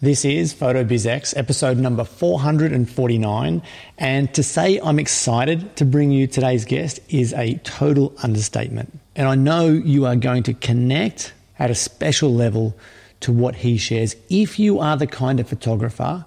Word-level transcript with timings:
This 0.00 0.24
is 0.24 0.54
PhotoBizX, 0.54 1.36
episode 1.36 1.76
number 1.76 2.04
449. 2.04 3.62
And 3.98 4.32
to 4.32 4.44
say 4.44 4.78
I'm 4.78 5.00
excited 5.00 5.74
to 5.74 5.84
bring 5.84 6.12
you 6.12 6.28
today's 6.28 6.64
guest 6.64 7.00
is 7.08 7.32
a 7.32 7.54
total 7.64 8.14
understatement. 8.22 8.96
And 9.16 9.26
I 9.26 9.34
know 9.34 9.66
you 9.66 10.06
are 10.06 10.14
going 10.14 10.44
to 10.44 10.54
connect 10.54 11.32
at 11.58 11.72
a 11.72 11.74
special 11.74 12.32
level 12.32 12.76
to 13.22 13.32
what 13.32 13.56
he 13.56 13.76
shares 13.76 14.14
if 14.30 14.60
you 14.60 14.78
are 14.78 14.96
the 14.96 15.08
kind 15.08 15.40
of 15.40 15.48
photographer 15.48 16.24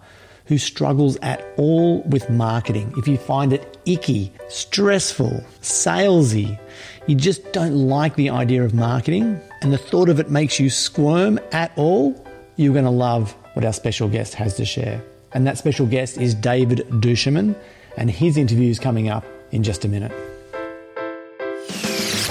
who 0.48 0.58
struggles 0.58 1.16
at 1.22 1.42
all 1.56 2.02
with 2.02 2.30
marketing, 2.30 2.94
if 2.98 3.08
you 3.08 3.16
find 3.16 3.54
it 3.54 3.78
icky, 3.86 4.34
stressful, 4.50 5.46
salesy, 5.62 6.60
you 7.08 7.16
just 7.16 7.54
don't 7.54 7.88
like 7.88 8.16
the 8.16 8.32
idea 8.32 8.66
of 8.66 8.74
marketing, 8.74 9.40
and 9.62 9.72
the 9.72 9.78
thought 9.78 10.10
of 10.10 10.20
it 10.20 10.30
makes 10.30 10.60
you 10.60 10.70
squirm 10.70 11.40
at 11.54 11.72
all, 11.78 12.22
you're 12.58 12.74
going 12.74 12.84
to 12.84 12.92
love 12.92 13.34
what 13.62 13.68
our 13.68 13.74
special 13.74 14.10
guest 14.10 14.34
has 14.34 14.56
to 14.56 14.66
share. 14.66 15.04
And 15.34 15.46
that 15.46 15.58
special 15.58 15.86
guest 15.86 16.18
is 16.18 16.34
David 16.34 16.80
Duchemin, 16.90 17.56
and 17.96 18.10
his 18.10 18.36
interview 18.36 18.72
is 18.72 18.80
coming 18.80 19.08
up 19.08 19.24
in 19.52 19.62
just 19.62 19.86
a 19.86 19.88
minute. 19.88 20.12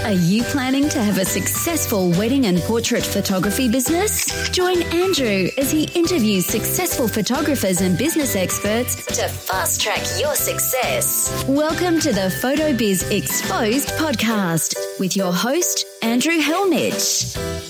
Are 0.04 0.12
you 0.12 0.42
planning 0.44 0.88
to 0.88 1.00
have 1.00 1.18
a 1.18 1.24
successful 1.24 2.10
wedding 2.10 2.46
and 2.46 2.58
portrait 2.62 3.04
photography 3.04 3.68
business? 3.70 4.50
Join 4.50 4.82
Andrew 4.82 5.48
as 5.56 5.70
he 5.70 5.84
interviews 5.94 6.46
successful 6.46 7.06
photographers 7.06 7.80
and 7.80 7.96
business 7.96 8.34
experts 8.34 9.06
to 9.06 9.28
fast 9.28 9.80
track 9.80 10.02
your 10.18 10.34
success. 10.34 11.44
Welcome 11.46 12.00
to 12.00 12.12
the 12.12 12.32
PhotoBiz 12.42 13.16
Exposed 13.16 13.90
podcast 13.90 14.74
with 14.98 15.16
your 15.16 15.32
host, 15.32 15.86
Andrew 16.02 16.38
Hellmich. 16.38 17.69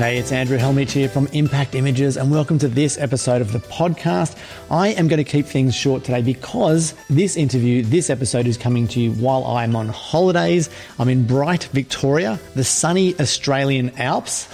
Hey, 0.00 0.16
it's 0.16 0.32
Andrew 0.32 0.56
Hellmich 0.56 0.92
here 0.92 1.10
from 1.10 1.26
Impact 1.26 1.74
Images, 1.74 2.16
and 2.16 2.30
welcome 2.30 2.58
to 2.60 2.68
this 2.68 2.96
episode 2.96 3.42
of 3.42 3.52
the 3.52 3.58
podcast. 3.58 4.34
I 4.70 4.88
am 4.94 5.08
going 5.08 5.22
to 5.22 5.30
keep 5.30 5.44
things 5.44 5.74
short 5.74 6.04
today 6.04 6.22
because 6.22 6.94
this 7.10 7.36
interview, 7.36 7.82
this 7.82 8.08
episode 8.08 8.46
is 8.46 8.56
coming 8.56 8.88
to 8.88 8.98
you 8.98 9.12
while 9.12 9.44
I'm 9.44 9.76
on 9.76 9.88
holidays. 9.88 10.70
I'm 10.98 11.10
in 11.10 11.26
bright 11.26 11.64
Victoria, 11.64 12.40
the 12.54 12.64
sunny 12.64 13.14
Australian 13.20 13.90
Alps. 13.98 14.48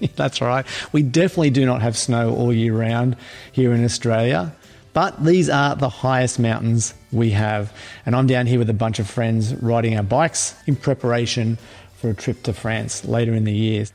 That's 0.16 0.42
right. 0.42 0.66
We 0.92 1.02
definitely 1.02 1.48
do 1.48 1.64
not 1.64 1.80
have 1.80 1.96
snow 1.96 2.34
all 2.34 2.52
year 2.52 2.76
round 2.76 3.16
here 3.52 3.72
in 3.72 3.86
Australia. 3.86 4.54
But 4.92 5.24
these 5.24 5.48
are 5.50 5.74
the 5.74 5.88
highest 5.88 6.38
mountains 6.38 6.94
we 7.10 7.30
have. 7.30 7.72
And 8.06 8.14
I'm 8.14 8.28
down 8.28 8.46
here 8.46 8.58
with 8.60 8.70
a 8.70 8.74
bunch 8.74 8.98
of 8.98 9.10
friends 9.10 9.54
riding 9.54 9.96
our 9.96 10.04
bikes 10.04 10.54
in 10.66 10.76
preparation 10.76 11.58
for 12.04 12.10
a 12.10 12.14
trip 12.14 12.42
to 12.42 12.52
France 12.52 13.06
later 13.06 13.34
in 13.34 13.44
the 13.44 13.52
year. 13.54 13.86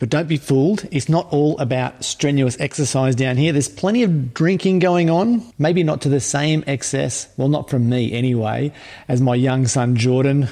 But 0.00 0.08
don't 0.08 0.26
be 0.26 0.36
fooled, 0.36 0.84
it's 0.90 1.08
not 1.08 1.32
all 1.32 1.56
about 1.58 2.04
strenuous 2.04 2.58
exercise 2.58 3.14
down 3.14 3.36
here. 3.36 3.52
There's 3.52 3.68
plenty 3.68 4.02
of 4.02 4.34
drinking 4.34 4.80
going 4.80 5.10
on, 5.10 5.44
maybe 5.60 5.84
not 5.84 6.00
to 6.00 6.08
the 6.08 6.18
same 6.18 6.64
excess, 6.66 7.28
well, 7.36 7.46
not 7.46 7.70
from 7.70 7.88
me 7.88 8.12
anyway, 8.12 8.72
as 9.06 9.20
my 9.20 9.36
young 9.36 9.68
son 9.68 9.94
Jordan 9.94 10.48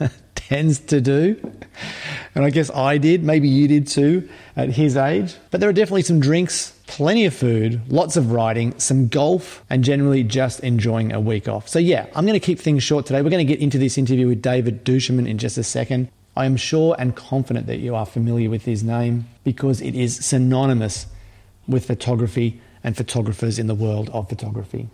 tends 0.48 0.78
to 0.78 1.00
do. 1.00 1.36
And 2.34 2.44
I 2.44 2.50
guess 2.50 2.70
I 2.70 2.98
did, 2.98 3.24
maybe 3.24 3.48
you 3.48 3.66
did 3.66 3.86
too 3.88 4.28
at 4.54 4.70
his 4.70 4.96
age. 4.96 5.34
But 5.50 5.60
there 5.60 5.68
are 5.68 5.72
definitely 5.72 6.02
some 6.02 6.20
drinks, 6.20 6.72
plenty 6.86 7.24
of 7.24 7.34
food, 7.34 7.80
lots 7.90 8.16
of 8.16 8.30
riding, 8.30 8.78
some 8.78 9.08
golf, 9.08 9.64
and 9.68 9.82
generally 9.82 10.22
just 10.22 10.60
enjoying 10.60 11.12
a 11.12 11.20
week 11.20 11.48
off. 11.48 11.68
So, 11.68 11.78
yeah, 11.78 12.06
I'm 12.14 12.26
going 12.26 12.38
to 12.38 12.46
keep 12.46 12.60
things 12.60 12.82
short 12.82 13.06
today. 13.06 13.22
We're 13.22 13.30
going 13.30 13.46
to 13.46 13.52
get 13.52 13.60
into 13.60 13.78
this 13.78 13.98
interview 13.98 14.28
with 14.28 14.40
David 14.40 14.84
Duchemin 14.84 15.28
in 15.28 15.38
just 15.38 15.58
a 15.58 15.64
second. 15.64 16.08
I 16.36 16.46
am 16.46 16.56
sure 16.56 16.94
and 16.98 17.16
confident 17.16 17.66
that 17.66 17.78
you 17.78 17.94
are 17.94 18.06
familiar 18.06 18.50
with 18.50 18.66
his 18.66 18.84
name 18.84 19.26
because 19.42 19.80
it 19.80 19.94
is 19.94 20.24
synonymous 20.24 21.06
with 21.66 21.86
photography 21.86 22.60
and 22.84 22.96
photographers 22.96 23.58
in 23.58 23.66
the 23.66 23.74
world 23.74 24.10
of 24.10 24.28
photography. 24.28 24.88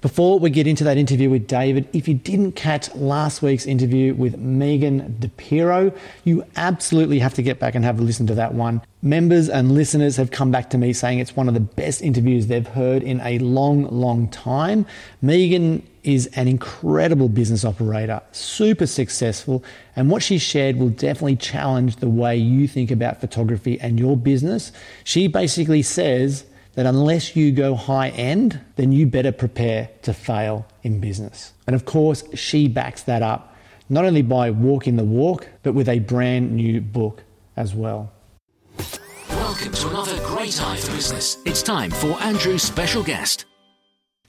Before 0.00 0.38
we 0.38 0.50
get 0.50 0.66
into 0.66 0.84
that 0.84 0.96
interview 0.96 1.30
with 1.30 1.46
David, 1.46 1.88
if 1.92 2.06
you 2.06 2.14
didn't 2.14 2.52
catch 2.52 2.94
last 2.94 3.42
week's 3.42 3.66
interview 3.66 4.14
with 4.14 4.36
Megan 4.38 5.16
DiPiero, 5.20 5.96
you 6.24 6.44
absolutely 6.56 7.18
have 7.18 7.34
to 7.34 7.42
get 7.42 7.58
back 7.58 7.74
and 7.74 7.84
have 7.84 7.98
a 7.98 8.02
listen 8.02 8.26
to 8.28 8.34
that 8.34 8.54
one. 8.54 8.82
Members 9.02 9.48
and 9.48 9.72
listeners 9.72 10.16
have 10.16 10.30
come 10.30 10.50
back 10.50 10.70
to 10.70 10.78
me 10.78 10.92
saying 10.92 11.18
it's 11.18 11.36
one 11.36 11.48
of 11.48 11.54
the 11.54 11.60
best 11.60 12.02
interviews 12.02 12.46
they've 12.46 12.66
heard 12.66 13.02
in 13.02 13.20
a 13.20 13.38
long, 13.38 13.84
long 13.84 14.28
time. 14.28 14.86
Megan 15.22 15.86
is 16.02 16.28
an 16.34 16.46
incredible 16.46 17.28
business 17.28 17.64
operator, 17.64 18.22
super 18.30 18.86
successful, 18.86 19.62
and 19.96 20.08
what 20.08 20.22
she 20.22 20.38
shared 20.38 20.76
will 20.76 20.88
definitely 20.88 21.36
challenge 21.36 21.96
the 21.96 22.08
way 22.08 22.36
you 22.36 22.68
think 22.68 22.90
about 22.90 23.20
photography 23.20 23.78
and 23.80 23.98
your 23.98 24.16
business. 24.16 24.70
She 25.02 25.26
basically 25.26 25.82
says, 25.82 26.44
that 26.76 26.86
unless 26.86 27.34
you 27.34 27.52
go 27.52 27.74
high 27.74 28.10
end, 28.10 28.60
then 28.76 28.92
you 28.92 29.06
better 29.06 29.32
prepare 29.32 29.88
to 30.02 30.12
fail 30.12 30.66
in 30.82 31.00
business. 31.00 31.52
And 31.66 31.74
of 31.74 31.86
course, 31.86 32.22
she 32.34 32.68
backs 32.68 33.02
that 33.04 33.22
up, 33.22 33.56
not 33.88 34.04
only 34.04 34.20
by 34.20 34.50
walking 34.50 34.96
the 34.96 35.04
walk, 35.04 35.48
but 35.62 35.72
with 35.72 35.88
a 35.88 36.00
brand 36.00 36.52
new 36.52 36.82
book 36.82 37.24
as 37.56 37.74
well. 37.74 38.12
Welcome 39.30 39.72
to 39.72 39.88
another 39.88 40.18
great 40.26 40.60
eye 40.60 40.76
for 40.76 40.92
business. 40.92 41.38
It's 41.46 41.62
time 41.62 41.90
for 41.90 42.20
Andrew's 42.20 42.62
special 42.62 43.02
guest. 43.02 43.46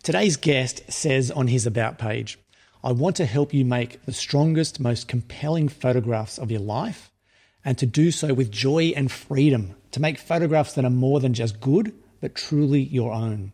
Today's 0.02 0.38
guest 0.38 0.90
says 0.90 1.30
on 1.30 1.48
his 1.48 1.66
About 1.66 1.98
page, 1.98 2.40
I 2.82 2.94
want 2.94 3.18
to 3.18 3.26
help 3.26 3.54
you 3.54 3.66
make 3.66 4.06
the 4.06 4.14
strongest, 4.14 4.80
most 4.80 5.10
compelling 5.10 5.68
photographs 5.68 6.38
of 6.38 6.50
your 6.50 6.62
life 6.62 7.12
and 7.66 7.78
to 7.78 7.86
do 7.86 8.10
so 8.12 8.34
with 8.34 8.50
joy 8.50 8.94
and 8.96 9.12
freedom, 9.12 9.76
to 9.92 10.00
make 10.00 10.18
photographs 10.18 10.74
that 10.74 10.86
are 10.86 10.90
more 10.90 11.20
than 11.20 11.34
just 11.34 11.60
good 11.60 11.92
but 12.22 12.36
truly 12.36 12.82
your 12.82 13.14
own. 13.14 13.54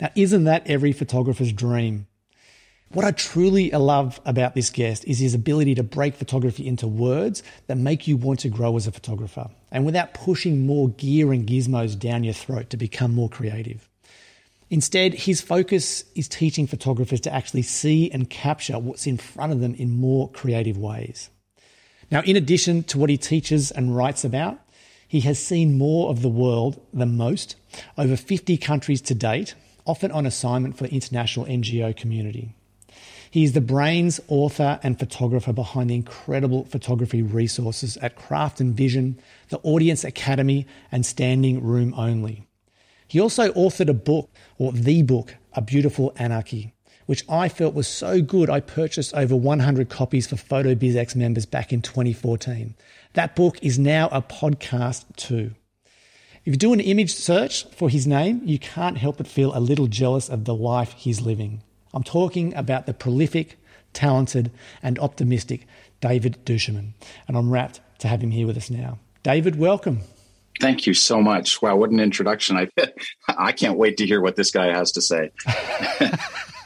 Now, 0.00 0.10
isn't 0.14 0.44
that 0.44 0.66
every 0.66 0.92
photographer's 0.92 1.52
dream? 1.52 2.06
What 2.92 3.04
I 3.04 3.12
truly 3.12 3.70
love 3.70 4.20
about 4.24 4.56
this 4.56 4.70
guest 4.70 5.04
is 5.04 5.20
his 5.20 5.32
ability 5.32 5.76
to 5.76 5.84
break 5.84 6.16
photography 6.16 6.66
into 6.66 6.88
words 6.88 7.44
that 7.68 7.76
make 7.76 8.08
you 8.08 8.16
want 8.16 8.40
to 8.40 8.48
grow 8.48 8.76
as 8.76 8.88
a 8.88 8.92
photographer 8.92 9.48
and 9.70 9.86
without 9.86 10.12
pushing 10.12 10.66
more 10.66 10.88
gear 10.88 11.32
and 11.32 11.46
gizmos 11.46 11.96
down 11.96 12.24
your 12.24 12.34
throat 12.34 12.70
to 12.70 12.76
become 12.76 13.14
more 13.14 13.28
creative. 13.28 13.88
Instead, 14.70 15.14
his 15.14 15.40
focus 15.40 16.04
is 16.16 16.28
teaching 16.28 16.66
photographers 16.66 17.20
to 17.20 17.32
actually 17.32 17.62
see 17.62 18.10
and 18.10 18.28
capture 18.28 18.78
what's 18.78 19.06
in 19.06 19.16
front 19.16 19.52
of 19.52 19.60
them 19.60 19.74
in 19.74 19.90
more 19.90 20.28
creative 20.30 20.76
ways. 20.76 21.30
Now, 22.10 22.22
in 22.22 22.36
addition 22.36 22.82
to 22.84 22.98
what 22.98 23.10
he 23.10 23.16
teaches 23.16 23.70
and 23.70 23.94
writes 23.94 24.24
about, 24.24 24.58
he 25.10 25.22
has 25.22 25.40
seen 25.40 25.76
more 25.76 26.08
of 26.08 26.22
the 26.22 26.28
world 26.28 26.80
than 26.94 27.16
most, 27.16 27.56
over 27.98 28.16
50 28.16 28.56
countries 28.58 29.00
to 29.00 29.12
date, 29.12 29.56
often 29.84 30.12
on 30.12 30.24
assignment 30.24 30.78
for 30.78 30.84
the 30.84 30.94
international 30.94 31.46
NGO 31.46 31.96
community. 31.96 32.54
He 33.28 33.42
is 33.42 33.52
the 33.52 33.60
brains, 33.60 34.20
author, 34.28 34.78
and 34.84 35.00
photographer 35.00 35.52
behind 35.52 35.90
the 35.90 35.96
incredible 35.96 36.64
photography 36.64 37.22
resources 37.22 37.96
at 37.96 38.14
Craft 38.14 38.60
and 38.60 38.72
Vision, 38.72 39.18
the 39.48 39.58
Audience 39.64 40.04
Academy, 40.04 40.64
and 40.92 41.04
Standing 41.04 41.60
Room 41.60 41.92
Only. 41.96 42.46
He 43.08 43.18
also 43.18 43.52
authored 43.54 43.88
a 43.88 43.94
book, 43.94 44.30
or 44.58 44.70
the 44.70 45.02
book, 45.02 45.34
A 45.54 45.60
Beautiful 45.60 46.12
Anarchy, 46.18 46.72
which 47.10 47.24
I 47.28 47.48
felt 47.48 47.74
was 47.74 47.88
so 47.88 48.22
good 48.22 48.48
I 48.48 48.60
purchased 48.60 49.14
over 49.14 49.34
100 49.34 49.88
copies 49.88 50.28
for 50.28 50.36
PhotoBizX 50.36 51.16
members 51.16 51.44
back 51.44 51.72
in 51.72 51.82
2014. 51.82 52.76
That 53.14 53.34
book 53.34 53.58
is 53.60 53.80
now 53.80 54.08
a 54.12 54.22
podcast 54.22 55.16
too. 55.16 55.50
If 56.44 56.52
you 56.52 56.56
do 56.56 56.72
an 56.72 56.78
image 56.78 57.12
search 57.12 57.64
for 57.74 57.88
his 57.88 58.06
name, 58.06 58.42
you 58.44 58.60
can't 58.60 58.96
help 58.96 59.16
but 59.16 59.26
feel 59.26 59.52
a 59.52 59.58
little 59.58 59.88
jealous 59.88 60.28
of 60.28 60.44
the 60.44 60.54
life 60.54 60.92
he's 60.92 61.20
living. 61.20 61.64
I'm 61.92 62.04
talking 62.04 62.54
about 62.54 62.86
the 62.86 62.94
prolific, 62.94 63.58
talented, 63.92 64.52
and 64.80 64.96
optimistic 65.00 65.66
David 66.00 66.38
Duchemin, 66.44 66.92
and 67.26 67.36
I'm 67.36 67.50
rapt 67.50 67.80
to 67.98 68.06
have 68.06 68.22
him 68.22 68.30
here 68.30 68.46
with 68.46 68.56
us 68.56 68.70
now. 68.70 69.00
David, 69.24 69.58
welcome. 69.58 70.02
Thank 70.60 70.86
you 70.86 70.94
so 70.94 71.20
much. 71.20 71.60
Wow, 71.60 71.74
what 71.74 71.90
an 71.90 71.98
introduction. 71.98 72.56
I 72.56 72.68
I 73.28 73.50
can't 73.50 73.78
wait 73.78 73.96
to 73.96 74.06
hear 74.06 74.20
what 74.20 74.36
this 74.36 74.52
guy 74.52 74.72
has 74.72 74.92
to 74.92 75.02
say. 75.02 75.30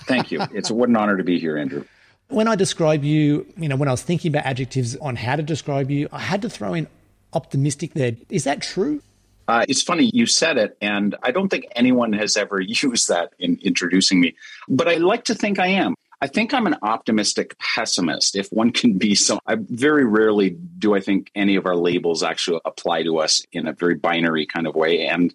Thank 0.07 0.31
you. 0.31 0.43
It's 0.53 0.71
what 0.71 0.89
an 0.89 0.97
honor 0.97 1.17
to 1.17 1.25
be 1.25 1.39
here, 1.39 1.57
Andrew. 1.57 1.85
When 2.29 2.49
I 2.49 2.57
describe 2.57 3.05
you, 3.05 3.47
you 3.57 3.69
know, 3.69 3.77
when 3.77 3.89
I 3.89 3.93
was 3.93 4.03
thinking 4.03 4.31
about 4.31 4.47
adjectives 4.47 4.97
on 4.97 5.17
how 5.17 5.37
to 5.37 5.43
describe 5.43 5.91
you, 5.91 6.09
I 6.11 6.21
had 6.21 6.43
to 6.43 6.51
throw 6.51 6.75
in 6.75 6.87
optimistic 7.33 7.95
there. 7.95 8.17
Is 8.31 8.45
that 8.45 8.63
true? 8.63 9.03
Uh, 9.47 9.65
it's 9.69 9.83
funny 9.83 10.11
you 10.15 10.25
said 10.27 10.57
it, 10.57 10.77
and 10.81 11.17
I 11.23 11.31
don't 11.31 11.49
think 11.49 11.67
anyone 11.77 12.13
has 12.15 12.37
ever 12.37 12.61
used 12.61 13.09
that 13.09 13.35
in 13.39 13.59
introducing 13.63 14.21
me, 14.21 14.37
but 14.69 14.89
I 14.89 14.95
like 14.95 15.25
to 15.25 15.35
think 15.35 15.59
I 15.59 15.69
am. 15.69 15.95
I 16.21 16.27
think 16.27 16.55
I'm 16.55 16.67
an 16.67 16.77
optimistic 16.81 17.55
pessimist, 17.59 18.35
if 18.35 18.49
one 18.49 18.71
can 18.71 18.97
be 18.97 19.15
so. 19.15 19.39
I 19.47 19.57
very 19.59 20.07
rarely 20.07 20.51
do 20.79 20.95
I 20.95 21.01
think 21.01 21.31
any 21.35 21.57
of 21.57 21.67
our 21.67 21.77
labels 21.77 22.23
actually 22.23 22.61
apply 22.65 23.03
to 23.03 23.19
us 23.19 23.45
in 23.53 23.67
a 23.67 23.75
very 23.75 23.95
binary 23.97 24.47
kind 24.47 24.67
of 24.67 24.75
way. 24.75 25.07
And 25.07 25.35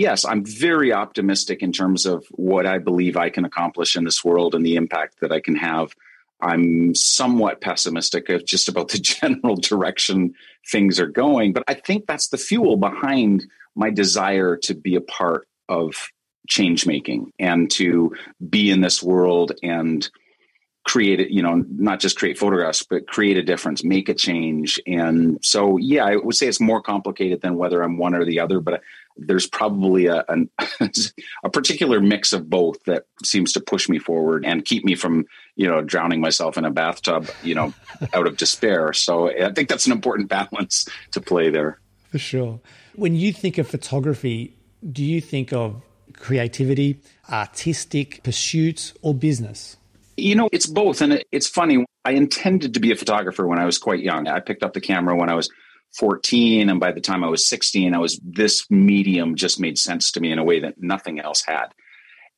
yes, 0.00 0.24
I'm 0.24 0.44
very 0.44 0.92
optimistic 0.92 1.62
in 1.62 1.72
terms 1.72 2.06
of 2.06 2.26
what 2.30 2.66
I 2.66 2.78
believe 2.78 3.16
I 3.16 3.30
can 3.30 3.44
accomplish 3.44 3.96
in 3.96 4.04
this 4.04 4.24
world 4.24 4.54
and 4.54 4.64
the 4.64 4.76
impact 4.76 5.20
that 5.20 5.30
I 5.30 5.40
can 5.40 5.54
have 5.56 5.94
I'm 6.42 6.94
somewhat 6.94 7.60
pessimistic 7.60 8.28
of 8.28 8.46
just 8.46 8.68
about 8.68 8.88
the 8.88 8.98
general 9.20 9.56
direction 9.56 10.34
things 10.70 10.98
are 10.98 11.06
going. 11.06 11.52
But 11.52 11.64
I 11.68 11.74
think 11.74 12.06
that's 12.06 12.28
the 12.28 12.38
fuel 12.38 12.76
behind 12.76 13.46
my 13.74 13.90
desire 13.90 14.56
to 14.58 14.74
be 14.74 14.94
a 14.94 15.00
part 15.00 15.46
of 15.68 15.94
change 16.48 16.86
making 16.86 17.32
and 17.38 17.70
to 17.70 18.14
be 18.48 18.70
in 18.70 18.80
this 18.80 19.02
world 19.02 19.52
and 19.62 20.08
create 20.86 21.20
it, 21.20 21.30
you 21.30 21.42
know, 21.42 21.64
not 21.76 22.00
just 22.00 22.18
create 22.18 22.38
photographs, 22.38 22.82
but 22.82 23.06
create 23.06 23.36
a 23.36 23.42
difference, 23.42 23.84
make 23.84 24.08
a 24.08 24.14
change. 24.14 24.80
And 24.86 25.38
so, 25.42 25.76
yeah, 25.76 26.04
I 26.04 26.16
would 26.16 26.34
say 26.34 26.48
it's 26.48 26.60
more 26.60 26.80
complicated 26.80 27.42
than 27.42 27.56
whether 27.56 27.82
I'm 27.82 27.98
one 27.98 28.14
or 28.14 28.24
the 28.24 28.40
other, 28.40 28.60
but 28.60 28.82
there's 29.16 29.46
probably 29.46 30.06
a, 30.06 30.24
an, 30.28 30.50
a 31.44 31.50
particular 31.50 32.00
mix 32.00 32.32
of 32.32 32.48
both 32.48 32.82
that 32.84 33.04
seems 33.22 33.52
to 33.52 33.60
push 33.60 33.88
me 33.88 33.98
forward 33.98 34.44
and 34.46 34.64
keep 34.64 34.84
me 34.84 34.94
from, 34.94 35.26
you 35.54 35.68
know, 35.68 35.82
drowning 35.82 36.20
myself 36.20 36.56
in 36.56 36.64
a 36.64 36.70
bathtub, 36.70 37.28
you 37.42 37.54
know, 37.54 37.74
out 38.14 38.26
of 38.26 38.38
despair. 38.38 38.92
So 38.94 39.28
I 39.28 39.52
think 39.52 39.68
that's 39.68 39.86
an 39.86 39.92
important 39.92 40.28
balance 40.30 40.88
to 41.10 41.20
play 41.20 41.50
there. 41.50 41.78
For 42.10 42.18
sure. 42.18 42.60
When 42.94 43.14
you 43.14 43.32
think 43.32 43.58
of 43.58 43.68
photography, 43.68 44.56
do 44.90 45.04
you 45.04 45.20
think 45.20 45.52
of 45.52 45.82
creativity, 46.14 47.00
artistic 47.30 48.22
pursuits, 48.22 48.94
or 49.02 49.14
business? 49.14 49.76
You 50.20 50.34
know, 50.34 50.48
it's 50.52 50.66
both. 50.66 51.00
And 51.00 51.24
it's 51.32 51.48
funny. 51.48 51.84
I 52.04 52.12
intended 52.12 52.74
to 52.74 52.80
be 52.80 52.92
a 52.92 52.96
photographer 52.96 53.46
when 53.46 53.58
I 53.58 53.64
was 53.64 53.78
quite 53.78 54.00
young. 54.00 54.28
I 54.28 54.40
picked 54.40 54.62
up 54.62 54.72
the 54.72 54.80
camera 54.80 55.16
when 55.16 55.30
I 55.30 55.34
was 55.34 55.50
14. 55.98 56.68
And 56.68 56.80
by 56.80 56.92
the 56.92 57.00
time 57.00 57.24
I 57.24 57.28
was 57.28 57.48
16, 57.48 57.94
I 57.94 57.98
was 57.98 58.20
this 58.22 58.66
medium 58.70 59.34
just 59.34 59.60
made 59.60 59.78
sense 59.78 60.12
to 60.12 60.20
me 60.20 60.30
in 60.30 60.38
a 60.38 60.44
way 60.44 60.60
that 60.60 60.74
nothing 60.78 61.20
else 61.20 61.42
had. 61.42 61.66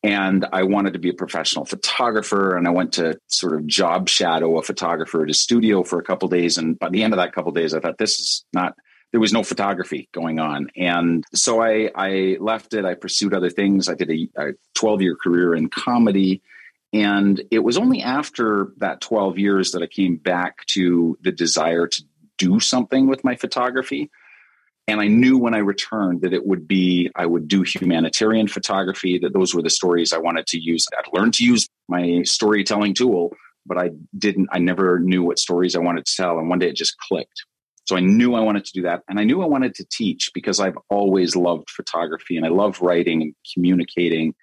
And 0.02 0.46
I 0.52 0.64
wanted 0.64 0.94
to 0.94 0.98
be 0.98 1.10
a 1.10 1.14
professional 1.14 1.64
photographer. 1.64 2.56
And 2.56 2.66
I 2.66 2.70
went 2.70 2.94
to 2.94 3.18
sort 3.28 3.54
of 3.54 3.66
job 3.66 4.08
shadow 4.08 4.58
a 4.58 4.62
photographer 4.62 5.22
at 5.22 5.30
a 5.30 5.34
studio 5.34 5.84
for 5.84 5.98
a 5.98 6.02
couple 6.02 6.28
days. 6.28 6.58
And 6.58 6.78
by 6.78 6.88
the 6.88 7.02
end 7.02 7.12
of 7.12 7.18
that 7.18 7.32
couple 7.32 7.52
days, 7.52 7.74
I 7.74 7.80
thought, 7.80 7.98
this 7.98 8.18
is 8.18 8.44
not 8.52 8.74
there 9.12 9.20
was 9.20 9.32
no 9.32 9.42
photography 9.42 10.08
going 10.12 10.40
on. 10.40 10.70
And 10.74 11.24
so 11.34 11.62
I, 11.62 11.90
I 11.94 12.38
left 12.40 12.74
it. 12.74 12.84
I 12.84 12.94
pursued 12.94 13.34
other 13.34 13.50
things. 13.50 13.88
I 13.88 13.94
did 13.94 14.10
a, 14.10 14.28
a 14.36 14.52
12 14.74 15.02
year 15.02 15.16
career 15.16 15.54
in 15.54 15.68
comedy. 15.68 16.42
And 16.92 17.42
it 17.50 17.60
was 17.60 17.78
only 17.78 18.02
after 18.02 18.72
that 18.78 19.00
12 19.00 19.38
years 19.38 19.72
that 19.72 19.82
I 19.82 19.86
came 19.86 20.16
back 20.16 20.66
to 20.66 21.16
the 21.22 21.32
desire 21.32 21.86
to 21.86 22.02
do 22.36 22.60
something 22.60 23.06
with 23.06 23.24
my 23.24 23.34
photography. 23.36 24.10
And 24.88 25.00
I 25.00 25.06
knew 25.06 25.38
when 25.38 25.54
I 25.54 25.58
returned 25.58 26.22
that 26.22 26.34
it 26.34 26.44
would 26.44 26.68
be, 26.68 27.10
I 27.14 27.24
would 27.24 27.48
do 27.48 27.62
humanitarian 27.62 28.48
photography, 28.48 29.18
that 29.20 29.32
those 29.32 29.54
were 29.54 29.62
the 29.62 29.70
stories 29.70 30.12
I 30.12 30.18
wanted 30.18 30.46
to 30.48 30.58
use. 30.58 30.86
I'd 30.98 31.16
learned 31.16 31.34
to 31.34 31.44
use 31.44 31.66
my 31.88 32.22
storytelling 32.24 32.94
tool, 32.94 33.32
but 33.64 33.78
I 33.78 33.90
didn't, 34.18 34.48
I 34.52 34.58
never 34.58 34.98
knew 34.98 35.22
what 35.22 35.38
stories 35.38 35.76
I 35.76 35.78
wanted 35.78 36.04
to 36.04 36.16
tell. 36.16 36.38
And 36.38 36.48
one 36.48 36.58
day 36.58 36.68
it 36.68 36.76
just 36.76 36.98
clicked. 36.98 37.44
So 37.84 37.96
I 37.96 38.00
knew 38.00 38.34
I 38.34 38.40
wanted 38.40 38.64
to 38.64 38.72
do 38.72 38.82
that. 38.82 39.02
And 39.08 39.18
I 39.18 39.24
knew 39.24 39.42
I 39.42 39.46
wanted 39.46 39.74
to 39.76 39.86
teach 39.90 40.30
because 40.34 40.60
I've 40.60 40.78
always 40.90 41.36
loved 41.36 41.70
photography 41.70 42.36
and 42.36 42.44
I 42.44 42.48
love 42.48 42.80
writing 42.80 43.22
and 43.22 43.34
communicating 43.54 44.34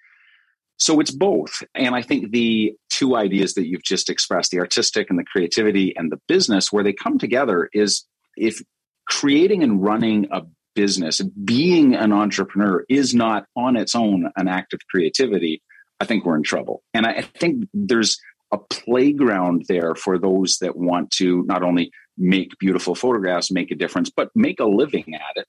so 0.80 0.98
it's 0.98 1.10
both. 1.10 1.62
And 1.74 1.94
I 1.94 2.00
think 2.00 2.32
the 2.32 2.74
two 2.88 3.14
ideas 3.14 3.54
that 3.54 3.66
you've 3.66 3.82
just 3.82 4.08
expressed, 4.08 4.50
the 4.50 4.60
artistic 4.60 5.10
and 5.10 5.18
the 5.18 5.24
creativity 5.24 5.94
and 5.94 6.10
the 6.10 6.18
business, 6.26 6.72
where 6.72 6.82
they 6.82 6.94
come 6.94 7.18
together 7.18 7.68
is 7.74 8.06
if 8.34 8.62
creating 9.06 9.62
and 9.62 9.82
running 9.82 10.28
a 10.32 10.42
business, 10.74 11.20
being 11.20 11.94
an 11.94 12.14
entrepreneur 12.14 12.84
is 12.88 13.14
not 13.14 13.44
on 13.54 13.76
its 13.76 13.94
own 13.94 14.30
an 14.36 14.48
act 14.48 14.72
of 14.72 14.80
creativity, 14.88 15.62
I 16.00 16.06
think 16.06 16.24
we're 16.24 16.36
in 16.36 16.42
trouble. 16.42 16.82
And 16.94 17.04
I 17.06 17.22
think 17.38 17.68
there's 17.74 18.18
a 18.50 18.56
playground 18.56 19.66
there 19.68 19.94
for 19.94 20.18
those 20.18 20.58
that 20.58 20.76
want 20.76 21.10
to 21.12 21.42
not 21.42 21.62
only 21.62 21.92
make 22.16 22.58
beautiful 22.58 22.94
photographs, 22.94 23.50
make 23.50 23.70
a 23.70 23.76
difference, 23.76 24.08
but 24.08 24.30
make 24.34 24.60
a 24.60 24.64
living 24.64 25.14
at 25.14 25.36
it. 25.36 25.46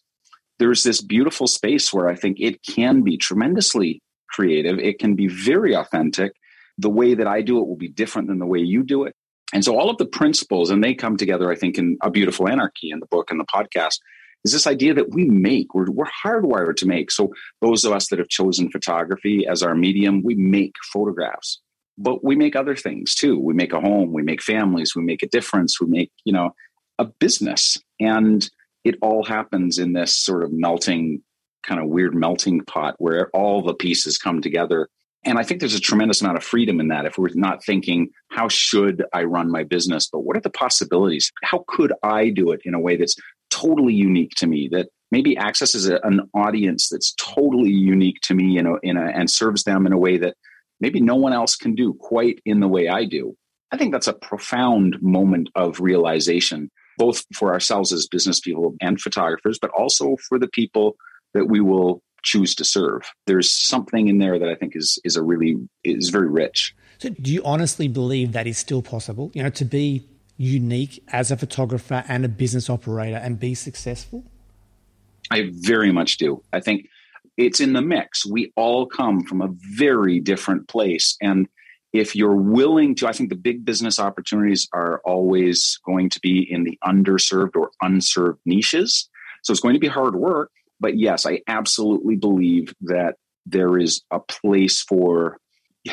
There's 0.59 0.83
this 0.83 1.01
beautiful 1.01 1.47
space 1.47 1.93
where 1.93 2.09
I 2.09 2.15
think 2.15 2.37
it 2.41 2.61
can 2.63 3.01
be 3.01 3.15
tremendously 3.15 4.01
creative. 4.31 4.79
It 4.79 4.99
can 4.99 5.15
be 5.15 5.27
very 5.27 5.75
authentic. 5.75 6.33
The 6.77 6.89
way 6.89 7.13
that 7.13 7.27
I 7.27 7.41
do 7.41 7.59
it 7.59 7.67
will 7.67 7.77
be 7.77 7.89
different 7.89 8.27
than 8.27 8.39
the 8.39 8.45
way 8.45 8.59
you 8.59 8.83
do 8.83 9.03
it. 9.03 9.15
And 9.53 9.63
so 9.63 9.77
all 9.77 9.89
of 9.89 9.97
the 9.97 10.05
principles, 10.05 10.69
and 10.69 10.83
they 10.83 10.93
come 10.93 11.17
together, 11.17 11.51
I 11.51 11.55
think, 11.55 11.77
in 11.77 11.97
A 12.01 12.09
Beautiful 12.09 12.47
Anarchy 12.47 12.89
in 12.89 12.99
the 12.99 13.07
book 13.07 13.29
and 13.29 13.39
the 13.39 13.45
podcast, 13.45 13.97
is 14.43 14.53
this 14.53 14.65
idea 14.65 14.93
that 14.93 15.11
we 15.11 15.25
make, 15.25 15.75
we're, 15.75 15.91
we're 15.91 16.05
hardwired 16.25 16.77
to 16.77 16.87
make. 16.87 17.11
So 17.11 17.33
those 17.61 17.83
of 17.83 17.91
us 17.91 18.07
that 18.07 18.19
have 18.19 18.29
chosen 18.29 18.71
photography 18.71 19.45
as 19.47 19.61
our 19.61 19.75
medium, 19.75 20.23
we 20.23 20.35
make 20.35 20.73
photographs. 20.91 21.59
But 21.97 22.23
we 22.23 22.35
make 22.35 22.55
other 22.55 22.75
things 22.75 23.13
too. 23.13 23.37
We 23.37 23.53
make 23.53 23.73
a 23.73 23.81
home, 23.81 24.13
we 24.13 24.23
make 24.23 24.41
families, 24.41 24.95
we 24.95 25.03
make 25.03 25.21
a 25.21 25.27
difference, 25.27 25.79
we 25.79 25.87
make, 25.87 26.11
you 26.23 26.33
know, 26.33 26.51
a 26.97 27.05
business. 27.05 27.77
And 27.99 28.49
it 28.83 28.95
all 29.01 29.23
happens 29.23 29.77
in 29.77 29.93
this 29.93 30.15
sort 30.15 30.43
of 30.43 30.51
melting 30.51 31.21
kind 31.63 31.79
of 31.79 31.87
weird 31.87 32.15
melting 32.15 32.61
pot 32.65 32.95
where 32.97 33.29
all 33.33 33.61
the 33.61 33.73
pieces 33.73 34.17
come 34.17 34.41
together. 34.41 34.89
And 35.23 35.37
I 35.37 35.43
think 35.43 35.59
there's 35.59 35.75
a 35.75 35.79
tremendous 35.79 36.21
amount 36.21 36.37
of 36.37 36.43
freedom 36.43 36.79
in 36.79 36.87
that 36.87 37.05
if 37.05 37.17
we're 37.17 37.29
not 37.35 37.63
thinking, 37.63 38.09
how 38.29 38.47
should 38.47 39.03
I 39.13 39.23
run 39.23 39.51
my 39.51 39.63
business? 39.63 40.09
But 40.11 40.21
what 40.21 40.35
are 40.35 40.41
the 40.41 40.49
possibilities? 40.49 41.31
How 41.43 41.63
could 41.67 41.93
I 42.01 42.29
do 42.29 42.51
it 42.51 42.61
in 42.65 42.73
a 42.73 42.79
way 42.79 42.95
that's 42.95 43.15
totally 43.51 43.93
unique 43.93 44.31
to 44.37 44.47
me, 44.47 44.69
that 44.71 44.87
maybe 45.11 45.37
accesses 45.37 45.87
a, 45.87 45.99
an 46.03 46.21
audience 46.33 46.89
that's 46.89 47.13
totally 47.19 47.71
unique 47.71 48.21
to 48.23 48.33
me 48.33 48.57
in 48.57 48.65
a, 48.65 48.75
in 48.81 48.97
a, 48.97 49.05
and 49.05 49.29
serves 49.29 49.63
them 49.63 49.85
in 49.85 49.93
a 49.93 49.97
way 49.97 50.17
that 50.17 50.35
maybe 50.79 50.99
no 50.99 51.15
one 51.15 51.33
else 51.33 51.55
can 51.55 51.75
do 51.75 51.93
quite 51.93 52.39
in 52.45 52.59
the 52.59 52.67
way 52.67 52.87
I 52.87 53.05
do? 53.05 53.35
I 53.71 53.77
think 53.77 53.93
that's 53.93 54.07
a 54.07 54.13
profound 54.13 54.97
moment 55.01 55.49
of 55.55 55.79
realization, 55.79 56.71
both 56.97 57.23
for 57.35 57.53
ourselves 57.53 57.93
as 57.93 58.07
business 58.07 58.39
people 58.39 58.75
and 58.81 58.99
photographers, 58.99 59.59
but 59.61 59.71
also 59.71 60.15
for 60.27 60.39
the 60.39 60.49
people 60.49 60.95
that 61.33 61.45
we 61.45 61.61
will 61.61 62.01
choose 62.23 62.53
to 62.55 62.65
serve. 62.65 63.01
There's 63.25 63.51
something 63.51 64.07
in 64.07 64.19
there 64.19 64.37
that 64.37 64.47
I 64.47 64.55
think 64.55 64.75
is 64.75 64.99
is 65.03 65.15
a 65.15 65.23
really 65.23 65.57
is 65.83 66.09
very 66.09 66.29
rich. 66.29 66.75
So 66.99 67.09
do 67.09 67.31
you 67.31 67.43
honestly 67.43 67.87
believe 67.87 68.33
that 68.33 68.47
is 68.47 68.57
still 68.57 68.81
possible? 68.81 69.31
You 69.33 69.43
know, 69.43 69.49
to 69.49 69.65
be 69.65 70.07
unique 70.37 71.03
as 71.09 71.31
a 71.31 71.37
photographer 71.37 72.03
and 72.07 72.25
a 72.25 72.29
business 72.29 72.69
operator 72.69 73.17
and 73.17 73.39
be 73.39 73.55
successful? 73.55 74.23
I 75.31 75.51
very 75.53 75.91
much 75.91 76.17
do. 76.17 76.43
I 76.51 76.59
think 76.59 76.87
it's 77.37 77.59
in 77.59 77.73
the 77.73 77.81
mix. 77.81 78.25
We 78.25 78.51
all 78.55 78.85
come 78.85 79.23
from 79.23 79.41
a 79.41 79.49
very 79.75 80.19
different 80.19 80.67
place 80.67 81.17
and 81.21 81.47
if 81.93 82.15
you're 82.15 82.35
willing 82.35 82.95
to, 82.95 83.07
I 83.07 83.11
think 83.11 83.29
the 83.29 83.35
big 83.35 83.65
business 83.65 83.99
opportunities 83.99 84.67
are 84.73 85.01
always 85.03 85.79
going 85.85 86.09
to 86.11 86.19
be 86.21 86.47
in 86.49 86.63
the 86.63 86.79
underserved 86.85 87.55
or 87.55 87.71
unserved 87.81 88.39
niches. 88.45 89.09
So 89.43 89.51
it's 89.51 89.59
going 89.59 89.73
to 89.73 89.79
be 89.79 89.87
hard 89.87 90.15
work, 90.15 90.51
but 90.81 90.97
yes, 90.97 91.25
I 91.25 91.41
absolutely 91.47 92.17
believe 92.17 92.73
that 92.81 93.15
there 93.45 93.77
is 93.77 94.01
a 94.11 94.19
place 94.19 94.81
for 94.81 95.37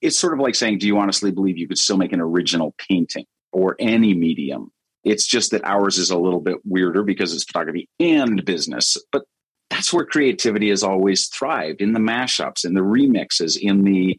it's 0.00 0.18
sort 0.18 0.32
of 0.32 0.40
like 0.40 0.54
saying, 0.54 0.78
do 0.78 0.86
you 0.86 0.98
honestly 0.98 1.30
believe 1.30 1.58
you 1.58 1.68
could 1.68 1.78
still 1.78 1.96
make 1.98 2.12
an 2.12 2.20
original 2.20 2.74
painting 2.88 3.26
or 3.52 3.76
any 3.78 4.14
medium? 4.14 4.70
It's 5.04 5.26
just 5.26 5.50
that 5.50 5.64
ours 5.64 5.98
is 5.98 6.10
a 6.10 6.18
little 6.18 6.40
bit 6.40 6.58
weirder 6.64 7.02
because 7.02 7.34
it's 7.34 7.44
photography 7.44 7.88
and 7.98 8.44
business. 8.44 8.96
But 9.12 9.24
that's 9.70 9.92
where 9.92 10.04
creativity 10.04 10.68
has 10.70 10.82
always 10.82 11.28
thrived 11.28 11.80
in 11.80 11.92
the 11.92 12.00
mashups, 12.00 12.64
in 12.64 12.74
the 12.74 12.80
remixes, 12.80 13.58
in 13.58 13.84
the 13.84 14.18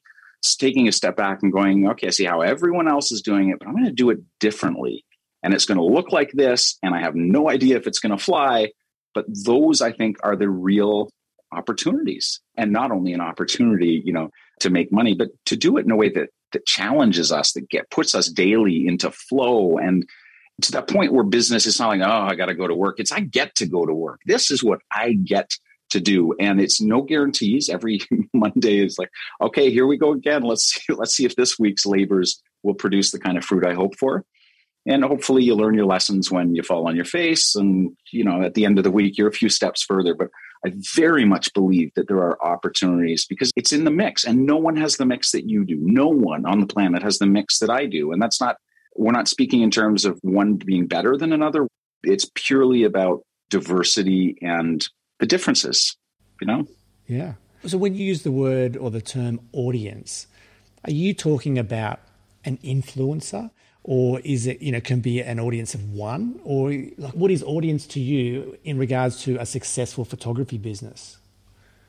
taking 0.57 0.87
a 0.87 0.91
step 0.91 1.15
back 1.15 1.39
and 1.43 1.51
going, 1.51 1.87
okay, 1.87 2.07
I 2.07 2.11
see 2.11 2.25
how 2.25 2.41
everyone 2.41 2.87
else 2.87 3.11
is 3.11 3.21
doing 3.21 3.49
it, 3.49 3.59
but 3.59 3.67
I'm 3.67 3.75
going 3.75 3.85
to 3.85 3.91
do 3.91 4.09
it 4.09 4.19
differently. 4.39 5.05
And 5.43 5.53
it's 5.53 5.65
going 5.65 5.77
to 5.77 5.83
look 5.83 6.11
like 6.11 6.31
this. 6.31 6.77
And 6.81 6.95
I 6.95 7.01
have 7.01 7.15
no 7.15 7.49
idea 7.49 7.77
if 7.77 7.85
it's 7.85 7.99
going 7.99 8.15
to 8.15 8.23
fly, 8.23 8.71
but 9.13 9.25
those, 9.45 9.81
I 9.81 9.91
think, 9.91 10.17
are 10.23 10.35
the 10.35 10.49
real 10.49 11.09
opportunities. 11.51 12.39
And 12.57 12.71
not 12.71 12.91
only 12.91 13.13
an 13.13 13.21
opportunity, 13.21 14.01
you 14.03 14.13
know, 14.13 14.29
to 14.61 14.69
make 14.69 14.91
money, 14.91 15.13
but 15.13 15.29
to 15.47 15.55
do 15.55 15.77
it 15.77 15.85
in 15.85 15.91
a 15.91 15.95
way 15.95 16.09
that 16.09 16.29
that 16.53 16.65
challenges 16.65 17.31
us, 17.31 17.53
that 17.53 17.69
get 17.69 17.89
puts 17.89 18.13
us 18.13 18.27
daily 18.27 18.85
into 18.85 19.09
flow 19.11 19.77
and 19.77 20.05
to 20.61 20.71
that 20.73 20.87
point 20.87 21.13
where 21.13 21.23
business 21.23 21.65
is 21.65 21.79
not 21.79 21.87
like, 21.89 22.01
oh, 22.01 22.27
I 22.29 22.35
got 22.35 22.47
to 22.47 22.53
go 22.53 22.67
to 22.67 22.75
work. 22.75 22.99
It's 22.99 23.11
I 23.11 23.21
get 23.21 23.55
to 23.55 23.65
go 23.65 23.85
to 23.85 23.93
work. 23.93 24.19
This 24.25 24.51
is 24.51 24.63
what 24.63 24.79
I 24.91 25.13
get 25.13 25.55
to 25.91 25.99
do, 25.99 26.33
and 26.39 26.61
it's 26.61 26.81
no 26.81 27.01
guarantees. 27.01 27.69
Every 27.69 28.01
Monday 28.33 28.85
is 28.85 28.97
like, 28.97 29.09
okay, 29.41 29.71
here 29.71 29.87
we 29.87 29.97
go 29.97 30.13
again. 30.13 30.43
Let's 30.43 30.63
see, 30.65 30.93
let's 30.93 31.15
see 31.15 31.25
if 31.25 31.35
this 31.35 31.57
week's 31.57 31.85
labors 31.85 32.41
will 32.63 32.75
produce 32.75 33.11
the 33.11 33.19
kind 33.19 33.37
of 33.37 33.43
fruit 33.43 33.65
I 33.65 33.73
hope 33.73 33.97
for 33.97 34.23
and 34.85 35.03
hopefully 35.03 35.43
you 35.43 35.55
learn 35.55 35.75
your 35.75 35.85
lessons 35.85 36.31
when 36.31 36.55
you 36.55 36.63
fall 36.63 36.88
on 36.88 36.95
your 36.95 37.05
face 37.05 37.55
and 37.55 37.95
you 38.11 38.23
know 38.23 38.41
at 38.41 38.53
the 38.53 38.65
end 38.65 38.77
of 38.77 38.83
the 38.83 38.91
week 38.91 39.17
you're 39.17 39.27
a 39.27 39.33
few 39.33 39.50
steps 39.50 39.83
further. 39.83 40.13
But 40.13 40.29
i 40.65 40.71
very 40.95 41.25
much 41.25 41.53
believe 41.53 41.91
that 41.95 42.07
there 42.07 42.17
are 42.17 42.43
opportunities 42.43 43.25
because 43.25 43.51
it's 43.55 43.73
in 43.73 43.83
the 43.83 43.91
mix 43.91 44.23
and 44.23 44.45
no 44.45 44.57
one 44.57 44.75
has 44.77 44.97
the 44.97 45.05
mix 45.05 45.31
that 45.31 45.50
you 45.50 45.65
do. 45.65 45.77
No 45.79 46.07
one 46.07 46.45
on 46.45 46.59
the 46.59 46.67
planet 46.67 47.03
has 47.03 47.19
the 47.19 47.25
mix 47.27 47.59
that 47.59 47.69
i 47.69 47.85
do. 47.85 48.11
And 48.11 48.21
that's 48.21 48.41
not 48.41 48.57
we're 48.95 49.11
not 49.11 49.27
speaking 49.27 49.61
in 49.61 49.71
terms 49.71 50.03
of 50.05 50.19
one 50.21 50.55
being 50.55 50.85
better 50.85 51.15
than 51.15 51.31
another. 51.31 51.67
It's 52.03 52.29
purely 52.35 52.83
about 52.83 53.23
diversity 53.50 54.38
and 54.41 54.85
the 55.19 55.25
differences 55.25 55.95
you 56.41 56.47
know? 56.47 56.67
Yeah. 57.07 57.33
So 57.65 57.77
when 57.77 57.93
you 57.93 58.03
use 58.03 58.23
the 58.23 58.31
word 58.31 58.75
or 58.75 58.89
the 58.89 59.01
term 59.01 59.39
audience 59.53 60.27
are 60.83 60.91
you 60.91 61.13
talking 61.13 61.59
about 61.59 62.00
an 62.43 62.57
influencer? 62.63 63.51
Or 63.83 64.19
is 64.19 64.45
it, 64.45 64.61
you 64.61 64.71
know, 64.71 64.79
can 64.79 65.00
be 65.00 65.21
an 65.21 65.39
audience 65.39 65.73
of 65.73 65.91
one? 65.91 66.39
Or 66.43 66.69
like 66.97 67.13
what 67.13 67.31
is 67.31 67.43
audience 67.43 67.88
to 67.88 68.00
you 68.00 68.57
in 68.63 68.77
regards 68.77 69.23
to 69.23 69.38
a 69.38 69.45
successful 69.45 70.05
photography 70.05 70.57
business? 70.57 71.17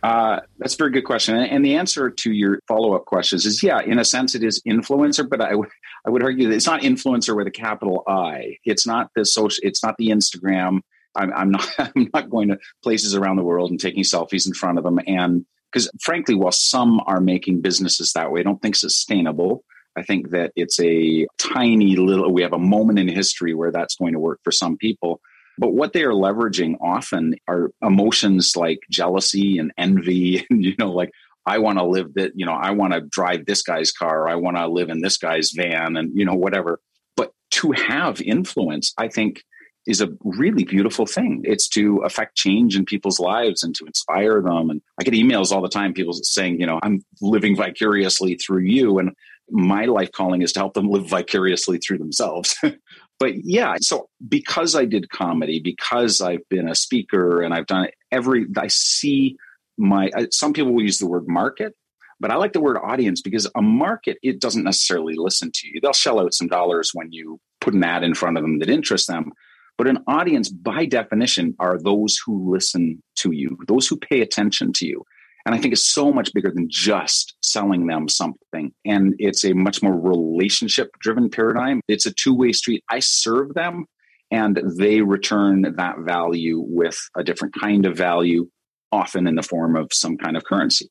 Uh, 0.02 0.40
that's 0.58 0.74
a 0.74 0.78
very 0.78 0.90
good 0.90 1.04
question. 1.04 1.36
And 1.36 1.64
the 1.64 1.76
answer 1.76 2.10
to 2.10 2.32
your 2.32 2.58
follow 2.66 2.94
up 2.94 3.04
questions 3.04 3.46
is 3.46 3.62
yeah, 3.62 3.80
in 3.80 3.98
a 3.98 4.04
sense, 4.04 4.34
it 4.34 4.42
is 4.42 4.60
influencer, 4.66 5.28
but 5.28 5.40
I 5.40 5.54
would 5.54 5.68
I 6.04 6.10
would 6.10 6.24
argue 6.24 6.48
that 6.48 6.54
it's 6.54 6.66
not 6.66 6.80
influencer 6.82 7.36
with 7.36 7.46
a 7.46 7.52
capital 7.52 8.02
I. 8.08 8.58
It's 8.64 8.84
not 8.86 9.10
the 9.14 9.24
social. 9.24 9.60
It's 9.62 9.84
not 9.84 9.96
the 9.98 10.08
Instagram. 10.08 10.80
I'm, 11.14 11.32
I'm 11.32 11.50
not. 11.52 11.68
I'm 11.78 12.10
not 12.12 12.30
going 12.30 12.48
to 12.48 12.58
places 12.82 13.14
around 13.14 13.36
the 13.36 13.44
world 13.44 13.70
and 13.70 13.78
taking 13.78 14.02
selfies 14.02 14.46
in 14.46 14.54
front 14.54 14.78
of 14.78 14.84
them. 14.84 14.98
And 15.06 15.46
because 15.70 15.88
frankly, 16.00 16.34
while 16.34 16.52
some 16.52 17.00
are 17.06 17.20
making 17.20 17.60
businesses 17.60 18.12
that 18.14 18.32
way, 18.32 18.40
I 18.40 18.42
don't 18.42 18.60
think 18.60 18.74
sustainable. 18.74 19.64
I 19.96 20.02
think 20.02 20.30
that 20.30 20.52
it's 20.56 20.80
a 20.80 21.26
tiny 21.38 21.96
little. 21.96 22.32
We 22.32 22.42
have 22.42 22.52
a 22.52 22.58
moment 22.58 22.98
in 22.98 23.08
history 23.08 23.54
where 23.54 23.70
that's 23.70 23.96
going 23.96 24.12
to 24.14 24.18
work 24.18 24.40
for 24.42 24.52
some 24.52 24.76
people. 24.76 25.20
But 25.58 25.74
what 25.74 25.92
they 25.92 26.02
are 26.02 26.12
leveraging 26.12 26.76
often 26.80 27.34
are 27.46 27.70
emotions 27.82 28.56
like 28.56 28.80
jealousy 28.90 29.58
and 29.58 29.72
envy, 29.76 30.46
and 30.50 30.64
you 30.64 30.74
know, 30.78 30.90
like 30.90 31.10
I 31.44 31.58
want 31.58 31.78
to 31.78 31.84
live 31.84 32.14
that, 32.14 32.32
you 32.34 32.46
know, 32.46 32.52
I 32.52 32.70
want 32.70 32.92
to 32.92 33.00
drive 33.00 33.46
this 33.46 33.62
guy's 33.62 33.92
car, 33.92 34.28
I 34.28 34.36
want 34.36 34.56
to 34.56 34.68
live 34.68 34.88
in 34.88 35.00
this 35.00 35.18
guy's 35.18 35.50
van, 35.50 35.96
and, 35.96 36.12
you 36.14 36.24
know, 36.24 36.34
whatever. 36.34 36.80
But 37.16 37.32
to 37.52 37.72
have 37.72 38.20
influence, 38.20 38.94
I 38.96 39.08
think, 39.08 39.42
is 39.84 40.00
a 40.00 40.10
really 40.22 40.62
beautiful 40.62 41.06
thing. 41.06 41.42
It's 41.44 41.68
to 41.70 41.98
affect 41.98 42.36
change 42.36 42.76
in 42.76 42.84
people's 42.84 43.18
lives 43.18 43.64
and 43.64 43.74
to 43.74 43.84
inspire 43.84 44.40
them. 44.40 44.70
And 44.70 44.80
I 45.00 45.02
get 45.02 45.14
emails 45.14 45.50
all 45.50 45.60
the 45.60 45.68
time, 45.68 45.92
people 45.92 46.12
saying, 46.12 46.60
you 46.60 46.66
know, 46.66 46.78
I'm 46.82 47.04
living 47.20 47.56
vicariously 47.56 48.36
through 48.36 48.62
you. 48.62 49.00
And 49.00 49.10
my 49.52 49.84
life 49.84 50.10
calling 50.12 50.42
is 50.42 50.52
to 50.54 50.60
help 50.60 50.74
them 50.74 50.88
live 50.88 51.08
vicariously 51.08 51.78
through 51.78 51.98
themselves. 51.98 52.56
but 53.18 53.34
yeah, 53.44 53.74
so 53.80 54.08
because 54.26 54.74
I 54.74 54.84
did 54.84 55.10
comedy, 55.10 55.60
because 55.60 56.20
I've 56.20 56.48
been 56.48 56.68
a 56.68 56.74
speaker 56.74 57.42
and 57.42 57.54
I've 57.54 57.66
done 57.66 57.88
every, 58.10 58.46
I 58.56 58.68
see 58.68 59.36
my 59.78 60.10
some 60.30 60.52
people 60.52 60.72
will 60.72 60.82
use 60.82 60.98
the 60.98 61.06
word 61.06 61.26
market 61.26 61.74
but 62.20 62.30
i 62.30 62.36
like 62.36 62.52
the 62.52 62.60
word 62.60 62.76
audience 62.76 63.20
because 63.20 63.50
a 63.56 63.62
market 63.62 64.18
it 64.22 64.40
doesn't 64.40 64.64
necessarily 64.64 65.14
listen 65.16 65.50
to 65.52 65.68
you 65.68 65.80
they'll 65.80 65.92
shell 65.92 66.20
out 66.20 66.34
some 66.34 66.46
dollars 66.46 66.90
when 66.92 67.10
you 67.10 67.40
put 67.60 67.74
an 67.74 67.84
ad 67.84 68.04
in 68.04 68.14
front 68.14 68.36
of 68.36 68.42
them 68.42 68.58
that 68.58 68.70
interests 68.70 69.08
them 69.08 69.32
but 69.78 69.88
an 69.88 69.98
audience 70.06 70.48
by 70.50 70.84
definition 70.84 71.54
are 71.58 71.78
those 71.78 72.20
who 72.24 72.52
listen 72.52 73.02
to 73.16 73.32
you 73.32 73.56
those 73.66 73.86
who 73.88 73.96
pay 73.96 74.20
attention 74.20 74.72
to 74.72 74.86
you 74.86 75.04
and 75.46 75.54
i 75.54 75.58
think 75.58 75.72
it's 75.72 75.86
so 75.86 76.12
much 76.12 76.32
bigger 76.32 76.50
than 76.54 76.68
just 76.68 77.36
selling 77.42 77.86
them 77.86 78.08
something 78.08 78.72
and 78.84 79.14
it's 79.18 79.44
a 79.44 79.52
much 79.52 79.82
more 79.82 79.98
relationship 79.98 80.90
driven 81.00 81.28
paradigm 81.28 81.80
it's 81.88 82.06
a 82.06 82.12
two-way 82.12 82.52
street 82.52 82.82
i 82.90 82.98
serve 82.98 83.54
them 83.54 83.86
and 84.32 84.58
they 84.78 85.02
return 85.02 85.60
that 85.76 85.98
value 85.98 86.64
with 86.66 86.98
a 87.16 87.22
different 87.22 87.54
kind 87.60 87.84
of 87.84 87.96
value 87.96 88.48
often 88.90 89.26
in 89.26 89.34
the 89.34 89.42
form 89.42 89.76
of 89.76 89.92
some 89.92 90.16
kind 90.16 90.36
of 90.36 90.44
currency. 90.44 90.88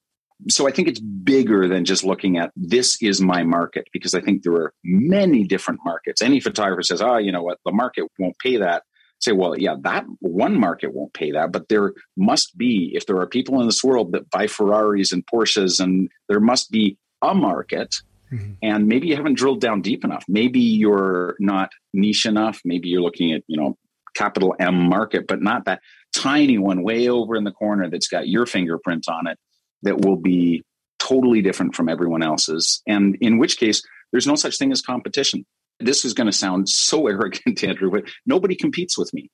So 0.49 0.67
I 0.67 0.71
think 0.71 0.87
it's 0.87 0.99
bigger 0.99 1.67
than 1.67 1.83
just 1.83 2.03
looking 2.03 2.37
at 2.37 2.51
this 2.55 2.97
is 3.01 3.19
my 3.19 3.43
market 3.43 3.87
because 3.93 4.13
I 4.13 4.21
think 4.21 4.43
there 4.43 4.53
are 4.53 4.73
many 4.83 5.43
different 5.43 5.79
markets. 5.83 6.21
Any 6.21 6.39
photographer 6.39 6.83
says, 6.83 7.01
oh, 7.01 7.17
you 7.17 7.31
know 7.31 7.43
what, 7.43 7.57
the 7.65 7.71
market 7.71 8.05
won't 8.19 8.37
pay 8.39 8.57
that. 8.57 8.83
Say, 9.21 9.33
well, 9.33 9.57
yeah, 9.57 9.75
that 9.81 10.05
one 10.19 10.59
market 10.59 10.93
won't 10.93 11.13
pay 11.13 11.31
that, 11.31 11.51
but 11.51 11.69
there 11.69 11.93
must 12.17 12.57
be, 12.57 12.91
if 12.95 13.05
there 13.05 13.17
are 13.17 13.27
people 13.27 13.59
in 13.61 13.67
this 13.67 13.83
world 13.83 14.13
that 14.13 14.29
buy 14.29 14.47
Ferraris 14.47 15.11
and 15.11 15.25
Porsches, 15.25 15.79
and 15.79 16.09
there 16.27 16.39
must 16.39 16.71
be 16.71 16.97
a 17.21 17.33
market 17.33 17.95
Mm-hmm. 18.33 18.53
and 18.61 18.87
maybe 18.87 19.07
you 19.07 19.17
haven't 19.17 19.33
drilled 19.33 19.59
down 19.59 19.81
deep 19.81 20.05
enough 20.05 20.23
maybe 20.29 20.61
you're 20.61 21.35
not 21.37 21.69
niche 21.93 22.25
enough 22.25 22.61
maybe 22.63 22.87
you're 22.87 23.01
looking 23.01 23.33
at 23.33 23.43
you 23.47 23.57
know 23.57 23.77
capital 24.15 24.55
m 24.57 24.87
market 24.87 25.27
but 25.27 25.41
not 25.41 25.65
that 25.65 25.81
tiny 26.13 26.57
one 26.57 26.81
way 26.81 27.09
over 27.09 27.35
in 27.35 27.43
the 27.43 27.51
corner 27.51 27.89
that's 27.89 28.07
got 28.07 28.29
your 28.29 28.45
fingerprint 28.45 29.09
on 29.09 29.27
it 29.27 29.37
that 29.83 29.99
will 29.99 30.15
be 30.15 30.63
totally 31.01 31.41
different 31.41 31.75
from 31.75 31.89
everyone 31.89 32.23
else's. 32.23 32.81
And 32.87 33.17
in 33.21 33.37
which 33.37 33.57
case, 33.57 33.81
there's 34.11 34.27
no 34.27 34.35
such 34.35 34.57
thing 34.57 34.71
as 34.71 34.81
competition. 34.81 35.45
This 35.85 36.05
is 36.05 36.13
going 36.13 36.27
to 36.27 36.37
sound 36.37 36.69
so 36.69 37.07
arrogant, 37.07 37.63
Andrew, 37.63 37.91
but 37.91 38.03
nobody 38.25 38.55
competes 38.55 38.97
with 38.97 39.13
me. 39.13 39.29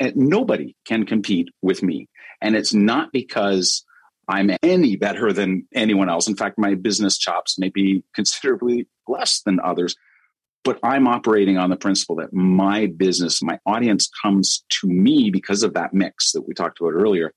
And 0.00 0.16
nobody 0.16 0.74
can 0.86 1.06
compete 1.06 1.48
with 1.62 1.82
me. 1.82 2.08
And 2.40 2.56
it's 2.56 2.74
not 2.74 3.12
because 3.12 3.84
I'm 4.28 4.50
any 4.62 4.96
better 4.96 5.32
than 5.32 5.68
anyone 5.72 6.08
else. 6.08 6.26
In 6.26 6.34
fact, 6.34 6.58
my 6.58 6.74
business 6.74 7.16
chops 7.16 7.58
may 7.58 7.68
be 7.68 8.02
considerably 8.12 8.88
less 9.06 9.42
than 9.42 9.60
others 9.60 9.94
but 10.64 10.78
I'm 10.82 11.06
operating 11.06 11.58
on 11.58 11.70
the 11.70 11.76
principle 11.76 12.16
that 12.16 12.32
my 12.32 12.86
business, 12.86 13.42
my 13.42 13.58
audience 13.66 14.10
comes 14.22 14.64
to 14.80 14.88
me 14.88 15.30
because 15.30 15.62
of 15.62 15.74
that 15.74 15.92
mix 15.92 16.32
that 16.32 16.48
we 16.48 16.54
talked 16.54 16.80
about 16.80 16.94
earlier. 16.94 17.32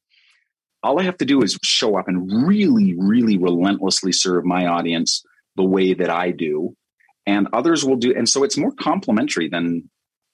All 0.81 0.99
I 0.99 1.03
have 1.03 1.17
to 1.17 1.25
do 1.25 1.41
is 1.41 1.59
show 1.61 1.97
up 1.97 2.07
and 2.07 2.47
really, 2.47 2.95
really 2.97 3.37
relentlessly 3.37 4.13
serve 4.13 4.45
my 4.45 4.65
audience 4.65 5.23
the 5.57 5.65
way 5.65 5.93
that 5.93 6.09
I 6.09 6.31
do, 6.31 6.75
and 7.27 7.47
others 7.53 7.85
will 7.85 7.97
do. 7.97 8.13
And 8.15 8.27
so 8.27 8.43
it's 8.43 8.57
more 8.57 8.71
complementary 8.71 9.47
than 9.49 9.89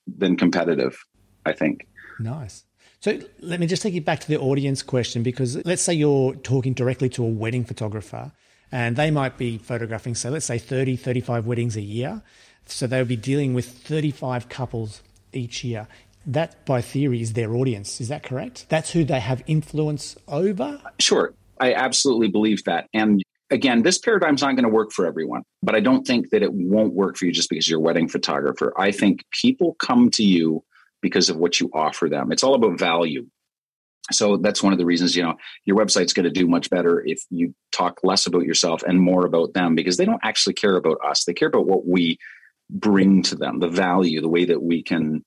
than 0.07 0.37
competitive, 0.37 0.97
I 1.45 1.51
think. 1.53 1.87
Nice. 2.19 2.63
So 2.99 3.19
let 3.41 3.59
me 3.59 3.67
just 3.67 3.81
take 3.81 3.93
you 3.93 4.01
back 4.01 4.21
to 4.21 4.27
the 4.29 4.39
audience 4.39 4.81
question 4.81 5.23
because 5.23 5.57
let's 5.65 5.81
say 5.81 5.93
you're 5.93 6.35
talking 6.35 6.73
directly 6.73 7.09
to 7.09 7.23
a 7.23 7.27
wedding 7.27 7.65
photographer 7.65 8.31
and 8.71 8.95
they 8.95 9.11
might 9.11 9.37
be 9.37 9.57
photographing, 9.57 10.15
so 10.15 10.29
let's 10.29 10.45
say 10.45 10.57
30, 10.57 10.95
35 10.95 11.45
weddings 11.45 11.75
a 11.75 11.81
year. 11.81 12.21
So 12.65 12.87
they'll 12.87 13.05
be 13.05 13.17
dealing 13.17 13.53
with 13.53 13.67
35 13.67 14.47
couples 14.47 15.01
each 15.33 15.63
year. 15.63 15.87
That, 16.25 16.65
by 16.65 16.81
theory, 16.81 17.21
is 17.21 17.33
their 17.33 17.53
audience. 17.53 17.99
Is 17.99 18.07
that 18.07 18.23
correct? 18.23 18.65
That's 18.69 18.91
who 18.91 19.03
they 19.03 19.19
have 19.19 19.43
influence 19.47 20.15
over? 20.27 20.81
Sure. 20.99 21.33
I 21.59 21.73
absolutely 21.73 22.29
believe 22.29 22.63
that. 22.63 22.87
And 22.93 23.21
again, 23.53 23.83
this 23.83 23.97
paradigm's 23.97 24.41
not 24.41 24.55
going 24.55 24.63
to 24.63 24.69
work 24.69 24.91
for 24.91 25.05
everyone, 25.05 25.43
but 25.61 25.75
I 25.75 25.79
don't 25.79 26.05
think 26.05 26.31
that 26.31 26.41
it 26.41 26.51
won't 26.53 26.93
work 26.93 27.17
for 27.17 27.25
you 27.25 27.31
just 27.31 27.49
because 27.49 27.69
you're 27.69 27.79
a 27.79 27.83
wedding 27.83 28.09
photographer. 28.09 28.73
I 28.77 28.91
think 28.91 29.23
people 29.31 29.75
come 29.75 30.09
to 30.11 30.23
you 30.23 30.63
because 31.01 31.29
of 31.29 31.37
what 31.37 31.59
you 31.59 31.69
offer 31.73 32.09
them. 32.09 32.31
It's 32.31 32.43
all 32.43 32.55
about 32.55 32.79
value. 32.79 33.27
So 34.11 34.37
that's 34.37 34.63
one 34.63 34.73
of 34.73 34.79
the 34.79 34.85
reasons, 34.85 35.15
you 35.15 35.23
know, 35.23 35.35
your 35.65 35.77
website's 35.77 36.13
going 36.13 36.25
to 36.25 36.31
do 36.31 36.47
much 36.47 36.69
better 36.69 37.01
if 37.05 37.21
you 37.29 37.53
talk 37.71 37.99
less 38.03 38.25
about 38.25 38.43
yourself 38.43 38.83
and 38.83 38.99
more 38.99 39.25
about 39.25 39.53
them 39.53 39.75
because 39.75 39.97
they 39.97 40.05
don't 40.05 40.19
actually 40.23 40.55
care 40.55 40.75
about 40.75 40.97
us. 41.05 41.23
They 41.23 41.33
care 41.33 41.47
about 41.47 41.67
what 41.67 41.87
we 41.87 42.17
bring 42.69 43.21
to 43.21 43.35
them 43.35 43.59
the 43.59 43.67
value 43.67 44.21
the 44.21 44.29
way 44.29 44.45
that 44.45 44.61
we 44.61 44.81
can 44.81 45.23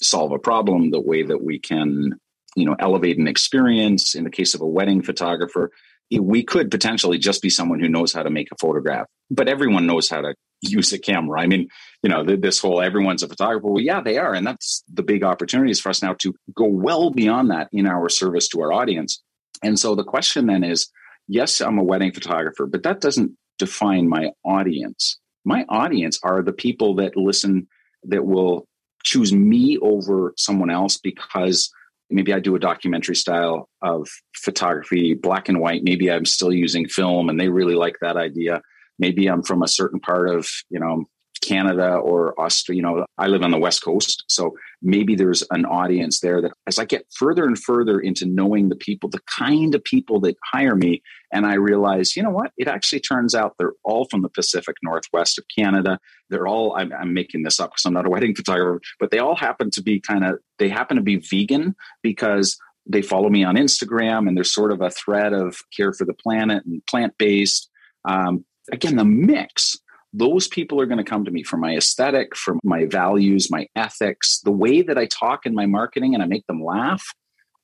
solve 0.00 0.32
a 0.32 0.38
problem 0.38 0.90
the 0.90 1.00
way 1.00 1.22
that 1.22 1.42
we 1.42 1.58
can 1.58 2.18
you 2.56 2.64
know 2.64 2.74
elevate 2.78 3.18
an 3.18 3.28
experience 3.28 4.14
in 4.14 4.24
the 4.24 4.30
case 4.30 4.54
of 4.54 4.60
a 4.60 4.66
wedding 4.66 5.02
photographer 5.02 5.70
we 6.10 6.42
could 6.42 6.70
potentially 6.70 7.18
just 7.18 7.42
be 7.42 7.50
someone 7.50 7.80
who 7.80 7.88
knows 7.88 8.12
how 8.12 8.22
to 8.22 8.30
make 8.30 8.48
a 8.52 8.56
photograph 8.60 9.06
but 9.30 9.48
everyone 9.48 9.86
knows 9.86 10.08
how 10.08 10.20
to 10.22 10.34
use 10.60 10.92
a 10.92 10.98
camera. 10.98 11.40
I 11.40 11.46
mean 11.46 11.68
you 12.02 12.10
know 12.10 12.24
this 12.24 12.58
whole 12.60 12.80
everyone's 12.80 13.22
a 13.22 13.28
photographer. 13.28 13.68
Well 13.68 13.82
yeah 13.82 14.00
they 14.00 14.18
are 14.18 14.34
and 14.34 14.46
that's 14.46 14.82
the 14.92 15.02
big 15.02 15.22
opportunities 15.22 15.80
for 15.80 15.90
us 15.90 16.02
now 16.02 16.14
to 16.20 16.34
go 16.54 16.64
well 16.64 17.10
beyond 17.10 17.50
that 17.50 17.68
in 17.72 17.86
our 17.86 18.08
service 18.08 18.48
to 18.48 18.60
our 18.60 18.72
audience. 18.72 19.22
And 19.62 19.78
so 19.78 19.94
the 19.94 20.04
question 20.04 20.46
then 20.46 20.64
is 20.64 20.90
yes 21.26 21.60
i'm 21.60 21.78
a 21.78 21.84
wedding 21.84 22.12
photographer 22.12 22.66
but 22.66 22.82
that 22.84 23.00
doesn't 23.00 23.32
define 23.58 24.08
my 24.08 24.30
audience. 24.44 25.18
My 25.44 25.64
audience 25.68 26.18
are 26.22 26.42
the 26.42 26.52
people 26.52 26.94
that 26.96 27.16
listen 27.16 27.68
that 28.04 28.24
will 28.24 28.66
choose 29.04 29.32
me 29.32 29.78
over 29.78 30.34
someone 30.36 30.70
else 30.70 30.96
because 30.96 31.70
maybe 32.10 32.32
I 32.32 32.40
do 32.40 32.54
a 32.54 32.60
documentary 32.60 33.16
style 33.16 33.68
of 33.82 34.08
photography, 34.36 35.14
black 35.14 35.48
and 35.48 35.60
white. 35.60 35.82
Maybe 35.84 36.10
I'm 36.10 36.24
still 36.24 36.52
using 36.52 36.88
film 36.88 37.28
and 37.28 37.38
they 37.38 37.48
really 37.48 37.74
like 37.74 37.96
that 38.00 38.16
idea. 38.16 38.62
Maybe 38.98 39.26
I'm 39.26 39.42
from 39.42 39.62
a 39.62 39.68
certain 39.68 40.00
part 40.00 40.30
of, 40.30 40.48
you 40.70 40.80
know, 40.80 41.04
Canada 41.40 41.96
or 41.96 42.38
Australia. 42.40 42.78
You 42.78 42.82
know, 42.82 43.06
I 43.16 43.26
live 43.26 43.42
on 43.42 43.50
the 43.50 43.58
West 43.58 43.82
Coast. 43.82 44.24
So 44.28 44.54
maybe 44.82 45.14
there's 45.14 45.42
an 45.50 45.64
audience 45.64 46.20
there 46.20 46.40
that 46.42 46.52
as 46.66 46.78
I 46.78 46.84
get 46.84 47.06
further 47.14 47.44
and 47.44 47.58
further 47.58 47.98
into 47.98 48.26
knowing 48.26 48.68
the 48.68 48.76
people, 48.76 49.08
the 49.08 49.22
kind 49.38 49.74
of 49.74 49.82
people 49.84 50.20
that 50.20 50.36
hire 50.44 50.76
me, 50.76 51.02
and 51.32 51.46
I 51.46 51.54
realize, 51.54 52.16
you 52.16 52.22
know 52.22 52.30
what? 52.30 52.52
It 52.56 52.68
actually 52.68 53.00
turns 53.00 53.34
out 53.34 53.54
they're 53.58 53.74
all 53.84 54.06
from 54.10 54.22
the 54.22 54.28
Pacific 54.28 54.76
Northwest 54.82 55.38
of 55.38 55.44
Canada. 55.56 55.98
They're 56.30 56.46
all, 56.46 56.76
I'm, 56.76 56.92
I'm 56.92 57.12
making 57.12 57.42
this 57.42 57.60
up 57.60 57.70
because 57.70 57.84
I'm 57.84 57.94
not 57.94 58.06
a 58.06 58.10
wedding 58.10 58.34
photographer, 58.34 58.80
but 59.00 59.10
they 59.10 59.18
all 59.18 59.36
happen 59.36 59.70
to 59.72 59.82
be 59.82 60.00
kind 60.00 60.24
of, 60.24 60.38
they 60.58 60.68
happen 60.68 60.96
to 60.96 61.02
be 61.02 61.16
vegan 61.16 61.74
because 62.02 62.58
they 62.88 63.02
follow 63.02 63.28
me 63.28 63.44
on 63.44 63.56
Instagram 63.56 64.26
and 64.26 64.36
there's 64.36 64.52
sort 64.52 64.72
of 64.72 64.80
a 64.80 64.90
thread 64.90 65.32
of 65.32 65.58
care 65.76 65.92
for 65.92 66.04
the 66.04 66.14
planet 66.14 66.64
and 66.64 66.84
plant 66.86 67.14
based. 67.18 67.68
Um, 68.06 68.44
again, 68.72 68.96
the 68.96 69.04
mix 69.04 69.76
those 70.12 70.48
people 70.48 70.80
are 70.80 70.86
going 70.86 70.98
to 70.98 71.04
come 71.04 71.24
to 71.24 71.30
me 71.30 71.42
for 71.42 71.56
my 71.56 71.76
aesthetic, 71.76 72.34
for 72.34 72.56
my 72.64 72.86
values, 72.86 73.50
my 73.50 73.66
ethics, 73.76 74.40
the 74.40 74.50
way 74.50 74.82
that 74.82 74.98
I 74.98 75.06
talk 75.06 75.44
in 75.44 75.54
my 75.54 75.66
marketing 75.66 76.14
and 76.14 76.22
I 76.22 76.26
make 76.26 76.46
them 76.46 76.62
laugh. 76.62 77.04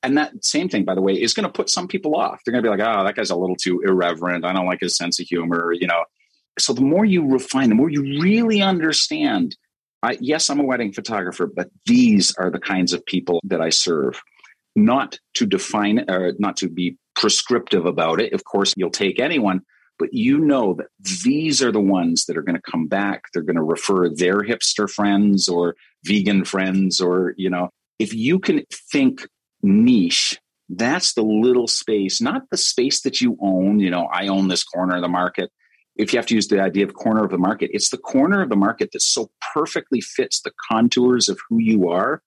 And 0.03 0.17
that 0.17 0.45
same 0.45 0.69
thing, 0.69 0.85
by 0.85 0.93
the 0.93 1.01
way, 1.01 1.13
is 1.13 1.33
going 1.33 1.47
to 1.47 1.51
put 1.51 1.69
some 1.69 1.87
people 1.87 2.15
off. 2.15 2.41
They're 2.45 2.51
going 2.51 2.63
to 2.63 2.69
be 2.69 2.77
like, 2.77 2.87
oh, 2.87 3.03
that 3.03 3.15
guy's 3.15 3.31
a 3.31 3.35
little 3.35 3.55
too 3.55 3.81
irreverent. 3.81 4.45
I 4.45 4.53
don't 4.53 4.67
like 4.67 4.81
his 4.81 4.95
sense 4.95 5.19
of 5.19 5.25
humor. 5.25 5.73
You 5.73 5.87
know, 5.87 6.03
so 6.59 6.73
the 6.73 6.81
more 6.81 7.05
you 7.05 7.27
refine, 7.27 7.69
the 7.69 7.75
more 7.75 7.89
you 7.89 8.21
really 8.21 8.61
understand. 8.61 9.55
I, 10.03 10.17
yes, 10.21 10.51
I'm 10.51 10.59
a 10.59 10.63
wedding 10.63 10.93
photographer, 10.93 11.47
but 11.47 11.69
these 11.87 12.35
are 12.35 12.51
the 12.51 12.59
kinds 12.59 12.93
of 12.93 13.03
people 13.07 13.39
that 13.45 13.61
I 13.61 13.69
serve. 13.69 14.21
Not 14.75 15.17
to 15.35 15.47
define 15.47 16.05
or 16.09 16.33
not 16.37 16.57
to 16.57 16.69
be 16.69 16.97
prescriptive 17.15 17.87
about 17.87 18.21
it. 18.21 18.33
Of 18.33 18.43
course, 18.43 18.73
you'll 18.77 18.91
take 18.91 19.19
anyone, 19.19 19.61
but 19.97 20.13
you 20.13 20.37
know 20.37 20.73
that 20.73 20.87
these 21.23 21.61
are 21.61 21.71
the 21.71 21.81
ones 21.81 22.25
that 22.25 22.37
are 22.37 22.41
going 22.41 22.55
to 22.55 22.71
come 22.71 22.87
back. 22.87 23.23
They're 23.33 23.43
going 23.43 23.55
to 23.55 23.63
refer 23.63 24.09
their 24.09 24.39
hipster 24.39 24.89
friends 24.89 25.47
or 25.47 25.75
vegan 26.03 26.45
friends, 26.45 26.99
or, 26.99 27.33
you 27.37 27.49
know, 27.49 27.69
if 27.99 28.13
you 28.13 28.39
can 28.39 28.63
think 28.91 29.27
niche, 29.61 30.37
that's 30.69 31.13
the 31.13 31.21
little 31.21 31.67
space, 31.67 32.21
not 32.21 32.43
the 32.51 32.57
space 32.57 33.01
that 33.01 33.21
you 33.21 33.37
own. 33.41 33.79
You 33.79 33.89
know, 33.89 34.07
I 34.11 34.27
own 34.27 34.47
this 34.47 34.63
corner 34.63 34.95
of 34.95 35.01
the 35.01 35.07
market. 35.07 35.51
If 35.95 36.11
you 36.11 36.19
have 36.19 36.25
to 36.27 36.35
use 36.35 36.47
the 36.47 36.61
idea 36.61 36.85
of 36.85 36.93
corner 36.93 37.23
of 37.23 37.31
the 37.31 37.37
market, 37.37 37.69
it's 37.73 37.89
the 37.89 37.97
corner 37.97 38.41
of 38.41 38.49
the 38.49 38.55
market 38.55 38.89
that 38.91 39.01
so 39.01 39.29
perfectly 39.53 40.01
fits 40.01 40.41
the 40.41 40.51
contours 40.69 41.29
of 41.29 41.39
who 41.47 41.59
you 41.59 41.89
are 41.89 42.21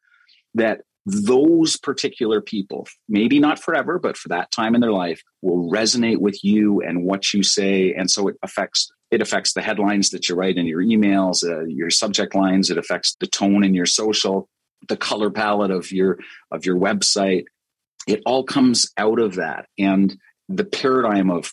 that 0.54 0.82
those 1.08 1.76
particular 1.76 2.40
people, 2.40 2.86
maybe 3.08 3.38
not 3.38 3.58
forever, 3.58 3.98
but 3.98 4.16
for 4.16 4.28
that 4.28 4.50
time 4.50 4.74
in 4.74 4.80
their 4.80 4.92
life, 4.92 5.22
will 5.40 5.70
resonate 5.70 6.18
with 6.18 6.42
you 6.44 6.82
and 6.82 7.02
what 7.02 7.32
you 7.32 7.42
say. 7.42 7.94
And 7.94 8.10
so 8.10 8.28
it 8.28 8.36
affects 8.42 8.90
it 9.10 9.22
affects 9.22 9.54
the 9.54 9.62
headlines 9.62 10.10
that 10.10 10.28
you 10.28 10.34
write 10.34 10.58
in 10.58 10.66
your 10.66 10.82
emails, 10.82 11.42
uh, 11.42 11.64
your 11.64 11.88
subject 11.88 12.34
lines. 12.34 12.68
It 12.68 12.76
affects 12.76 13.16
the 13.20 13.26
tone 13.26 13.64
in 13.64 13.72
your 13.72 13.86
social, 13.86 14.48
the 14.86 14.98
color 14.98 15.30
palette 15.30 15.70
of 15.70 15.90
your 15.90 16.18
of 16.50 16.66
your 16.66 16.76
website. 16.76 17.44
It 18.06 18.20
all 18.26 18.44
comes 18.44 18.90
out 18.98 19.18
of 19.18 19.36
that, 19.36 19.66
and 19.78 20.14
the 20.48 20.64
paradigm 20.64 21.30
of 21.30 21.52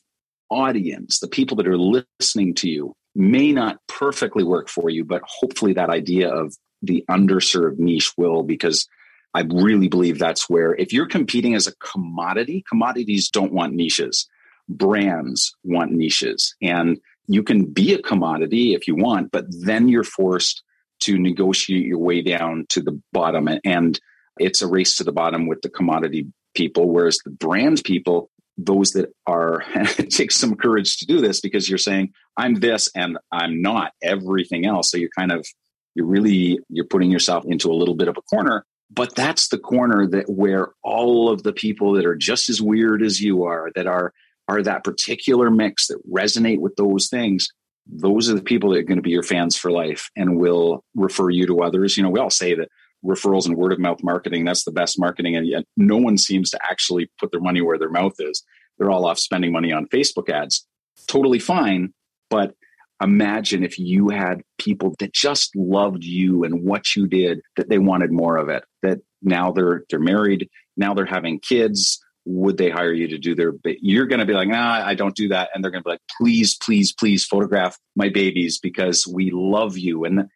audience, 0.49 1.19
the 1.19 1.27
people 1.27 1.57
that 1.57 1.67
are 1.67 1.77
listening 1.77 2.55
to 2.55 2.69
you, 2.69 2.93
may 3.15 3.51
not 3.53 3.79
perfectly 3.87 4.43
work 4.43 4.67
for 4.67 4.89
you, 4.89 5.05
but 5.05 5.21
hopefully 5.25 5.73
that 5.73 5.89
idea 5.89 6.29
of 6.29 6.55
the 6.81 7.03
underserved 7.09 7.79
niche 7.79 8.13
will 8.17 8.43
because 8.43 8.87
I 9.35 9.41
really 9.41 9.89
believe 9.89 10.17
that's 10.17 10.49
where, 10.49 10.73
if 10.75 10.93
you're 10.93 11.07
competing 11.07 11.55
as 11.55 11.67
a 11.67 11.75
commodity, 11.75 12.63
commodities 12.69 13.29
don't 13.29 13.51
want 13.51 13.73
niches. 13.73 14.29
Brands 14.69 15.53
want 15.61 15.91
niches. 15.91 16.55
And 16.61 16.99
you 17.27 17.43
can 17.43 17.65
be 17.65 17.93
a 17.93 18.01
commodity 18.01 18.73
if 18.75 18.87
you 18.87 18.95
want, 18.95 19.31
but 19.31 19.45
then 19.49 19.89
you're 19.89 20.05
forced 20.05 20.63
to 21.01 21.19
negotiate 21.19 21.85
your 21.85 21.97
way 21.97 22.21
down 22.21 22.65
to 22.69 22.81
the 22.81 22.97
bottom. 23.11 23.49
And 23.65 23.99
it's 24.39 24.61
a 24.61 24.67
race 24.67 24.95
to 24.97 25.03
the 25.03 25.11
bottom 25.11 25.47
with 25.47 25.61
the 25.61 25.69
commodity 25.69 26.27
people, 26.55 26.89
whereas 26.89 27.17
the 27.25 27.31
brand 27.31 27.83
people, 27.83 28.29
those 28.57 28.93
that 28.93 29.13
are, 29.27 29.63
it 29.75 30.11
takes 30.11 30.37
some 30.37 30.55
courage 30.55 30.95
to 30.99 31.05
do 31.05 31.19
this 31.19 31.41
because 31.41 31.67
you're 31.67 31.77
saying, 31.77 32.13
I'm 32.37 32.53
this 32.53 32.89
and 32.95 33.17
I'm 33.33 33.61
not 33.61 33.91
everything 34.01 34.65
else. 34.65 34.91
So 34.91 34.97
you're 34.97 35.09
kind 35.09 35.33
of, 35.33 35.45
you're 35.93 36.05
really, 36.05 36.59
you're 36.69 36.85
putting 36.85 37.11
yourself 37.11 37.43
into 37.45 37.69
a 37.69 37.75
little 37.75 37.95
bit 37.95 38.07
of 38.07 38.15
a 38.15 38.21
corner 38.21 38.65
but 38.91 39.15
that's 39.15 39.47
the 39.47 39.57
corner 39.57 40.07
that 40.07 40.29
where 40.29 40.69
all 40.83 41.29
of 41.29 41.43
the 41.43 41.53
people 41.53 41.93
that 41.93 42.05
are 42.05 42.15
just 42.15 42.49
as 42.49 42.61
weird 42.61 43.03
as 43.03 43.21
you 43.21 43.43
are 43.43 43.71
that 43.75 43.87
are 43.87 44.13
are 44.47 44.61
that 44.61 44.83
particular 44.83 45.49
mix 45.49 45.87
that 45.87 45.99
resonate 46.11 46.59
with 46.59 46.75
those 46.75 47.07
things 47.07 47.49
those 47.87 48.29
are 48.29 48.33
the 48.33 48.41
people 48.41 48.71
that 48.71 48.79
are 48.79 48.83
going 48.83 48.97
to 48.97 49.03
be 49.03 49.11
your 49.11 49.23
fans 49.23 49.55
for 49.55 49.71
life 49.71 50.09
and 50.15 50.37
will 50.37 50.83
refer 50.95 51.29
you 51.29 51.45
to 51.45 51.61
others. 51.61 51.95
You 51.95 52.03
know 52.03 52.09
we 52.09 52.19
all 52.19 52.29
say 52.29 52.55
that 52.55 52.69
referrals 53.05 53.45
and 53.45 53.55
word 53.55 53.71
of 53.71 53.79
mouth 53.79 54.01
marketing 54.03 54.45
that's 54.45 54.63
the 54.63 54.71
best 54.71 54.99
marketing 54.99 55.35
and 55.35 55.45
yet 55.45 55.63
no 55.77 55.97
one 55.97 56.17
seems 56.17 56.49
to 56.49 56.59
actually 56.63 57.09
put 57.19 57.31
their 57.31 57.41
money 57.41 57.61
where 57.61 57.77
their 57.77 57.91
mouth 57.91 58.15
is. 58.19 58.43
They're 58.77 58.89
all 58.89 59.05
off 59.05 59.19
spending 59.19 59.51
money 59.51 59.71
on 59.71 59.87
facebook 59.87 60.29
ads. 60.29 60.67
Totally 61.07 61.39
fine 61.39 61.93
but 62.29 62.55
imagine 63.01 63.63
if 63.63 63.77
you 63.77 64.09
had 64.09 64.41
people 64.57 64.95
that 64.99 65.13
just 65.13 65.55
loved 65.55 66.03
you 66.03 66.43
and 66.43 66.63
what 66.63 66.95
you 66.95 67.07
did 67.07 67.41
that 67.57 67.69
they 67.69 67.77
wanted 67.77 68.11
more 68.11 68.37
of 68.37 68.49
it 68.49 68.63
that 68.81 68.99
now 69.21 69.51
they're 69.51 69.83
they're 69.89 69.99
married 69.99 70.49
now 70.77 70.93
they're 70.93 71.05
having 71.05 71.39
kids 71.39 71.99
would 72.25 72.57
they 72.57 72.69
hire 72.69 72.93
you 72.93 73.07
to 73.07 73.17
do 73.17 73.35
their 73.35 73.53
you're 73.81 74.07
going 74.07 74.19
to 74.19 74.25
be 74.25 74.33
like 74.33 74.47
nah 74.47 74.81
i 74.85 74.95
don't 74.95 75.15
do 75.15 75.29
that. 75.29 75.49
And 75.53 75.63
they're 75.63 75.71
going 75.71 75.83
to 75.83 75.87
be 75.87 75.91
like 75.91 76.01
please 76.17 76.55
please 76.55 76.91
please 76.91 77.25
photograph 77.25 77.77
my 77.95 78.09
babies 78.09 78.59
because 78.59 79.07
we 79.07 79.31
love 79.31 79.77
you. 79.77 80.05
And 80.05 80.27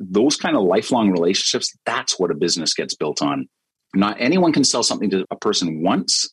those 0.00 0.36
kind 0.36 0.56
of 0.56 0.62
lifelong 0.62 1.10
relationships 1.10 1.76
that's 1.84 2.18
what 2.18 2.30
a 2.30 2.34
business 2.34 2.74
gets 2.74 2.94
built 2.94 3.22
on. 3.22 3.48
Not 3.94 4.16
anyone 4.18 4.52
can 4.52 4.64
sell 4.64 4.82
something 4.82 5.10
to 5.10 5.24
a 5.30 5.36
person 5.36 5.82
once 5.82 6.28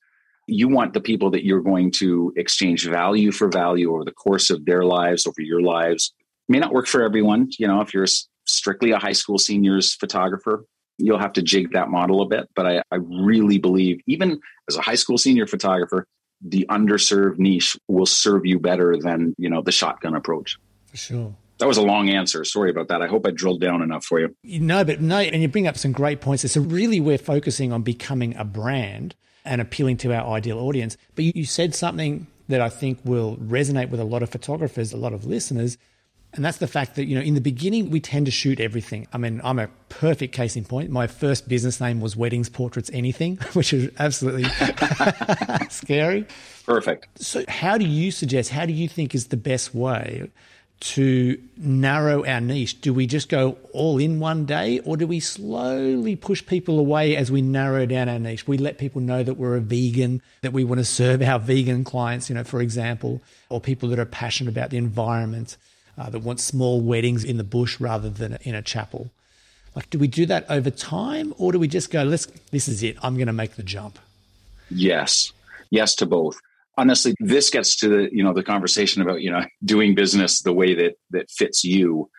you 0.47 0.67
want 0.67 0.93
the 0.93 1.01
people 1.01 1.31
that 1.31 1.45
you're 1.45 1.61
going 1.61 1.91
to 1.91 2.33
exchange 2.35 2.87
value 2.87 3.31
for 3.31 3.49
value 3.49 3.93
over 3.93 4.03
the 4.03 4.11
course 4.11 4.49
of 4.49 4.65
their 4.65 4.83
lives, 4.83 5.25
over 5.25 5.41
your 5.41 5.61
lives. 5.61 6.13
It 6.49 6.51
may 6.51 6.59
not 6.59 6.73
work 6.73 6.87
for 6.87 7.03
everyone. 7.03 7.49
You 7.57 7.67
know, 7.67 7.81
if 7.81 7.93
you're 7.93 8.07
strictly 8.45 8.91
a 8.91 8.99
high 8.99 9.13
school 9.13 9.37
seniors 9.37 9.93
photographer, 9.95 10.65
you'll 10.97 11.19
have 11.19 11.33
to 11.33 11.41
jig 11.41 11.71
that 11.73 11.89
model 11.89 12.21
a 12.21 12.25
bit. 12.25 12.49
But 12.55 12.65
I, 12.65 12.83
I 12.91 12.95
really 12.95 13.57
believe, 13.57 14.01
even 14.07 14.39
as 14.67 14.75
a 14.75 14.81
high 14.81 14.95
school 14.95 15.17
senior 15.17 15.47
photographer, 15.47 16.05
the 16.41 16.65
underserved 16.69 17.37
niche 17.37 17.77
will 17.87 18.05
serve 18.05 18.45
you 18.45 18.59
better 18.59 18.97
than, 18.97 19.35
you 19.37 19.49
know, 19.49 19.61
the 19.61 19.71
shotgun 19.71 20.15
approach. 20.15 20.57
For 20.87 20.97
sure. 20.97 21.35
That 21.59 21.67
was 21.67 21.77
a 21.77 21.83
long 21.83 22.09
answer. 22.09 22.43
Sorry 22.43 22.71
about 22.71 22.87
that. 22.87 23.03
I 23.03 23.07
hope 23.07 23.27
I 23.27 23.29
drilled 23.29 23.61
down 23.61 23.83
enough 23.83 24.03
for 24.03 24.19
you. 24.19 24.35
No, 24.43 24.83
but 24.83 24.99
no, 24.99 25.19
and 25.19 25.43
you 25.43 25.47
bring 25.47 25.67
up 25.67 25.77
some 25.77 25.91
great 25.91 26.19
points. 26.19 26.51
So 26.51 26.59
really 26.59 26.99
we're 26.99 27.19
focusing 27.19 27.71
on 27.71 27.83
becoming 27.83 28.35
a 28.35 28.43
brand 28.43 29.13
and 29.45 29.61
appealing 29.61 29.97
to 29.97 30.13
our 30.13 30.35
ideal 30.35 30.59
audience. 30.59 30.97
But 31.15 31.25
you, 31.25 31.31
you 31.35 31.45
said 31.45 31.75
something 31.75 32.27
that 32.47 32.61
I 32.61 32.69
think 32.69 32.99
will 33.03 33.37
resonate 33.37 33.89
with 33.89 33.99
a 33.99 34.03
lot 34.03 34.23
of 34.23 34.29
photographers, 34.29 34.93
a 34.93 34.97
lot 34.97 35.13
of 35.13 35.25
listeners. 35.25 35.77
And 36.33 36.45
that's 36.45 36.59
the 36.59 36.67
fact 36.67 36.95
that, 36.95 37.05
you 37.05 37.15
know, 37.15 37.21
in 37.21 37.33
the 37.33 37.41
beginning, 37.41 37.89
we 37.89 37.99
tend 37.99 38.25
to 38.25 38.31
shoot 38.31 38.59
everything. 38.61 39.05
I 39.11 39.17
mean, 39.17 39.41
I'm 39.43 39.59
a 39.59 39.67
perfect 39.89 40.33
case 40.33 40.55
in 40.55 40.63
point. 40.63 40.89
My 40.89 41.07
first 41.07 41.49
business 41.49 41.81
name 41.81 41.99
was 41.99 42.15
Weddings, 42.15 42.47
Portraits, 42.49 42.89
Anything, 42.93 43.37
which 43.53 43.73
is 43.73 43.91
absolutely 43.99 44.45
scary. 45.69 46.25
Perfect. 46.65 47.07
So, 47.21 47.43
how 47.49 47.77
do 47.77 47.85
you 47.85 48.11
suggest, 48.11 48.49
how 48.49 48.65
do 48.65 48.71
you 48.71 48.87
think 48.87 49.13
is 49.13 49.27
the 49.27 49.37
best 49.37 49.75
way 49.75 50.29
to 50.81 51.39
narrow 51.57 52.25
our 52.25 52.41
niche? 52.41 52.81
Do 52.81 52.93
we 52.93 53.05
just 53.05 53.29
go 53.29 53.57
all 53.71 53.99
in 53.99 54.19
one 54.19 54.45
day 54.45 54.79
or 54.79 54.97
do 54.97 55.05
we 55.05 55.19
slowly 55.19 56.15
push 56.15 56.45
people 56.45 56.79
away 56.79 57.15
as 57.15 57.31
we 57.31 57.41
narrow 57.41 57.85
down 57.85 58.09
our 58.09 58.19
niche? 58.19 58.47
We 58.47 58.57
let 58.57 58.79
people 58.79 58.99
know 58.99 59.21
that 59.23 59.35
we're 59.35 59.55
a 59.55 59.61
vegan, 59.61 60.21
that 60.41 60.53
we 60.53 60.63
want 60.63 60.79
to 60.79 60.85
serve 60.85 61.21
our 61.21 61.39
vegan 61.39 61.83
clients, 61.83 62.29
you 62.29 62.35
know, 62.35 62.43
for 62.43 62.61
example, 62.61 63.21
or 63.49 63.61
people 63.61 63.89
that 63.89 63.99
are 63.99 64.05
passionate 64.05 64.49
about 64.51 64.71
the 64.71 64.77
environment, 64.77 65.55
uh, 65.97 66.09
that 66.09 66.19
want 66.19 66.39
small 66.39 66.81
weddings 66.81 67.23
in 67.23 67.37
the 67.37 67.43
bush 67.43 67.79
rather 67.79 68.09
than 68.09 68.37
in 68.41 68.55
a 68.55 68.61
chapel. 68.61 69.11
Like, 69.75 69.89
do 69.91 69.99
we 69.99 70.07
do 70.07 70.25
that 70.25 70.45
over 70.49 70.71
time 70.71 71.33
or 71.37 71.51
do 71.51 71.59
we 71.59 71.67
just 71.67 71.91
go, 71.91 72.03
let's, 72.03 72.25
this 72.49 72.67
is 72.67 72.81
it, 72.81 72.97
I'm 73.03 73.15
going 73.15 73.27
to 73.27 73.33
make 73.33 73.55
the 73.55 73.63
jump? 73.63 73.99
Yes. 74.69 75.31
Yes 75.69 75.95
to 75.95 76.05
both 76.05 76.41
honestly, 76.81 77.13
this 77.19 77.51
gets 77.51 77.75
to 77.75 77.87
the, 77.87 78.09
you 78.11 78.23
know, 78.23 78.33
the 78.33 78.43
conversation 78.43 79.01
about, 79.01 79.21
you 79.21 79.31
know, 79.31 79.41
doing 79.63 79.93
business 79.95 80.41
the 80.41 80.53
way 80.53 80.73
that 80.75 80.95
that 81.11 81.29
fits 81.29 81.63
you. 81.63 82.09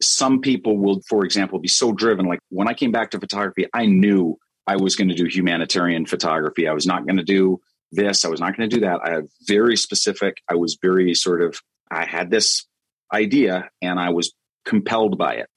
Some 0.00 0.40
people 0.40 0.78
will, 0.78 1.00
for 1.08 1.24
example, 1.24 1.58
be 1.58 1.68
so 1.68 1.92
driven. 1.92 2.26
Like 2.26 2.40
when 2.48 2.68
I 2.68 2.74
came 2.74 2.92
back 2.92 3.10
to 3.10 3.20
photography, 3.20 3.66
I 3.72 3.86
knew 3.86 4.38
I 4.66 4.76
was 4.76 4.96
going 4.96 5.08
to 5.08 5.14
do 5.14 5.26
humanitarian 5.26 6.06
photography. 6.06 6.66
I 6.66 6.72
was 6.72 6.86
not 6.86 7.06
going 7.06 7.16
to 7.18 7.24
do 7.24 7.60
this. 7.92 8.24
I 8.24 8.28
was 8.28 8.40
not 8.40 8.56
going 8.56 8.68
to 8.68 8.76
do 8.76 8.80
that. 8.82 9.00
I 9.04 9.10
had 9.10 9.26
very 9.46 9.76
specific. 9.76 10.38
I 10.50 10.54
was 10.54 10.78
very 10.80 11.14
sort 11.14 11.42
of. 11.42 11.60
I 11.90 12.04
had 12.04 12.30
this 12.30 12.66
idea, 13.12 13.70
and 13.80 14.00
I 14.00 14.10
was 14.10 14.32
compelled 14.64 15.16
by 15.16 15.34
it. 15.34 15.48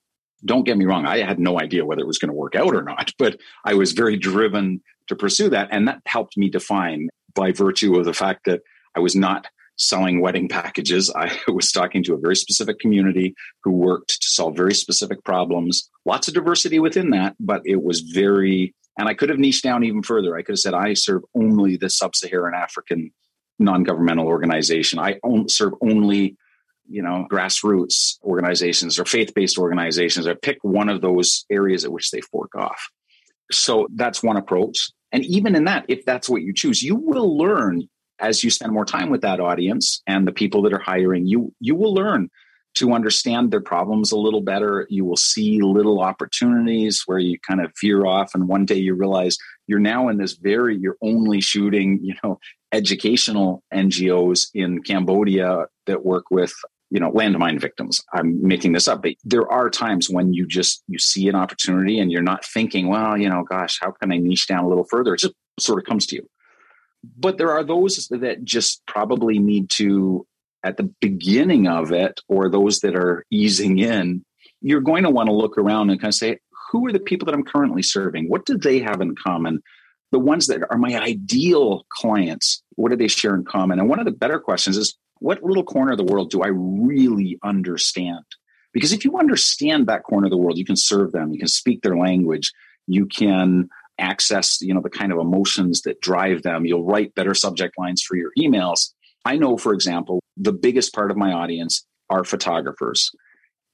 Don't 0.46 0.64
get 0.64 0.78
me 0.78 0.86
wrong. 0.86 1.06
I 1.06 1.18
had 1.26 1.40
no 1.40 1.60
idea 1.60 1.86
whether 1.86 2.02
it 2.02 2.08
was 2.08 2.20
going 2.20 2.30
to 2.30 2.38
work 2.38 2.56
out 2.56 2.76
or 2.76 2.84
not, 2.84 3.12
but 3.20 3.40
I 3.66 3.74
was 3.74 3.94
very 3.94 4.18
driven 4.18 4.82
to 5.08 5.16
pursue 5.16 5.50
that, 5.50 5.70
and 5.72 5.88
that 5.88 6.02
helped 6.06 6.38
me 6.38 6.50
define 6.50 7.10
by 7.40 7.54
virtue 7.54 7.98
of 7.98 8.04
the 8.04 8.14
fact 8.14 8.46
that 8.46 8.62
I 8.96 9.00
was 9.00 9.16
not 9.16 9.48
selling 9.78 10.20
wedding 10.20 10.50
packages. 10.50 11.10
I 11.16 11.32
was 11.48 11.72
talking 11.72 12.04
to 12.04 12.14
a 12.14 12.20
very 12.20 12.36
specific 12.36 12.80
community 12.80 13.34
who 13.64 13.72
worked 13.72 14.22
to 14.22 14.28
solve 14.28 14.58
very 14.58 14.74
specific 14.74 15.24
problems. 15.24 15.90
Lots 16.06 16.28
of 16.28 16.34
diversity 16.34 16.80
within 16.80 17.12
that, 17.12 17.36
but 17.40 17.62
it 17.66 17.82
was 17.82 18.02
very, 18.02 18.76
and 18.98 19.08
I 19.08 19.14
could 19.14 19.30
have 19.30 19.40
niched 19.40 19.64
down 19.64 19.86
even 19.86 20.04
further. 20.04 20.36
I 20.36 20.42
could 20.42 20.54
have 20.54 20.60
said, 20.60 20.74
I 20.74 20.94
serve 20.96 21.24
only 21.34 21.78
the 21.78 21.90
sub 21.90 22.14
Saharan 22.14 22.54
African 22.54 23.12
non 23.58 23.84
governmental 23.84 24.28
organization. 24.28 25.00
I 25.00 25.20
serve 25.48 25.74
only 25.82 26.36
you 26.92 27.04
know 27.04 27.28
grassroots 27.32 28.18
organizations 28.24 28.98
or 28.98 29.06
faith-based 29.06 29.60
organizations 29.60 30.26
i 30.26 30.34
pick 30.34 30.58
one 30.64 30.90
of 30.90 31.02
those 31.02 31.46
areas 31.52 31.86
at 31.86 31.92
which 31.92 32.10
they 32.10 32.20
fork 32.20 32.56
off 32.56 32.90
so 33.52 33.88
that's 33.94 34.24
one 34.24 34.38
approach 34.38 34.90
and 35.12 35.26
even 35.26 35.56
in 35.56 35.66
that, 35.66 35.86
if 35.88 36.06
that's 36.06 36.30
what 36.30 36.42
you 36.42 36.54
choose, 36.54 36.84
you 36.84 36.96
will 36.96 37.38
learn 37.38 37.88
as 38.20 38.44
you 38.44 38.50
spend 38.50 38.74
more 38.74 38.86
time 38.86 39.10
with 39.10 39.22
that 39.22 39.40
audience 39.40 40.02
and 40.06 40.28
the 40.28 40.32
people 40.32 40.62
that 40.64 40.74
are 40.74 40.80
hiring 40.80 41.26
you, 41.26 41.54
you 41.60 41.76
will 41.76 41.94
learn 41.94 42.30
to 42.76 42.94
understand 42.94 43.52
their 43.52 43.62
problems 43.62 44.12
a 44.12 44.18
little 44.18 44.42
better. 44.42 44.86
You 44.90 45.06
will 45.06 45.18
see 45.18 45.60
little 45.62 46.02
opportunities 46.02 47.04
where 47.06 47.20
you 47.20 47.40
kind 47.40 47.62
of 47.62 47.72
veer 47.82 48.06
off, 48.06 48.36
and 48.36 48.48
one 48.48 48.66
day 48.66 48.76
you 48.76 48.94
realize 48.94 49.38
you're 49.68 49.80
now 49.80 50.10
in 50.10 50.18
this 50.18 50.34
very, 50.34 50.78
you're 50.78 50.98
only 51.02 51.42
shooting, 51.42 52.00
you 52.04 52.16
know, 52.24 52.40
educational 52.72 53.64
NGOs 53.74 54.48
in 54.54 54.84
Cambodia 54.84 55.66
that 55.88 56.06
work 56.06 56.26
with 56.30 56.54
you 56.90 57.00
know 57.00 57.12
landmine 57.12 57.60
victims. 57.60 58.04
I'm 58.14 58.46
making 58.46 58.74
this 58.74 58.88
up 58.88 59.02
but 59.02 59.16
there 59.24 59.50
are 59.52 59.70
times 59.70 60.10
when 60.10 60.34
you 60.34 60.48
just 60.48 60.84
you 60.88 61.00
see 61.00 61.28
an 61.30 61.36
opportunity 61.36 62.00
and 62.00 62.12
you're 62.12 62.22
not 62.22 62.46
thinking 62.46 62.88
well 62.88 63.18
you 63.18 63.30
know 63.30 63.44
gosh 63.44 63.80
how 63.82 63.92
can 63.92 64.12
i 64.12 64.18
niche 64.18 64.48
down 64.48 64.64
a 64.64 64.68
little 64.68 64.86
further? 64.86 65.14
It 65.14 65.22
just 65.22 65.36
sort 65.60 65.80
of 65.80 65.86
comes 65.86 66.06
to 66.08 66.16
you. 66.16 66.30
But 67.18 67.38
there 67.38 67.52
are 67.52 67.64
those 67.64 68.08
that 68.12 68.44
just 68.44 68.86
probably 68.86 69.40
need 69.40 69.70
to 69.72 70.26
at 70.64 70.78
the 70.78 70.92
beginning 71.00 71.68
of 71.68 71.92
it 71.92 72.20
or 72.28 72.50
those 72.50 72.80
that 72.80 72.96
are 72.96 73.26
easing 73.32 73.80
in 73.80 74.26
you're 74.62 74.82
going 74.82 75.04
to 75.04 75.10
want 75.10 75.28
to 75.28 75.34
look 75.34 75.58
around 75.58 75.90
and 75.90 76.00
kind 76.02 76.10
of 76.10 76.16
say 76.16 76.38
who 76.72 76.86
are 76.86 76.92
the 76.92 77.00
people 77.00 77.26
that 77.26 77.34
i'm 77.34 77.44
currently 77.44 77.82
serving? 77.84 78.30
What 78.30 78.46
do 78.46 78.58
they 78.58 78.80
have 78.80 79.02
in 79.02 79.16
common 79.16 79.62
the 80.12 80.20
ones 80.20 80.48
that 80.48 80.62
are 80.70 80.78
my 80.78 81.00
ideal 81.00 81.86
clients 81.90 82.64
what 82.76 82.90
do 82.90 82.96
they 82.96 83.08
share 83.08 83.36
in 83.36 83.44
common 83.44 83.80
and 83.80 83.90
one 83.90 84.00
of 84.00 84.06
the 84.06 84.12
better 84.12 84.40
questions 84.40 84.78
is 84.78 84.98
what 85.20 85.44
little 85.44 85.64
corner 85.64 85.92
of 85.92 85.98
the 85.98 86.04
world 86.04 86.32
do 86.32 86.42
I 86.42 86.48
really 86.48 87.38
understand? 87.44 88.26
Because 88.74 88.94
if 88.94 89.04
you 89.04 89.18
understand 89.18 89.88
that 89.88 90.04
corner 90.04 90.28
of 90.28 90.32
the 90.32 90.38
world, 90.38 90.58
you 90.58 90.66
can 90.66 90.76
serve 90.76 91.12
them, 91.12 91.32
you 91.32 91.40
can 91.40 91.48
speak 91.48 91.82
their 91.82 91.98
language, 91.98 92.52
you 92.88 93.06
can 93.06 93.70
access, 93.98 94.62
you 94.62 94.74
know, 94.74 94.82
the 94.82 94.90
kind 94.90 95.12
of 95.12 95.20
emotions 95.20 95.82
that 95.82 96.00
drive 96.02 96.44
them. 96.44 96.66
You'll 96.66 96.86
write 96.86 97.16
better 97.16 97.34
subject 97.34 97.78
lines 97.78 98.02
for 98.02 98.16
your 98.16 98.32
emails. 98.38 98.92
I 99.26 99.36
know, 99.36 99.58
for 99.58 99.74
example, 99.74 100.22
the 100.38 100.54
biggest 100.54 100.94
part 100.94 101.12
of 101.12 101.18
my 101.18 101.34
audience 101.34 101.86
are 102.10 102.24
photographers 102.24 103.12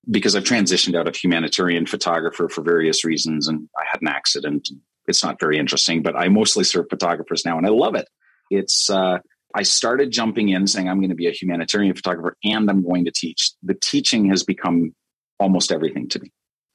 because 0.10 0.36
I've 0.36 0.44
transitioned 0.44 0.98
out 0.98 1.08
of 1.08 1.16
humanitarian 1.16 1.86
photographer 1.86 2.50
for 2.50 2.62
various 2.62 3.06
reasons 3.06 3.48
and 3.48 3.70
I 3.78 3.84
had 3.90 4.02
an 4.02 4.08
accident. 4.08 4.70
It's 5.08 5.24
not 5.24 5.40
very 5.40 5.58
interesting, 5.58 6.02
but 6.02 6.16
I 6.16 6.30
mostly 6.30 6.64
serve 6.64 6.88
photographers 6.90 7.46
now 7.46 7.58
and 7.58 7.66
I 7.66 7.70
love 7.70 7.96
it. 7.96 8.08
It's 8.50 8.90
uh, 8.90 9.20
I 9.54 9.64
started 9.64 10.12
jumping 10.12 10.50
in 10.50 10.68
saying, 10.68 10.90
I'm 10.90 11.00
going 11.00 11.10
to 11.10 11.16
be 11.16 11.28
a 11.28 11.32
humanitarian 11.32 11.96
photographer 11.96 12.36
and 12.44 12.70
I'm 12.70 12.84
going 12.84 13.06
to 13.06 13.12
teach. 13.12 13.52
The 13.64 13.74
teaching 13.76 14.30
has 14.30 14.44
become 14.44 14.94
almost 15.40 15.72
everything 15.72 16.10
to 16.10 16.20
me. 16.20 16.32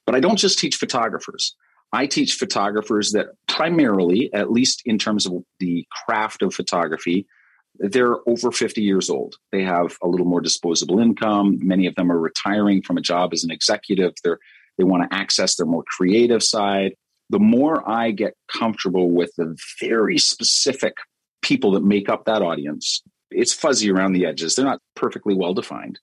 But 0.07 0.14
I 0.14 0.21
don't 0.21 0.38
just 0.38 0.59
teach 0.59 0.77
photographers. 0.77 1.55
I 1.93 2.07
teach 2.07 2.35
photographers 2.35 3.12
that 3.12 3.29
primarily, 3.49 4.33
at 4.33 4.51
least 4.51 4.83
in 4.85 4.99
terms 4.99 5.27
of 5.27 5.43
the 5.59 5.85
craft 6.05 6.43
of 6.43 6.55
photography, 6.55 7.27
they're 7.79 8.16
over 8.29 8.51
50 8.51 8.83
years 8.83 9.11
old. 9.11 9.37
They 9.53 9.62
have 9.62 9.97
a 10.03 10.09
little 10.09 10.27
more 10.27 10.40
disposable 10.40 10.99
income. 10.99 11.59
Many 11.61 11.87
of 11.87 11.95
them 11.95 12.11
are 12.11 12.19
retiring 12.19 12.83
from 12.83 12.97
a 12.97 13.03
job 13.03 13.33
as 13.33 13.45
an 13.45 13.51
executive. 13.51 14.12
They're, 14.23 14.38
they 14.79 14.85
want 14.85 15.11
to 15.11 15.16
access 15.16 15.57
their 15.57 15.66
more 15.66 15.85
creative 15.87 16.43
side. 16.43 16.95
The 17.31 17.38
more 17.38 17.88
I 17.88 18.11
get 18.11 18.35
comfortable 18.53 19.11
with 19.11 19.31
the 19.38 19.57
very 19.81 20.19
specific 20.19 20.95
people 21.43 21.71
that 21.73 21.85
make 21.85 22.09
up 22.09 22.27
that 22.27 22.43
audience. 22.43 23.03
It's 23.31 23.55
fuzzy 23.55 23.90
around 23.90 24.12
the 24.12 24.27
edges. 24.27 24.55
They're 24.55 24.64
not 24.64 24.81
perfectly 24.97 25.35
well 25.35 25.55
defined. 25.55 25.99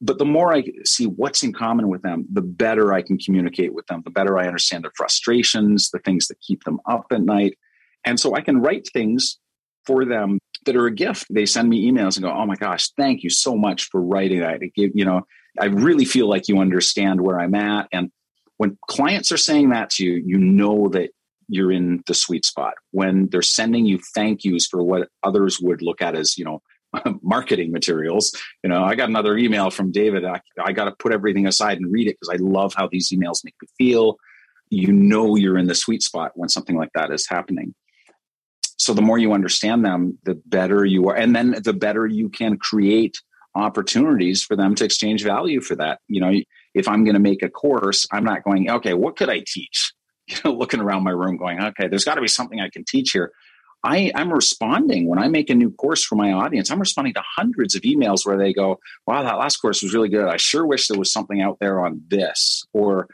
But 0.00 0.18
the 0.18 0.24
more 0.24 0.54
I 0.54 0.64
see 0.84 1.06
what's 1.06 1.42
in 1.42 1.52
common 1.52 1.88
with 1.88 2.02
them, 2.02 2.26
the 2.32 2.42
better 2.42 2.92
I 2.92 3.02
can 3.02 3.18
communicate 3.18 3.74
with 3.74 3.86
them, 3.86 4.02
the 4.04 4.10
better 4.10 4.38
I 4.38 4.46
understand 4.46 4.84
their 4.84 4.92
frustrations, 4.96 5.90
the 5.90 5.98
things 5.98 6.28
that 6.28 6.40
keep 6.40 6.64
them 6.64 6.78
up 6.88 7.06
at 7.10 7.22
night. 7.22 7.58
And 8.04 8.20
so 8.20 8.34
I 8.34 8.40
can 8.40 8.60
write 8.60 8.88
things 8.92 9.38
for 9.84 10.04
them 10.04 10.38
that 10.64 10.76
are 10.76 10.86
a 10.86 10.94
gift. 10.94 11.26
They 11.30 11.46
send 11.46 11.68
me 11.68 11.90
emails 11.90 12.16
and 12.16 12.24
go, 12.24 12.30
"Oh 12.30 12.46
my 12.46 12.56
gosh, 12.56 12.90
thank 12.90 13.22
you 13.22 13.30
so 13.30 13.56
much 13.56 13.88
for 13.90 14.00
writing 14.00 14.40
that." 14.40 14.62
It 14.62 14.74
give, 14.74 14.92
you 14.94 15.04
know, 15.04 15.22
I 15.58 15.66
really 15.66 16.04
feel 16.04 16.28
like 16.28 16.48
you 16.48 16.58
understand 16.58 17.20
where 17.20 17.40
I'm 17.40 17.54
at. 17.54 17.88
And 17.92 18.10
when 18.58 18.78
clients 18.88 19.30
are 19.32 19.36
saying 19.36 19.70
that 19.70 19.90
to 19.90 20.04
you, 20.04 20.22
you 20.24 20.38
know 20.38 20.88
that 20.88 21.10
you're 21.48 21.72
in 21.72 22.02
the 22.06 22.14
sweet 22.14 22.44
spot. 22.44 22.74
When 22.90 23.28
they're 23.28 23.42
sending 23.42 23.86
you 23.86 24.00
thank 24.14 24.44
yous 24.44 24.66
for 24.66 24.82
what 24.82 25.08
others 25.22 25.60
would 25.60 25.82
look 25.82 26.02
at 26.02 26.16
as, 26.16 26.36
you 26.36 26.44
know, 26.44 26.62
marketing 27.22 27.72
materials. 27.72 28.32
You 28.62 28.70
know, 28.70 28.84
I 28.84 28.94
got 28.94 29.08
another 29.08 29.36
email 29.36 29.70
from 29.70 29.92
David. 29.92 30.24
I, 30.24 30.40
I 30.62 30.72
got 30.72 30.86
to 30.86 30.92
put 30.92 31.12
everything 31.12 31.46
aside 31.46 31.78
and 31.78 31.92
read 31.92 32.08
it 32.08 32.16
because 32.20 32.34
I 32.34 32.42
love 32.42 32.74
how 32.74 32.88
these 32.88 33.10
emails 33.10 33.44
make 33.44 33.54
me 33.60 33.68
feel. 33.78 34.16
You 34.70 34.92
know, 34.92 35.36
you're 35.36 35.58
in 35.58 35.66
the 35.66 35.74
sweet 35.74 36.02
spot 36.02 36.32
when 36.34 36.48
something 36.48 36.76
like 36.76 36.90
that 36.94 37.12
is 37.12 37.28
happening. 37.28 37.74
So 38.78 38.92
the 38.92 39.02
more 39.02 39.18
you 39.18 39.32
understand 39.32 39.84
them, 39.84 40.18
the 40.24 40.34
better 40.46 40.84
you 40.84 41.08
are. 41.08 41.16
And 41.16 41.34
then 41.34 41.56
the 41.62 41.72
better 41.72 42.06
you 42.06 42.28
can 42.28 42.58
create 42.58 43.16
opportunities 43.54 44.42
for 44.42 44.54
them 44.54 44.74
to 44.74 44.84
exchange 44.84 45.22
value 45.22 45.60
for 45.60 45.76
that. 45.76 46.00
You 46.08 46.20
know, 46.20 46.32
if 46.76 46.88
I'm 46.88 47.04
going 47.04 47.14
to 47.14 47.20
make 47.20 47.42
a 47.42 47.48
course, 47.48 48.06
I'm 48.12 48.22
not 48.22 48.44
going, 48.44 48.70
okay, 48.70 48.92
what 48.92 49.16
could 49.16 49.30
I 49.30 49.42
teach? 49.44 49.94
you 50.28 50.36
know, 50.44 50.52
looking 50.52 50.80
around 50.80 51.04
my 51.04 51.10
room 51.10 51.38
going, 51.38 51.60
okay, 51.60 51.88
there's 51.88 52.04
got 52.04 52.16
to 52.16 52.20
be 52.20 52.28
something 52.28 52.60
I 52.60 52.68
can 52.68 52.84
teach 52.84 53.12
here. 53.12 53.32
I, 53.82 54.12
I'm 54.14 54.32
responding 54.32 55.08
when 55.08 55.18
I 55.18 55.28
make 55.28 55.48
a 55.48 55.54
new 55.54 55.70
course 55.70 56.04
for 56.04 56.16
my 56.16 56.32
audience. 56.32 56.70
I'm 56.70 56.80
responding 56.80 57.14
to 57.14 57.22
hundreds 57.24 57.74
of 57.74 57.82
emails 57.82 58.26
where 58.26 58.36
they 58.36 58.52
go, 58.52 58.78
wow, 59.06 59.22
that 59.22 59.38
last 59.38 59.56
course 59.58 59.82
was 59.82 59.94
really 59.94 60.08
good. 60.08 60.28
I 60.28 60.36
sure 60.36 60.66
wish 60.66 60.88
there 60.88 60.98
was 60.98 61.12
something 61.12 61.40
out 61.40 61.58
there 61.60 61.80
on 61.80 62.02
this. 62.08 62.64
Or, 62.74 63.08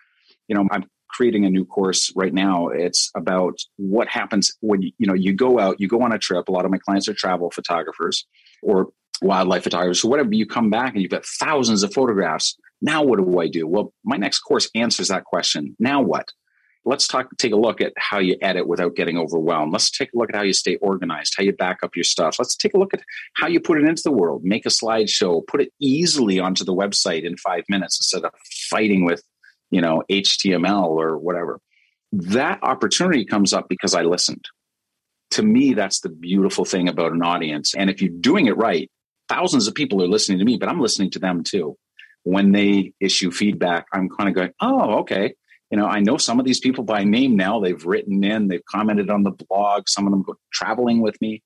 you 0.49 0.57
know, 0.57 0.67
I'm 0.71 0.87
creating 1.09 1.45
a 1.45 1.51
new 1.51 1.65
course 1.65 2.13
right 2.17 2.33
now. 2.33 2.69
It's 2.69 3.11
about 3.15 3.59
what 3.77 4.09
happens 4.09 4.57
when 4.61 4.83
you, 4.83 4.93
you 4.99 5.07
know 5.07 5.15
you 5.15 5.35
go 5.35 5.61
out, 5.61 5.79
you 5.79 5.89
go 5.89 6.03
on 6.03 6.13
a 6.13 6.19
trip. 6.19 6.49
A 6.49 6.53
lot 6.53 6.65
of 6.65 6.71
my 6.71 6.79
clients 6.79 7.07
are 7.09 7.15
travel 7.15 7.51
photographers 7.51 8.27
or 8.63 8.89
wildlife 9.21 9.65
photographers. 9.65 10.01
So 10.01 10.09
whatever, 10.09 10.33
you 10.33 10.47
come 10.47 10.71
back 10.71 10.95
and 10.95 11.03
you've 11.03 11.11
got 11.11 11.27
thousands 11.27 11.83
of 11.83 11.93
photographs. 11.93 12.57
Now 12.83 13.03
what 13.03 13.19
do 13.19 13.41
I 13.41 13.49
do? 13.49 13.67
Well, 13.67 13.95
my 14.05 14.17
next 14.17 14.41
course 14.41 14.69
answers 14.75 15.09
that 15.09 15.25
question. 15.25 15.77
Now 15.79 16.03
what? 16.03 16.33
let's 16.85 17.07
talk 17.07 17.29
take 17.39 17.53
a 17.53 17.57
look 17.57 17.81
at 17.81 17.93
how 17.97 18.19
you 18.19 18.37
edit 18.41 18.67
without 18.67 18.97
getting 18.97 19.19
overwhelmed. 19.19 19.73
Let's 19.73 19.91
take 19.91 20.13
a 20.15 20.19
look 20.19 20.31
at 20.31 20.37
how 20.37 20.43
you 20.43 20.53
stay 20.53 20.77
organized 20.77 21.35
how 21.37 21.45
you 21.45 21.53
back 21.53 21.79
up 21.83 21.97
your 21.97 22.05
stuff. 22.05 22.37
Let's 22.39 22.57
take 22.57 22.75
a 22.75 22.79
look 22.79 22.95
at 22.95 23.03
how 23.35 23.47
you 23.47 23.61
put 23.61 23.79
it 23.79 23.85
into 23.85 24.03
the 24.05 24.13
world. 24.13 24.43
Make 24.45 24.67
a 24.67 24.71
slideshow. 24.71 25.47
Put 25.47 25.63
it 25.63 25.73
easily 25.81 26.41
onto 26.41 26.65
the 26.65 26.75
website 26.75 27.25
in 27.25 27.37
five 27.37 27.65
minutes 27.69 27.99
instead 27.99 28.25
of 28.25 28.33
fighting 28.69 29.05
with 29.05 29.23
you 29.71 29.81
know 29.81 30.03
html 30.11 30.89
or 30.89 31.19
whatever. 31.19 31.61
That 32.13 32.59
opportunity 32.63 33.25
comes 33.25 33.53
up 33.53 33.69
because 33.69 33.95
i 33.95 34.03
listened. 34.03 34.45
To 35.33 35.43
me 35.43 35.75
that's 35.75 36.01
the 36.01 36.11
beautiful 36.11 36.65
thing 36.65 36.89
about 36.89 37.13
an 37.13 37.23
audience. 37.23 37.75
And 37.75 37.89
if 37.89 38.03
you're 38.03 38.11
doing 38.11 38.47
it 38.47 38.57
right 38.57 38.91
thousands 39.29 39.67
of 39.69 39.75
people 39.75 40.03
are 40.03 40.09
listening 40.09 40.37
to 40.37 40.45
me 40.45 40.59
but 40.59 40.69
i'm 40.69 40.81
listening 40.81 41.09
to 41.09 41.19
them 41.19 41.45
too 41.45 41.79
when 42.25 42.53
they 42.53 42.93
issue 43.01 43.31
feedback 43.31 43.87
i'm 43.93 44.09
kind 44.09 44.29
of 44.29 44.35
going 44.35 44.53
oh 44.61 44.99
okay 45.01 45.35
you 45.73 45.79
know, 45.79 45.87
I 45.87 46.01
know 46.01 46.19
some 46.19 46.39
of 46.39 46.45
these 46.45 46.61
people 46.61 46.85
by 46.85 47.03
name 47.03 47.35
now. 47.35 47.59
They've 47.59 47.83
written 47.83 48.23
in, 48.23 48.49
they've 48.49 48.65
commented 48.67 49.09
on 49.09 49.23
the 49.23 49.31
blog. 49.31 49.89
Some 49.89 50.07
of 50.07 50.13
them 50.13 50.23
go 50.23 50.35
traveling 50.53 51.01
with 51.01 51.19
me, 51.23 51.43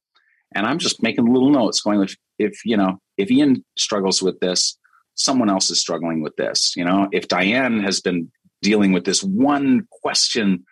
and 0.52 0.66
I'm 0.66 0.78
just 0.78 1.00
making 1.00 1.32
little 1.32 1.50
notes, 1.50 1.80
going, 1.80 2.02
if, 2.02 2.16
if 2.36 2.64
you 2.64 2.76
know, 2.76 2.98
if 3.16 3.30
Ian 3.30 3.64
struggles 3.78 4.20
with 4.20 4.40
this, 4.40 4.76
someone 5.14 5.48
else 5.48 5.70
is 5.70 5.78
struggling 5.78 6.22
with 6.22 6.34
this. 6.34 6.74
You 6.76 6.84
know, 6.84 7.08
if 7.12 7.28
Diane 7.28 7.78
has 7.84 8.00
been 8.00 8.32
dealing 8.62 8.92
with 8.92 9.04
this 9.04 9.22
one 9.22 9.86
question, 10.02 10.64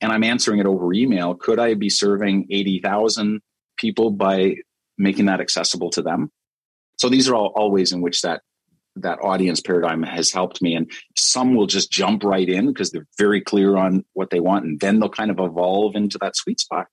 and 0.00 0.10
I'm 0.10 0.24
answering 0.24 0.60
it 0.60 0.66
over 0.66 0.90
email, 0.94 1.34
could 1.34 1.58
I 1.58 1.74
be 1.74 1.90
serving 1.90 2.46
eighty 2.50 2.80
thousand 2.80 3.42
people 3.76 4.12
by 4.12 4.56
making 4.96 5.26
that 5.26 5.42
accessible 5.42 5.90
to 5.90 6.00
them? 6.00 6.30
So 6.96 7.10
these 7.10 7.28
are 7.28 7.34
all, 7.34 7.52
all 7.54 7.70
ways 7.70 7.92
in 7.92 8.00
which 8.00 8.22
that 8.22 8.40
that 8.96 9.18
audience 9.22 9.60
paradigm 9.60 10.02
has 10.02 10.30
helped 10.30 10.62
me. 10.62 10.74
And 10.74 10.90
some 11.16 11.54
will 11.54 11.66
just 11.66 11.90
jump 11.90 12.24
right 12.24 12.48
in 12.48 12.68
because 12.68 12.90
they're 12.90 13.06
very 13.18 13.40
clear 13.40 13.76
on 13.76 14.04
what 14.12 14.30
they 14.30 14.40
want, 14.40 14.64
and 14.64 14.80
then 14.80 15.00
they'll 15.00 15.08
kind 15.08 15.30
of 15.30 15.40
evolve 15.40 15.96
into 15.96 16.18
that 16.18 16.36
sweet 16.36 16.60
spot. 16.60 16.86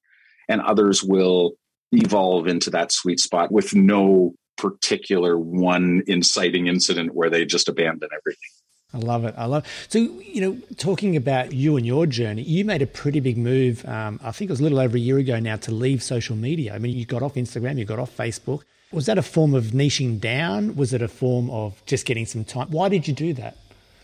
And 0.50 0.62
others 0.62 1.04
will 1.04 1.54
evolve 1.92 2.48
into 2.48 2.70
that 2.72 2.92
sweet 2.92 3.20
spot 3.20 3.52
with 3.52 3.76
no 3.76 4.34
particular 4.58 5.38
one 5.38 6.04
inciting 6.08 6.68
incident 6.68 7.14
where 7.14 7.30
they 7.30 7.46
just 7.46 7.68
abandon 7.68 8.10
everything. 8.14 8.50
I 8.94 8.98
love 8.98 9.24
it. 9.24 9.34
I 9.38 9.46
love 9.46 9.64
it. 9.66 9.70
So, 9.88 10.00
you 10.00 10.42
know, 10.42 10.58
talking 10.76 11.16
about 11.16 11.54
you 11.54 11.78
and 11.78 11.86
your 11.86 12.06
journey, 12.06 12.42
you 12.42 12.66
made 12.66 12.82
a 12.82 12.88
pretty 12.88 13.22
big 13.22 13.38
move. 13.38 13.86
Um, 13.86 14.20
I 14.22 14.32
think 14.32 14.50
it 14.50 14.52
was 14.52 14.60
a 14.60 14.64
little 14.64 14.80
over 14.80 14.98
a 14.98 15.00
year 15.00 15.18
ago 15.18 15.40
now 15.40 15.56
to 15.58 15.72
leave 15.72 16.04
social 16.04 16.36
media. 16.36 16.76
I 16.76 16.78
mean, 16.78 16.98
you 16.98 17.06
got 17.06 17.24
off 17.24 17.36
Instagram, 17.36 17.78
you 17.78 17.86
got 17.86 18.00
off 18.00 18.16
Facebook. 18.16 18.64
Was 18.92 19.06
that 19.06 19.18
a 19.18 19.22
form 19.22 19.54
of 19.54 19.66
niching 19.66 20.20
down? 20.20 20.76
Was 20.76 20.94
it 20.94 21.02
a 21.02 21.08
form 21.08 21.50
of 21.50 21.82
just 21.86 22.06
getting 22.06 22.26
some 22.26 22.44
time? 22.44 22.70
Why 22.72 22.90
did 22.90 23.08
you 23.08 23.14
do 23.14 23.34
that? 23.34 23.58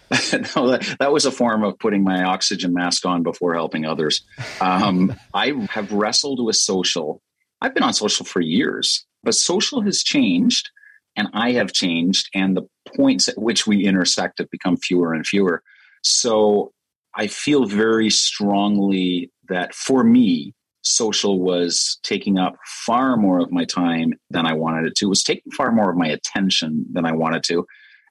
no, 0.55 0.71
that, 0.71 0.95
that, 0.99 1.11
was 1.11 1.25
a 1.25 1.31
form 1.31 1.63
of 1.63 1.77
putting 1.79 2.01
my 2.01 2.23
oxygen 2.23 2.73
mask 2.73 3.05
on 3.05 3.23
before 3.23 3.53
helping 3.53 3.85
others. 3.85 4.23
Um, 4.61 5.13
I 5.33 5.67
have 5.69 5.91
wrestled 5.91 6.43
with 6.43 6.55
social. 6.55 7.21
I've 7.61 7.73
been 7.73 7.83
on 7.83 7.93
social 7.93 8.25
for 8.25 8.39
years, 8.39 9.05
but 9.23 9.35
social 9.35 9.81
has 9.81 10.03
changed 10.03 10.69
and 11.17 11.27
I 11.33 11.53
have 11.53 11.73
changed, 11.73 12.29
and 12.33 12.55
the 12.55 12.69
points 12.95 13.27
at 13.27 13.39
which 13.39 13.65
we 13.65 13.85
intersect 13.85 14.37
have 14.37 14.51
become 14.51 14.77
fewer 14.77 15.13
and 15.13 15.25
fewer. 15.25 15.63
So 16.03 16.71
I 17.15 17.25
feel 17.25 17.65
very 17.65 18.11
strongly 18.11 19.31
that 19.49 19.73
for 19.73 20.03
me, 20.03 20.53
social 20.87 21.39
was 21.39 21.99
taking 22.03 22.37
up 22.37 22.55
far 22.65 23.17
more 23.17 23.39
of 23.39 23.51
my 23.51 23.65
time 23.65 24.13
than 24.29 24.45
I 24.45 24.53
wanted 24.53 24.85
it 24.87 24.95
to. 24.97 25.05
It 25.05 25.09
was 25.09 25.23
taking 25.23 25.51
far 25.51 25.71
more 25.71 25.89
of 25.89 25.97
my 25.97 26.07
attention 26.07 26.85
than 26.91 27.05
I 27.05 27.11
wanted 27.11 27.43
to. 27.45 27.65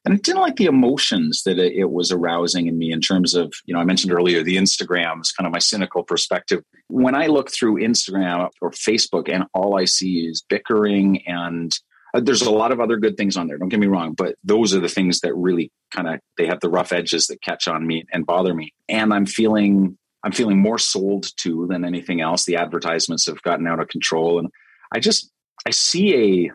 And 0.05 0.15
I 0.15 0.19
didn't 0.19 0.41
like 0.41 0.57
the 0.57 0.67
emotions 0.67 1.43
that 1.45 1.59
it, 1.59 1.91
was 1.91 2.13
arousing 2.13 2.69
in 2.69 2.79
me 2.79 2.93
in 2.93 3.01
terms 3.01 3.35
of, 3.35 3.53
you 3.65 3.75
know, 3.75 3.81
I 3.81 3.85
mentioned 3.85 4.13
earlier 4.13 4.43
the 4.43 4.57
Instagrams, 4.57 5.35
kind 5.37 5.47
of 5.47 5.53
my 5.53 5.59
cynical 5.59 6.05
perspective. 6.05 6.63
When 6.89 7.17
I 7.17 7.27
look 7.27 7.51
through 7.51 7.77
Instagram 7.77 8.49
or 8.61 8.71
Facebook 8.71 9.29
and 9.29 9.45
all 9.53 9.77
I 9.77 9.85
see 9.85 10.21
is 10.21 10.45
bickering 10.49 11.27
and 11.27 11.73
Uh, 12.15 12.21
there's 12.21 12.43
a 12.43 12.51
lot 12.51 12.73
of 12.73 12.81
other 12.81 12.99
good 12.99 13.17
things 13.17 13.37
on 13.37 13.47
there. 13.47 13.59
Don't 13.59 13.69
get 13.69 13.81
me 13.81 13.89
wrong, 13.89 14.15
but 14.15 14.37
those 14.45 14.73
are 14.75 14.81
the 14.81 14.89
things 14.89 15.21
that 15.21 15.35
really 15.35 15.71
kind 15.91 16.09
of 16.09 16.21
they 16.39 16.47
have 16.47 16.61
the 16.61 16.71
rough 16.71 16.93
edges 16.93 17.27
that 17.27 17.43
catch 17.43 17.69
on 17.69 17.85
me 17.85 18.05
and 18.13 18.25
bother 18.25 18.55
me. 18.55 18.73
And 18.89 19.13
I'm 19.13 19.27
feeling 19.27 19.99
I'm 20.27 20.33
feeling 20.33 20.59
more 20.59 20.77
sold 20.77 21.29
to 21.37 21.69
than 21.69 21.85
anything 21.85 22.21
else. 22.21 22.47
The 22.47 22.57
advertisements 22.57 23.27
have 23.27 23.41
gotten 23.43 23.69
out 23.69 23.79
of 23.79 23.87
control, 23.87 24.41
and 24.41 24.49
I 24.93 24.99
just 24.99 25.31
I 25.65 25.71
see 25.71 26.49
a 26.49 26.53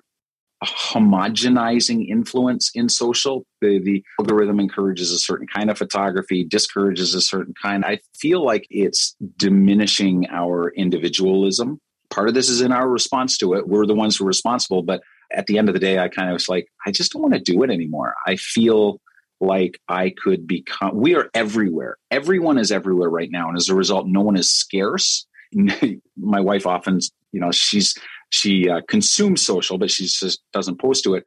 a 0.62 0.66
homogenizing 0.66 2.06
influence 2.10 2.70
in 2.76 2.90
social. 2.90 3.46
The, 3.62 3.80
the 3.80 4.04
algorithm 4.20 4.60
encourages 4.60 5.10
a 5.10 5.18
certain 5.18 5.48
kind 5.48 5.72
of 5.72 5.78
photography, 5.78 6.44
discourages 6.44 7.16
a 7.16 7.22
certain 7.22 7.54
kind. 7.60 7.86
I 7.86 8.00
feel 8.20 8.44
like 8.44 8.68
it's 8.70 9.16
diminishing 9.38 10.28
our 10.30 10.70
individualism. 10.76 11.80
Part 12.10 12.28
of 12.28 12.34
this 12.34 12.50
is 12.50 12.60
in 12.60 12.74
our 12.74 12.90
response 12.90 13.38
to 13.38 13.54
it. 13.54 13.70
We're 13.70 13.86
the 13.86 13.96
ones 13.96 14.18
who 14.18 14.26
are 14.26 14.28
responsible. 14.28 14.84
But 14.84 15.02
at 15.32 15.48
the 15.48 15.58
end 15.58 15.70
of 15.70 15.74
the 15.74 15.80
day, 15.80 15.98
I 15.98 16.10
kind 16.10 16.30
of 16.30 16.34
was 16.34 16.50
like, 16.50 16.68
I 16.86 16.92
just 16.92 17.14
don't 17.14 17.22
want 17.22 17.36
to 17.36 17.40
do 17.40 17.64
it 17.64 17.72
anymore. 17.72 18.16
I 18.28 18.36
feel 18.36 19.00
like 19.42 19.80
I 19.88 20.12
could 20.12 20.48
become, 20.48 20.96
we 20.96 21.16
are 21.16 21.30
everywhere. 21.34 21.98
Everyone 22.12 22.58
is 22.58 22.72
everywhere 22.72 23.10
right 23.10 23.30
now. 23.32 23.50
And 23.50 23.58
as 23.58 23.70
a 23.70 23.76
result, 23.76 24.08
no 24.08 24.22
one 24.22 24.38
is 24.38 24.52
scarce. 24.52 25.26
My 26.18 26.40
wife 26.40 26.66
often, 26.66 27.00
you 27.32 27.42
know, 27.42 27.52
she's 27.52 27.98
she 28.30 28.70
uh, 28.70 28.82
consumes 28.88 29.46
social, 29.46 29.78
but 29.78 29.92
she 29.92 30.06
just 30.06 30.42
doesn't 30.54 30.80
post 30.80 31.04
to 31.04 31.16
it. 31.16 31.26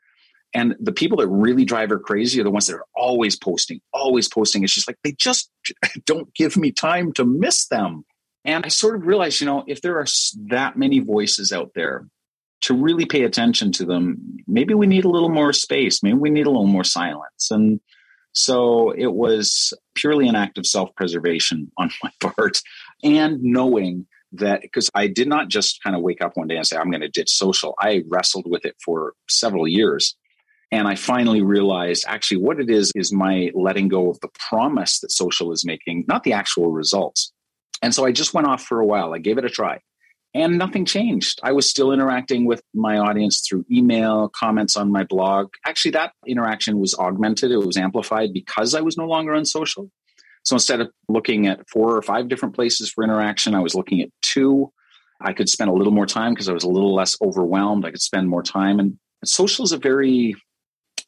And 0.54 0.76
the 0.80 0.92
people 0.92 1.18
that 1.18 1.28
really 1.28 1.64
drive 1.64 1.90
her 1.90 1.98
crazy 1.98 2.40
are 2.40 2.44
the 2.44 2.50
ones 2.50 2.68
that 2.68 2.76
are 2.76 2.86
always 2.94 3.36
posting, 3.36 3.80
always 3.92 4.28
posting. 4.28 4.62
It's 4.62 4.72
just 4.72 4.88
like 4.88 4.98
they 5.02 5.12
just 5.12 5.50
don't 6.06 6.32
give 6.34 6.56
me 6.56 6.70
time 6.70 7.12
to 7.14 7.24
miss 7.24 7.66
them. 7.66 8.04
And 8.46 8.64
I 8.64 8.68
sort 8.68 8.94
of 8.94 9.06
realized, 9.06 9.40
you 9.40 9.46
know, 9.46 9.64
if 9.66 9.82
there 9.82 9.98
are 9.98 10.06
that 10.46 10.78
many 10.78 11.00
voices 11.00 11.52
out 11.52 11.72
there, 11.74 12.06
to 12.64 12.74
really 12.74 13.04
pay 13.04 13.24
attention 13.24 13.72
to 13.72 13.84
them, 13.84 14.16
maybe 14.46 14.72
we 14.72 14.86
need 14.86 15.04
a 15.04 15.10
little 15.10 15.28
more 15.28 15.52
space. 15.52 16.02
Maybe 16.02 16.16
we 16.16 16.30
need 16.30 16.46
a 16.46 16.50
little 16.50 16.66
more 16.66 16.84
silence. 16.84 17.50
And 17.50 17.78
so 18.34 18.90
it 18.90 19.12
was 19.12 19.72
purely 19.94 20.28
an 20.28 20.34
act 20.34 20.58
of 20.58 20.66
self 20.66 20.94
preservation 20.96 21.70
on 21.78 21.90
my 22.02 22.10
part 22.20 22.60
and 23.02 23.42
knowing 23.42 24.06
that 24.32 24.62
because 24.62 24.90
I 24.94 25.06
did 25.06 25.28
not 25.28 25.48
just 25.48 25.82
kind 25.82 25.94
of 25.94 26.02
wake 26.02 26.20
up 26.20 26.36
one 26.36 26.48
day 26.48 26.56
and 26.56 26.66
say, 26.66 26.76
I'm 26.76 26.90
going 26.90 27.02
to 27.02 27.08
ditch 27.08 27.30
social. 27.30 27.74
I 27.78 28.02
wrestled 28.08 28.46
with 28.48 28.64
it 28.64 28.74
for 28.84 29.14
several 29.28 29.68
years. 29.68 30.16
And 30.72 30.88
I 30.88 30.96
finally 30.96 31.40
realized 31.40 32.04
actually 32.08 32.38
what 32.38 32.58
it 32.58 32.68
is 32.68 32.90
is 32.96 33.12
my 33.12 33.52
letting 33.54 33.86
go 33.86 34.10
of 34.10 34.18
the 34.20 34.30
promise 34.48 34.98
that 35.00 35.12
social 35.12 35.52
is 35.52 35.64
making, 35.64 36.04
not 36.08 36.24
the 36.24 36.32
actual 36.32 36.72
results. 36.72 37.32
And 37.80 37.94
so 37.94 38.04
I 38.04 38.10
just 38.10 38.34
went 38.34 38.48
off 38.48 38.64
for 38.64 38.80
a 38.80 38.86
while. 38.86 39.14
I 39.14 39.18
gave 39.18 39.38
it 39.38 39.44
a 39.44 39.50
try 39.50 39.78
and 40.34 40.58
nothing 40.58 40.84
changed. 40.84 41.40
I 41.42 41.52
was 41.52 41.70
still 41.70 41.92
interacting 41.92 42.44
with 42.44 42.62
my 42.74 42.98
audience 42.98 43.40
through 43.40 43.64
email, 43.70 44.28
comments 44.28 44.76
on 44.76 44.90
my 44.90 45.04
blog. 45.04 45.52
Actually, 45.66 45.92
that 45.92 46.12
interaction 46.26 46.78
was 46.78 46.94
augmented, 46.94 47.52
it 47.52 47.58
was 47.58 47.76
amplified 47.76 48.32
because 48.32 48.74
I 48.74 48.80
was 48.80 48.96
no 48.96 49.06
longer 49.06 49.34
on 49.34 49.44
social. 49.44 49.90
So 50.42 50.56
instead 50.56 50.80
of 50.80 50.90
looking 51.08 51.46
at 51.46 51.68
four 51.70 51.96
or 51.96 52.02
five 52.02 52.28
different 52.28 52.54
places 52.54 52.90
for 52.90 53.02
interaction, 53.02 53.54
I 53.54 53.60
was 53.60 53.74
looking 53.74 54.02
at 54.02 54.10
two. 54.20 54.72
I 55.20 55.32
could 55.32 55.48
spend 55.48 55.70
a 55.70 55.74
little 55.74 55.92
more 55.92 56.06
time 56.06 56.34
because 56.34 56.48
I 56.48 56.52
was 56.52 56.64
a 56.64 56.68
little 56.68 56.94
less 56.94 57.16
overwhelmed. 57.22 57.86
I 57.86 57.90
could 57.90 58.02
spend 58.02 58.28
more 58.28 58.42
time. 58.42 58.78
And 58.78 58.98
social 59.24 59.64
is 59.64 59.72
a 59.72 59.78
very, 59.78 60.34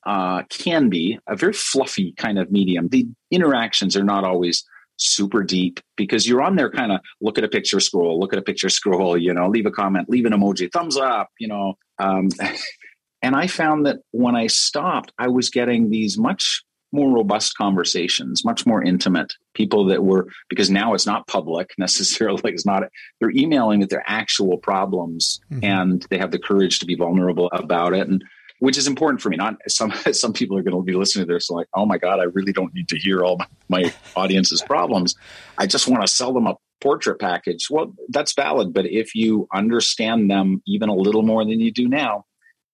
uh, 0.07 0.45
can 0.49 0.89
be 0.89 1.19
a 1.27 1.37
very 1.37 1.53
fluffy 1.53 2.15
kind 2.17 2.39
of 2.39 2.51
medium. 2.51 2.89
The 2.89 3.07
interactions 3.31 3.95
are 3.95 4.05
not 4.05 4.25
always 4.25 4.65
super 4.97 5.43
deep 5.43 5.81
because 5.97 6.27
you're 6.27 6.43
on 6.43 6.57
there 6.57 6.71
kind 6.71 6.93
of 6.93 7.01
look 7.21 7.39
at 7.39 7.45
a 7.45 7.49
picture 7.49 7.81
scroll 7.81 8.19
look 8.19 8.33
at 8.33 8.39
a 8.39 8.43
picture 8.43 8.69
scroll 8.69 9.17
you 9.17 9.33
know 9.33 9.49
leave 9.49 9.67
a 9.67 9.71
comment 9.71 10.09
leave 10.09 10.25
an 10.25 10.33
emoji 10.33 10.71
thumbs 10.73 10.97
up 10.97 11.29
you 11.39 11.49
know 11.49 11.75
um, 11.99 12.29
and 13.23 13.37
i 13.37 13.47
found 13.47 13.85
that 13.85 13.99
when 14.13 14.35
i 14.35 14.47
stopped 14.47 15.13
i 15.19 15.29
was 15.29 15.51
getting 15.51 15.91
these 15.91 16.17
much 16.17 16.63
more 16.93 17.13
robust 17.13 17.57
conversations, 17.57 18.45
much 18.45 18.67
more 18.67 18.83
intimate. 18.83 19.35
People 19.55 19.85
that 19.87 20.05
were 20.05 20.29
because 20.49 20.71
now 20.71 20.95
it's 20.95 21.07
not 21.07 21.27
public 21.27 21.73
necessarily. 21.79 22.53
It's 22.53 22.67
not 22.67 22.85
they're 23.21 23.31
emailing 23.31 23.81
with 23.81 23.91
their 23.91 24.05
actual 24.07 24.59
problems, 24.59 25.41
mm-hmm. 25.53 25.65
and 25.65 26.07
they 26.11 26.19
have 26.19 26.31
the 26.31 26.39
courage 26.39 26.79
to 26.81 26.87
be 26.87 26.95
vulnerable 26.95 27.49
about 27.53 27.95
it, 27.95 28.09
and 28.09 28.25
which 28.61 28.79
is 28.79 28.87
important 28.87 29.21
for 29.21 29.29
me. 29.29 29.37
Not 29.37 29.57
some 29.69 29.93
some 30.13 30.33
people 30.33 30.57
are 30.57 30.63
going 30.63 30.77
to 30.77 30.83
be 30.83 30.95
listening 30.95 31.27
to 31.27 31.35
this 31.35 31.51
like, 31.51 31.67
oh 31.75 31.87
my 31.87 31.99
god, 31.99 32.21
I 32.21 32.25
really 32.25 32.53
don't 32.53 32.75
need 32.75 32.89
to 32.89 32.99
hear 32.99 33.25
all 33.25 33.39
my, 33.39 33.47
my 33.69 33.95
audience's 34.17 34.63
problems. 34.63 35.15
I 35.59 35.67
just 35.67 35.89
want 35.89 36.03
to 36.03 36.09
sell 36.09 36.33
them 36.33 36.47
a 36.47 36.57
portrait 36.81 37.19
package. 37.19 37.69
Well, 37.71 37.95
that's 38.09 38.35
valid, 38.35 38.73
but 38.73 38.87
if 38.87 39.15
you 39.15 39.49
understand 39.55 40.31
them 40.31 40.63
even 40.67 40.89
a 40.89 40.95
little 40.95 41.23
more 41.23 41.45
than 41.45 41.61
you 41.61 41.73
do 41.73 41.89
now, 41.89 42.25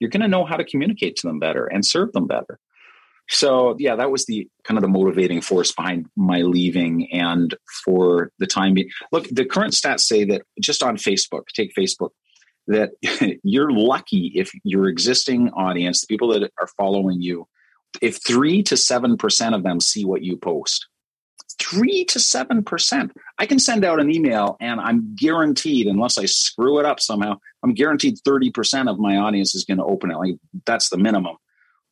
you're 0.01 0.11
going 0.11 0.23
to 0.23 0.29
know 0.29 0.45
how 0.45 0.57
to 0.57 0.65
communicate 0.65 1.17
to 1.17 1.29
them 1.29 1.39
better 1.39 1.67
and 1.67 1.87
serve 1.87 2.13
them 2.13 2.27
better. 2.27 2.59
So 3.29 3.77
yeah, 3.79 3.97
that 3.97 4.11
was 4.11 4.27
the 4.27 4.49
kind 4.65 4.77
of 4.77 4.83
the 4.83 4.89
motivating 4.89 5.41
force 5.41 5.73
behind 5.73 6.07
my 6.17 6.43
leaving. 6.43 7.11
And 7.13 7.55
for 7.85 8.31
the 8.39 8.47
time 8.47 8.75
being, 8.75 8.91
look, 9.13 9.29
the 9.31 9.45
current 9.45 9.75
stats 9.75 10.01
say 10.01 10.25
that 10.25 10.43
just 10.61 10.83
on 10.83 10.97
Facebook, 10.97 11.45
take 11.55 11.73
Facebook, 11.75 12.11
that 12.67 12.93
you're 13.43 13.71
lucky 13.71 14.33
if 14.35 14.51
your 14.65 14.89
existing 14.89 15.51
audience, 15.51 16.01
the 16.01 16.07
people 16.07 16.29
that 16.29 16.53
are 16.61 16.69
following 16.79 17.21
you, 17.21 17.47
if 18.01 18.25
three 18.25 18.63
to 18.65 18.77
seven 18.77 19.17
percent 19.17 19.55
of 19.55 19.63
them 19.63 19.81
see 19.81 20.05
what 20.05 20.23
you 20.23 20.37
post. 20.37 20.87
Three 21.59 22.05
to 22.07 22.19
seven 22.19 22.65
percent. 22.65 23.13
I 23.39 23.47
can 23.47 23.59
send 23.59 23.85
out 23.85 24.01
an 24.01 24.11
email 24.11 24.57
and 24.61 24.81
I'm 24.81 25.15
guaranteed, 25.15 25.87
unless 25.87 26.19
I 26.19 26.25
screw 26.25 26.79
it 26.79 26.87
up 26.87 26.99
somehow, 26.99 27.39
I'm 27.63 27.75
guaranteed 27.75 28.19
30% 28.27 28.91
of 28.91 28.99
my 28.99 29.17
audience 29.17 29.55
is 29.55 29.65
going 29.65 29.79
to 29.79 29.85
open 29.85 30.11
it. 30.11 30.17
Like 30.17 30.37
that's 30.65 30.89
the 30.89 30.97
minimum. 30.97 31.37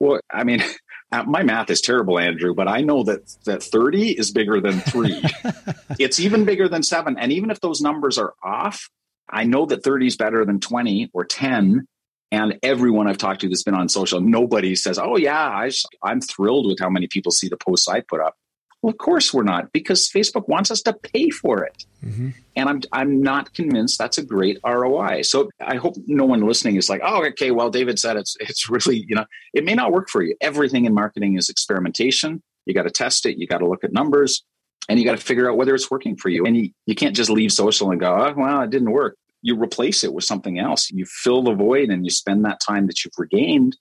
Well, 0.01 0.21
I 0.33 0.45
mean, 0.45 0.63
Uh, 1.13 1.25
my 1.25 1.43
math 1.43 1.71
is 1.71 1.81
terrible, 1.81 2.19
Andrew, 2.19 2.55
but 2.55 2.69
I 2.69 2.83
know 2.83 3.03
that 3.03 3.29
that 3.45 3.63
30 3.63 4.13
is 4.13 4.31
bigger 4.31 4.61
than 4.61 4.81
three. 4.81 5.23
it's 5.99 6.21
even 6.21 6.45
bigger 6.45 6.69
than 6.69 6.83
seven. 6.83 7.19
And 7.19 7.33
even 7.33 7.51
if 7.51 7.61
those 7.61 7.81
numbers 7.81 8.17
are 8.17 8.35
off, 8.43 8.89
I 9.33 9.45
know 9.45 9.67
that 9.67 9.85
30 9.85 10.07
is 10.07 10.17
better 10.17 10.45
than 10.45 10.61
20 10.61 11.11
or 11.13 11.25
10. 11.25 11.87
And 12.33 12.59
everyone 12.63 13.09
I've 13.09 13.19
talked 13.19 13.41
to 13.41 13.49
that's 13.49 13.65
been 13.65 13.75
on 13.75 13.89
social, 13.89 14.21
nobody 14.21 14.77
says, 14.77 14.99
Oh, 14.99 15.17
yeah, 15.17 15.49
I, 15.49 15.71
I'm 16.03 16.21
thrilled 16.21 16.67
with 16.67 16.79
how 16.79 16.89
many 16.89 17.09
people 17.09 17.33
see 17.33 17.49
the 17.49 17.57
posts 17.57 17.89
I 17.89 18.01
put 18.01 18.21
up. 18.21 18.37
Well, 18.83 18.93
of 18.93 18.99
course 18.99 19.35
we're 19.35 19.43
not, 19.43 19.73
because 19.73 20.09
Facebook 20.09 20.49
wants 20.49 20.71
us 20.71 20.81
to 20.83 20.95
pay 20.95 21.29
for 21.29 21.65
it. 21.65 21.85
Mm-hmm. 22.05 22.31
And 22.57 22.69
I'm 22.69 22.81
I'm 22.93 23.21
not 23.21 23.53
convinced 23.53 23.99
that's 23.99 24.17
a 24.17 24.25
great 24.25 24.59
ROI. 24.65 25.23
So 25.23 25.51
I 25.61 25.77
hope 25.77 25.97
no 26.07 26.25
one 26.25 26.41
listening 26.41 26.77
is 26.77 26.89
like, 26.89 27.03
oh, 27.05 27.27
okay, 27.27 27.51
well, 27.51 27.71
David 27.71 27.99
said 27.99 28.17
it's 28.17 28.37
it's 28.41 28.71
really, 28.71 29.05
you 29.07 29.17
know, 29.17 29.27
it 29.53 29.65
may 29.65 29.75
not 29.75 29.93
work 29.93 30.09
for 30.09 30.23
you. 30.23 30.35
Everything 30.41 30.87
in 30.87 30.95
marketing 30.95 31.37
is 31.37 31.51
experimentation. 31.51 32.43
You 32.65 32.73
got 32.73 32.85
to 32.85 32.91
test 32.91 33.27
it, 33.27 33.37
you 33.37 33.47
got 33.47 33.59
to 33.59 33.69
look 33.69 33.85
at 33.85 33.93
numbers, 33.93 34.45
and 34.89 34.99
you 34.99 35.05
got 35.05 35.13
to 35.13 35.25
figure 35.25 35.51
out 35.51 35.57
whether 35.57 35.75
it's 35.75 35.91
working 35.91 36.17
for 36.17 36.29
you. 36.29 36.47
And 36.47 36.57
you, 36.57 36.71
you 36.87 36.95
can't 36.95 37.17
just 37.17 37.31
leave 37.31 37.53
social 37.53 37.91
and 37.91 38.01
go, 38.01 38.15
oh, 38.15 38.35
well, 38.37 38.63
it 38.63 38.71
didn't 38.71 38.91
work. 38.91 39.17
You 39.43 39.61
replace 39.61 40.05
it 40.05 40.13
with 40.13 40.25
something 40.25 40.59
else. 40.59 40.91
You 40.91 41.07
fill 41.07 41.43
the 41.43 41.55
void 41.55 41.91
and 41.91 42.05
you 42.05 42.11
spend 42.11 42.45
that 42.45 42.61
time 42.61 42.87
that 42.87 43.05
you've 43.05 43.15
regained 43.19 43.77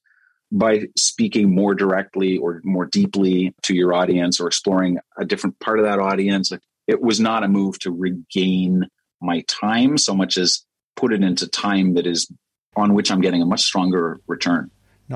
by 0.52 0.88
speaking 0.98 1.54
more 1.54 1.76
directly 1.76 2.38
or 2.38 2.62
more 2.64 2.86
deeply 2.86 3.54
to 3.64 3.76
your 3.76 3.94
audience 3.94 4.40
or 4.40 4.48
exploring 4.48 4.98
a 5.18 5.26
different 5.26 5.60
part 5.60 5.80
of 5.80 5.86
that 5.86 6.00
audience. 6.00 6.52
It 6.88 7.02
was 7.02 7.20
not 7.20 7.44
a 7.44 7.48
move 7.48 7.78
to 7.80 7.92
regain 7.92 8.88
my 9.22 9.44
time 9.48 9.98
so 9.98 10.16
much 10.16 10.38
as 10.38 10.66
put 10.96 11.14
it 11.14 11.24
into 11.24 11.48
time 11.48 11.94
that 11.96 12.08
is 12.08 12.32
on 12.76 12.94
which 12.94 13.12
I'm 13.12 13.22
getting 13.22 13.42
a 13.42 13.46
much 13.46 13.64
stronger 13.64 14.20
return. 14.28 14.72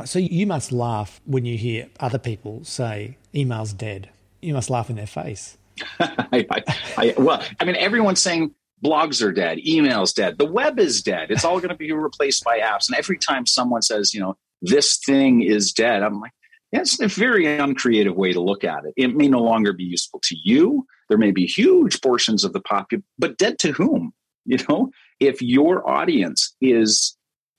So 0.05 0.19
you 0.19 0.47
must 0.47 0.71
laugh 0.71 1.21
when 1.25 1.45
you 1.45 1.57
hear 1.57 1.87
other 1.99 2.17
people 2.17 2.63
say 2.63 3.17
email's 3.33 3.73
dead. 3.73 4.09
You 4.41 4.53
must 4.53 4.69
laugh 4.69 4.89
in 4.89 4.95
their 4.95 5.07
face. 5.07 5.57
I, 5.99 6.45
I, 6.49 6.63
I, 6.97 7.13
well, 7.17 7.43
I 7.59 7.65
mean, 7.65 7.75
everyone's 7.75 8.21
saying 8.21 8.53
blogs 8.83 9.23
are 9.25 9.31
dead, 9.31 9.59
email's 9.65 10.13
dead, 10.13 10.37
the 10.37 10.45
web 10.45 10.79
is 10.79 11.01
dead. 11.01 11.31
It's 11.31 11.45
all 11.45 11.57
going 11.57 11.69
to 11.69 11.75
be 11.75 11.91
replaced 11.91 12.43
by 12.43 12.59
apps. 12.59 12.89
And 12.89 12.97
every 12.97 13.17
time 13.17 13.45
someone 13.45 13.81
says, 13.81 14.13
you 14.13 14.19
know, 14.19 14.35
this 14.61 14.97
thing 14.97 15.41
is 15.41 15.71
dead. 15.71 16.03
I'm 16.03 16.19
like, 16.19 16.31
that's 16.71 16.99
a 16.99 17.07
very 17.07 17.45
uncreative 17.57 18.15
way 18.15 18.33
to 18.33 18.41
look 18.41 18.63
at 18.63 18.85
it. 18.85 18.93
It 18.97 19.15
may 19.15 19.27
no 19.27 19.41
longer 19.41 19.73
be 19.73 19.83
useful 19.83 20.19
to 20.23 20.35
you. 20.43 20.85
There 21.07 21.17
may 21.17 21.31
be 21.31 21.45
huge 21.45 22.01
portions 22.01 22.43
of 22.43 22.53
the 22.53 22.61
population, 22.61 23.05
but 23.19 23.37
dead 23.37 23.59
to 23.59 23.71
whom? 23.71 24.13
You 24.45 24.57
know, 24.67 24.91
if 25.21 25.41
your 25.41 25.89
audience 25.89 26.53
is, 26.59 27.15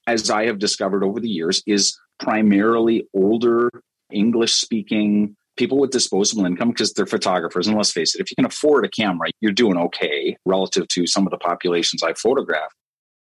as 0.07 0.29
I 0.29 0.45
have 0.49 0.59
discovered 0.59 1.03
over 1.03 1.19
the 1.19 1.31
years, 1.31 1.63
is 1.67 1.99
primarily 2.21 3.09
older 3.15 3.71
English 4.13 4.53
speaking 4.53 5.35
people 5.57 5.79
with 5.79 5.91
disposable 5.91 6.47
income 6.47 6.71
because 6.71 6.93
they're 6.93 7.07
photographers. 7.07 7.67
And 7.67 7.77
let's 7.77 7.93
face 7.93 8.15
it, 8.15 8.21
if 8.21 8.31
you 8.31 8.37
can 8.37 8.47
afford 8.47 8.85
a 8.85 8.89
camera, 8.89 9.31
you're 9.41 9.53
doing 9.53 9.77
okay 9.77 10.37
relative 10.45 10.89
to 10.89 11.07
some 11.07 11.27
of 11.27 11.31
the 11.31 11.39
populations 11.39 12.03
I 12.03 12.15
photograph 12.15 12.73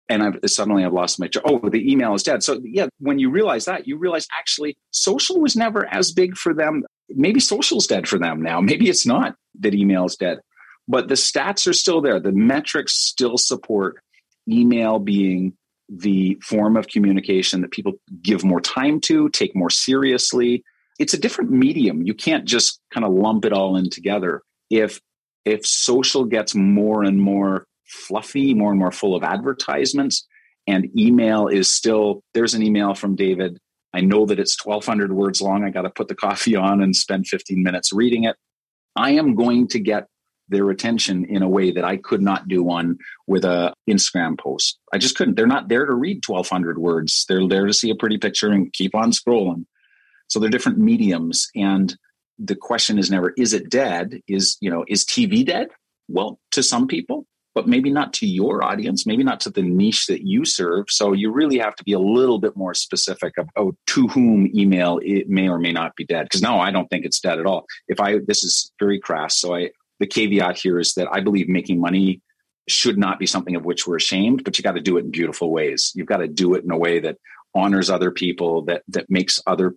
and 0.09 0.23
I've 0.23 0.39
suddenly 0.49 0.85
I've 0.85 0.93
lost 0.93 1.19
my 1.19 1.27
job. 1.27 1.43
Oh, 1.45 1.69
the 1.69 1.91
email 1.91 2.13
is 2.13 2.23
dead. 2.23 2.43
So 2.43 2.61
yeah, 2.63 2.87
when 2.99 3.19
you 3.19 3.29
realize 3.29 3.65
that, 3.65 3.87
you 3.87 3.97
realize 3.97 4.27
actually 4.37 4.77
social 4.91 5.39
was 5.39 5.55
never 5.55 5.85
as 5.85 6.11
big 6.11 6.35
for 6.35 6.53
them. 6.53 6.83
Maybe 7.09 7.39
social's 7.39 7.87
dead 7.87 8.07
for 8.07 8.19
them 8.19 8.41
now. 8.41 8.61
Maybe 8.61 8.89
it's 8.89 9.05
not 9.05 9.35
that 9.59 9.73
email 9.73 10.05
is 10.05 10.15
dead, 10.15 10.39
but 10.87 11.07
the 11.07 11.15
stats 11.15 11.67
are 11.67 11.73
still 11.73 12.01
there. 12.01 12.19
The 12.19 12.31
metrics 12.31 12.93
still 12.93 13.37
support 13.37 13.97
email 14.49 14.99
being 14.99 15.53
the 15.89 16.39
form 16.41 16.77
of 16.77 16.87
communication 16.87 17.61
that 17.61 17.71
people 17.71 17.93
give 18.21 18.43
more 18.43 18.61
time 18.61 18.99
to, 19.01 19.29
take 19.29 19.55
more 19.55 19.69
seriously. 19.69 20.63
It's 20.99 21.13
a 21.13 21.19
different 21.19 21.51
medium. 21.51 22.01
You 22.03 22.13
can't 22.13 22.45
just 22.45 22.79
kind 22.93 23.05
of 23.05 23.13
lump 23.13 23.45
it 23.45 23.53
all 23.53 23.75
in 23.75 23.89
together. 23.89 24.41
If 24.69 24.99
if 25.43 25.65
social 25.65 26.25
gets 26.25 26.55
more 26.55 27.03
and 27.03 27.21
more 27.21 27.67
fluffy, 27.85 28.53
more 28.53 28.71
and 28.71 28.79
more 28.79 28.91
full 28.91 29.15
of 29.15 29.23
advertisements, 29.23 30.25
and 30.67 30.89
email 30.97 31.47
is 31.47 31.69
still 31.69 32.23
there's 32.33 32.53
an 32.53 32.63
email 32.63 32.93
from 32.95 33.15
David. 33.15 33.59
I 33.93 34.01
know 34.01 34.25
that 34.25 34.39
it's 34.39 34.57
1200 34.63 35.13
words 35.13 35.41
long. 35.41 35.63
I 35.63 35.69
got 35.69 35.83
to 35.83 35.89
put 35.89 36.07
the 36.07 36.15
coffee 36.15 36.55
on 36.67 36.81
and 36.81 36.95
spend 36.95 37.27
15 37.27 37.61
minutes 37.61 37.93
reading 37.93 38.23
it. 38.23 38.35
I 38.95 39.11
am 39.11 39.35
going 39.35 39.67
to 39.69 39.79
get 39.79 40.07
their 40.47 40.69
attention 40.69 41.25
in 41.25 41.41
a 41.41 41.49
way 41.49 41.71
that 41.71 41.83
I 41.83 41.97
could 41.97 42.21
not 42.21 42.47
do 42.47 42.63
one 42.63 42.97
with 43.27 43.45
a 43.45 43.73
Instagram 43.89 44.39
post. 44.39 44.77
I 44.93 44.97
just 44.97 45.15
couldn't. 45.15 45.35
They're 45.35 45.47
not 45.47 45.69
there 45.69 45.85
to 45.85 45.93
read 45.93 46.23
1200 46.25 46.77
words. 46.77 47.25
They're 47.27 47.47
there 47.47 47.65
to 47.65 47.73
see 47.73 47.89
a 47.89 47.95
pretty 47.95 48.17
picture 48.17 48.51
and 48.51 48.71
keep 48.71 48.93
on 48.93 49.11
scrolling. 49.11 49.65
So 50.35 50.41
they're 50.41 50.49
different 50.49 50.79
mediums 50.79 51.49
and 51.55 51.95
the 52.37 52.57
question 52.57 52.99
is 52.99 53.09
never 53.09 53.29
is 53.37 53.53
it 53.53 53.69
dead? 53.69 54.19
Is, 54.27 54.57
you 54.59 54.69
know, 54.69 54.83
is 54.85 55.05
TV 55.05 55.45
dead? 55.45 55.69
Well, 56.09 56.41
to 56.51 56.61
some 56.61 56.87
people, 56.87 57.25
but 57.53 57.69
maybe 57.69 57.89
not 57.89 58.11
to 58.15 58.27
your 58.27 58.61
audience, 58.61 59.05
maybe 59.05 59.23
not 59.23 59.39
to 59.39 59.49
the 59.49 59.61
niche 59.61 60.07
that 60.07 60.27
you 60.27 60.43
serve. 60.43 60.87
So 60.89 61.13
you 61.13 61.31
really 61.31 61.57
have 61.59 61.73
to 61.77 61.85
be 61.85 61.93
a 61.93 61.99
little 61.99 62.37
bit 62.37 62.57
more 62.57 62.73
specific 62.73 63.37
about 63.37 63.53
oh, 63.55 63.77
to 63.87 64.09
whom 64.09 64.51
email 64.53 64.99
it 65.01 65.29
may 65.29 65.47
or 65.47 65.57
may 65.57 65.71
not 65.71 65.95
be 65.95 66.03
dead. 66.03 66.23
Because 66.23 66.41
no, 66.41 66.59
I 66.59 66.69
don't 66.69 66.89
think 66.89 67.05
it's 67.05 67.21
dead 67.21 67.39
at 67.39 67.45
all. 67.45 67.65
If 67.87 68.01
I 68.01 68.17
this 68.17 68.43
is 68.43 68.73
very 68.77 68.99
crass, 68.99 69.39
so 69.39 69.55
I 69.55 69.69
the 70.01 70.05
caveat 70.05 70.57
here 70.57 70.81
is 70.81 70.95
that 70.95 71.07
I 71.09 71.21
believe 71.21 71.47
making 71.47 71.79
money 71.79 72.21
should 72.67 72.97
not 72.97 73.19
be 73.19 73.25
something 73.25 73.55
of 73.55 73.63
which 73.63 73.87
we're 73.87 73.95
ashamed, 73.95 74.43
but 74.43 74.57
you 74.57 74.63
got 74.63 74.73
to 74.73 74.81
do 74.81 74.97
it 74.97 75.05
in 75.05 75.11
beautiful 75.11 75.49
ways. 75.49 75.93
You've 75.95 76.07
got 76.07 76.17
to 76.17 76.27
do 76.27 76.55
it 76.55 76.65
in 76.65 76.71
a 76.71 76.77
way 76.77 76.99
that 76.99 77.19
honors 77.55 77.89
other 77.89 78.11
people, 78.11 78.63
that 78.65 78.83
that 78.89 79.09
makes 79.09 79.39
other. 79.47 79.73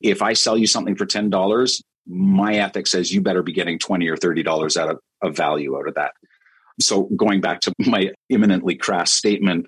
If 0.00 0.22
I 0.22 0.34
sell 0.34 0.56
you 0.56 0.66
something 0.66 0.94
for 0.94 1.06
ten 1.06 1.30
dollars, 1.30 1.82
my 2.06 2.56
ethic 2.56 2.86
says 2.86 3.12
you 3.12 3.20
better 3.22 3.42
be 3.42 3.52
getting 3.52 3.78
twenty 3.78 4.08
or 4.08 4.16
thirty 4.16 4.42
dollars 4.42 4.76
out 4.76 4.90
of, 4.90 4.98
of 5.22 5.36
value 5.36 5.76
out 5.76 5.88
of 5.88 5.94
that. 5.94 6.12
So 6.80 7.04
going 7.16 7.40
back 7.40 7.60
to 7.62 7.72
my 7.78 8.12
imminently 8.28 8.74
crass 8.76 9.10
statement, 9.10 9.66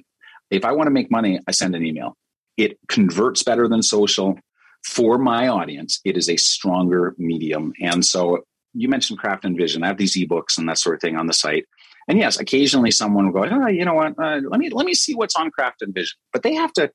if 0.50 0.64
I 0.64 0.72
want 0.72 0.86
to 0.86 0.92
make 0.92 1.10
money, 1.10 1.40
I 1.48 1.52
send 1.52 1.74
an 1.74 1.84
email. 1.84 2.16
It 2.56 2.78
converts 2.88 3.42
better 3.42 3.68
than 3.68 3.82
social 3.82 4.38
for 4.84 5.18
my 5.18 5.48
audience. 5.48 6.00
It 6.04 6.16
is 6.16 6.28
a 6.28 6.36
stronger 6.36 7.14
medium, 7.18 7.72
and 7.80 8.04
so 8.04 8.44
you 8.74 8.88
mentioned 8.88 9.18
craft 9.18 9.46
and 9.46 9.56
vision. 9.56 9.82
I 9.82 9.86
have 9.86 9.96
these 9.96 10.16
ebooks 10.16 10.58
and 10.58 10.68
that 10.68 10.78
sort 10.78 10.96
of 10.96 11.00
thing 11.00 11.16
on 11.16 11.26
the 11.26 11.32
site. 11.32 11.64
And 12.08 12.18
yes, 12.18 12.38
occasionally 12.38 12.90
someone 12.90 13.24
will 13.24 13.32
go, 13.32 13.48
oh, 13.50 13.66
you 13.66 13.84
know 13.84 13.94
what? 13.94 14.18
Uh, 14.18 14.40
let 14.46 14.60
me 14.60 14.68
let 14.70 14.86
me 14.86 14.94
see 14.94 15.14
what's 15.14 15.34
on 15.34 15.50
craft 15.50 15.82
and 15.82 15.94
vision. 15.94 16.16
But 16.32 16.42
they 16.42 16.54
have 16.54 16.72
to 16.74 16.90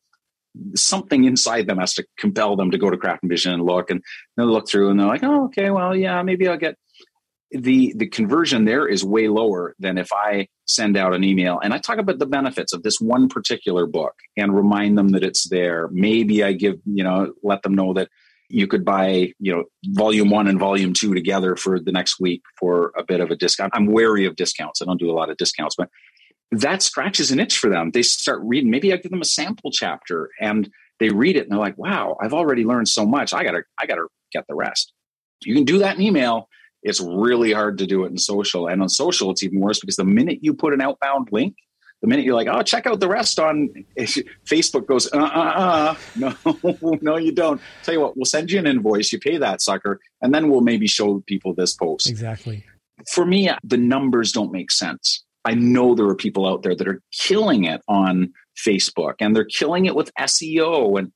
something 0.76 1.24
inside 1.24 1.68
them 1.68 1.78
has 1.78 1.94
to 1.96 2.06
compel 2.18 2.56
them 2.56 2.72
to 2.72 2.78
go 2.78 2.90
to 2.90 2.98
craft 2.98 3.24
and 3.24 3.30
vision 3.30 3.54
and 3.54 3.64
look 3.64 3.90
and 3.90 4.04
they 4.38 4.44
look 4.44 4.68
through 4.68 4.90
and 4.90 5.00
they're 5.00 5.08
like, 5.08 5.24
oh, 5.24 5.46
okay, 5.46 5.70
well, 5.70 5.96
yeah, 5.96 6.22
maybe 6.24 6.48
I'll 6.48 6.58
get 6.58 6.76
the 7.52 7.94
the 7.98 8.08
conversion 8.08 8.66
there 8.66 8.88
is 8.88 9.04
way 9.04 9.28
lower 9.28 9.76
than 9.80 9.98
if 9.98 10.12
I 10.14 10.48
send 10.66 10.96
out 10.96 11.14
an 11.14 11.24
email. 11.24 11.60
And 11.62 11.74
I 11.74 11.80
talk 11.80 11.98
about 11.98 12.20
the 12.20 12.26
benefits 12.26 12.74
of 12.74 12.84
this 12.84 13.00
one 13.00 13.28
particular 13.28 13.86
book 13.86 14.14
and 14.38 14.56
remind 14.56 14.98
them 14.98 15.10
that 15.10 15.24
it's 15.24 15.50
there. 15.50 15.90
Maybe 15.92 16.44
I 16.44 16.54
give, 16.54 16.76
you 16.86 17.04
know, 17.04 17.34
let 17.44 17.62
them 17.64 17.76
know 17.76 17.94
that 17.94 18.08
you 18.48 18.68
could 18.68 18.84
buy 18.84 19.34
you 19.40 19.54
know 19.54 19.64
volume 19.88 20.30
one 20.30 20.48
and 20.48 20.60
volume 20.60 20.94
two 20.94 21.14
together 21.14 21.56
for 21.56 21.80
the 21.80 21.92
next 21.92 22.20
week 22.20 22.42
for 22.60 22.92
a 22.98 23.04
bit 23.04 23.20
of 23.20 23.32
a 23.32 23.36
discount. 23.36 23.72
I'm 23.76 23.88
wary 23.88 24.26
of 24.26 24.36
discounts. 24.36 24.82
I 24.82 24.86
don't 24.86 25.00
do 25.00 25.12
a 25.12 25.14
lot 25.14 25.30
of 25.30 25.38
discounts 25.38 25.76
but 25.76 25.90
that 26.52 26.82
scratches 26.82 27.32
an 27.32 27.40
itch 27.40 27.58
for 27.58 27.70
them 27.70 27.92
they 27.92 28.02
start 28.02 28.40
reading 28.44 28.70
maybe 28.70 28.92
i 28.94 28.98
give 28.98 29.12
them 29.12 29.22
a 29.22 29.26
sample 29.26 29.72
chapter 29.72 30.30
and 30.40 30.70
they 31.00 31.10
read 31.10 31.36
it 31.36 31.44
and 31.44 31.52
they're 31.52 31.60
like 31.60 31.78
wow 31.78 32.18
i've 32.22 32.34
already 32.34 32.64
learned 32.64 32.88
so 32.88 33.06
much 33.06 33.34
i 33.34 33.44
gotta 33.44 33.64
i 33.80 33.86
gotta 33.86 34.06
get 34.32 34.46
the 34.48 34.56
rest 34.56 34.94
you 35.44 35.56
can 35.56 35.64
do 35.64 35.78
that 35.80 35.96
in 35.96 36.02
email 36.02 36.48
it's 36.84 37.00
really 37.00 37.52
hard 37.52 37.78
to 37.78 37.86
do 37.86 38.04
it 38.06 38.12
in 38.12 38.18
social 38.18 38.68
and 38.68 38.82
on 38.82 38.90
social 38.90 39.32
it's 39.32 39.44
even 39.44 39.60
worse 39.60 39.80
because 39.80 39.96
the 39.96 40.06
minute 40.06 40.40
you 40.42 40.54
put 40.54 40.74
an 40.74 40.82
outbound 40.82 41.28
link 41.32 41.56
the 42.02 42.08
minute 42.08 42.26
you're 42.26 42.36
like, 42.36 42.48
oh, 42.48 42.64
check 42.64 42.88
out 42.88 43.00
the 43.00 43.08
rest 43.08 43.40
on 43.40 43.70
Facebook 43.98 44.88
goes, 44.88 45.08
uh, 45.14 45.18
uh, 45.18 45.96
uh, 45.96 45.96
no, 46.16 46.98
no, 47.02 47.18
you 47.18 47.32
don't. 47.32 47.62
Tell 47.84 47.94
you 47.94 48.02
what, 48.02 48.18
we'll 48.18 48.26
send 48.26 48.52
you 48.52 48.60
an 48.60 48.68
invoice. 48.68 49.14
You 49.14 49.20
pay 49.20 49.38
that 49.38 49.62
sucker, 49.62 50.00
and 50.22 50.34
then 50.34 50.50
we'll 50.50 50.62
maybe 50.62 50.88
show 50.88 51.24
people 51.28 51.54
this 51.54 51.76
post. 51.76 52.10
Exactly. 52.10 52.66
For 53.12 53.26
me, 53.26 53.52
the 53.64 53.78
numbers 53.78 54.32
don't 54.32 54.52
make 54.52 54.72
sense. 54.72 55.24
I 55.44 55.56
know 55.56 55.96
there 55.96 56.08
are 56.08 56.16
people 56.16 56.48
out 56.48 56.64
there 56.64 56.76
that 56.76 56.88
are 56.88 57.02
killing 57.12 57.66
it 57.66 57.82
on 57.88 58.34
Facebook 58.56 59.16
and 59.20 59.36
they're 59.36 59.46
killing 59.46 59.86
it 59.86 59.96
with 59.96 60.12
SEO. 60.20 61.00
And 61.00 61.12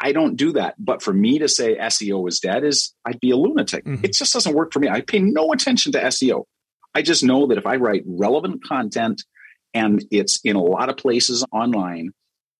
I 0.00 0.12
don't 0.12 0.36
do 0.36 0.52
that. 0.52 0.74
But 0.78 1.02
for 1.02 1.12
me 1.12 1.38
to 1.38 1.48
say 1.48 1.76
SEO 1.76 2.28
is 2.28 2.40
dead 2.40 2.64
is 2.64 2.94
I'd 3.04 3.20
be 3.20 3.30
a 3.30 3.36
lunatic. 3.36 3.84
Mm-hmm. 3.84 4.04
It 4.04 4.14
just 4.14 4.32
doesn't 4.32 4.54
work 4.54 4.72
for 4.72 4.80
me. 4.80 4.88
I 4.88 5.00
pay 5.00 5.20
no 5.20 5.52
attention 5.52 5.92
to 5.92 6.00
SEO. 6.00 6.44
I 6.94 7.02
just 7.02 7.22
know 7.22 7.46
that 7.48 7.58
if 7.58 7.66
I 7.66 7.76
write 7.76 8.02
relevant 8.06 8.64
content 8.64 9.22
and 9.74 10.04
it's 10.10 10.40
in 10.42 10.56
a 10.56 10.62
lot 10.62 10.88
of 10.88 10.96
places 10.96 11.44
online, 11.52 12.10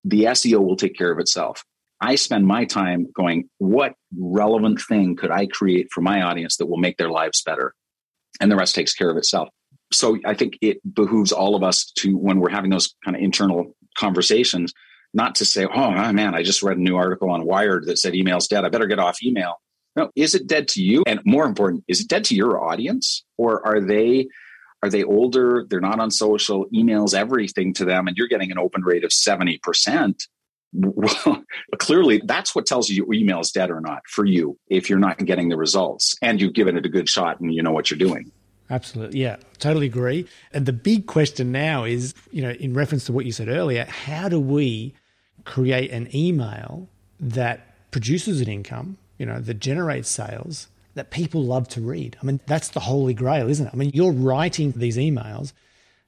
the 0.04 0.24
SEO 0.24 0.60
will 0.60 0.76
take 0.76 0.96
care 0.96 1.10
of 1.10 1.18
itself. 1.18 1.64
I 2.00 2.14
spend 2.14 2.46
my 2.46 2.64
time 2.64 3.08
going, 3.12 3.48
what 3.58 3.94
relevant 4.16 4.80
thing 4.80 5.16
could 5.16 5.32
I 5.32 5.46
create 5.46 5.88
for 5.92 6.00
my 6.00 6.22
audience 6.22 6.58
that 6.58 6.66
will 6.66 6.76
make 6.76 6.96
their 6.96 7.10
lives 7.10 7.42
better? 7.42 7.74
And 8.40 8.50
the 8.50 8.56
rest 8.56 8.76
takes 8.76 8.94
care 8.94 9.10
of 9.10 9.16
itself. 9.16 9.48
So 9.92 10.18
I 10.24 10.34
think 10.34 10.58
it 10.60 10.80
behooves 10.94 11.32
all 11.32 11.54
of 11.54 11.62
us 11.62 11.90
to, 11.98 12.16
when 12.16 12.40
we're 12.40 12.50
having 12.50 12.70
those 12.70 12.94
kind 13.04 13.16
of 13.16 13.22
internal 13.22 13.74
conversations, 13.96 14.72
not 15.14 15.36
to 15.36 15.44
say, 15.44 15.64
oh 15.64 15.70
ah, 15.74 16.12
man, 16.12 16.34
I 16.34 16.42
just 16.42 16.62
read 16.62 16.76
a 16.76 16.82
new 16.82 16.96
article 16.96 17.30
on 17.30 17.46
Wired 17.46 17.86
that 17.86 17.98
said 17.98 18.14
email's 18.14 18.48
dead. 18.48 18.64
I 18.64 18.68
better 18.68 18.86
get 18.86 18.98
off 18.98 19.22
email. 19.22 19.60
No, 19.96 20.10
is 20.14 20.34
it 20.34 20.46
dead 20.46 20.68
to 20.68 20.82
you? 20.82 21.02
And 21.06 21.20
more 21.24 21.44
important, 21.44 21.84
is 21.88 22.00
it 22.00 22.08
dead 22.08 22.24
to 22.24 22.34
your 22.34 22.62
audience? 22.62 23.24
Or 23.36 23.66
are 23.66 23.80
they 23.80 24.28
are 24.82 24.90
they 24.90 25.02
older? 25.02 25.66
They're 25.68 25.80
not 25.80 25.98
on 25.98 26.10
social, 26.10 26.66
emails 26.66 27.14
everything 27.14 27.74
to 27.74 27.84
them, 27.84 28.06
and 28.06 28.16
you're 28.16 28.28
getting 28.28 28.52
an 28.52 28.58
open 28.58 28.82
rate 28.82 29.02
of 29.02 29.10
70%. 29.10 30.22
Well, 30.72 31.42
clearly 31.78 32.22
that's 32.24 32.54
what 32.54 32.66
tells 32.66 32.88
you 32.88 32.96
your 32.96 33.12
email 33.12 33.40
is 33.40 33.50
dead 33.50 33.70
or 33.70 33.80
not 33.80 34.02
for 34.06 34.24
you 34.24 34.56
if 34.68 34.88
you're 34.88 34.98
not 34.98 35.18
getting 35.24 35.48
the 35.48 35.56
results 35.56 36.16
and 36.22 36.40
you've 36.40 36.52
given 36.52 36.76
it 36.76 36.86
a 36.86 36.90
good 36.90 37.08
shot 37.08 37.40
and 37.40 37.52
you 37.52 37.62
know 37.62 37.72
what 37.72 37.90
you're 37.90 37.98
doing. 37.98 38.30
Absolutely. 38.70 39.20
Yeah, 39.20 39.36
totally 39.58 39.86
agree. 39.86 40.26
And 40.52 40.66
the 40.66 40.72
big 40.72 41.06
question 41.06 41.52
now 41.52 41.84
is, 41.84 42.14
you 42.30 42.42
know, 42.42 42.50
in 42.50 42.74
reference 42.74 43.06
to 43.06 43.12
what 43.12 43.24
you 43.24 43.32
said 43.32 43.48
earlier, 43.48 43.84
how 43.86 44.28
do 44.28 44.38
we 44.38 44.94
create 45.44 45.90
an 45.90 46.14
email 46.14 46.88
that 47.18 47.90
produces 47.90 48.40
an 48.40 48.48
income, 48.48 48.98
you 49.16 49.26
know, 49.26 49.40
that 49.40 49.54
generates 49.54 50.08
sales 50.08 50.68
that 50.94 51.10
people 51.10 51.42
love 51.44 51.68
to 51.68 51.80
read. 51.80 52.16
I 52.20 52.26
mean, 52.26 52.40
that's 52.46 52.68
the 52.70 52.80
holy 52.80 53.14
grail, 53.14 53.48
isn't 53.48 53.66
it? 53.66 53.70
I 53.72 53.76
mean, 53.76 53.92
you're 53.94 54.12
writing 54.12 54.72
these 54.72 54.96
emails 54.96 55.52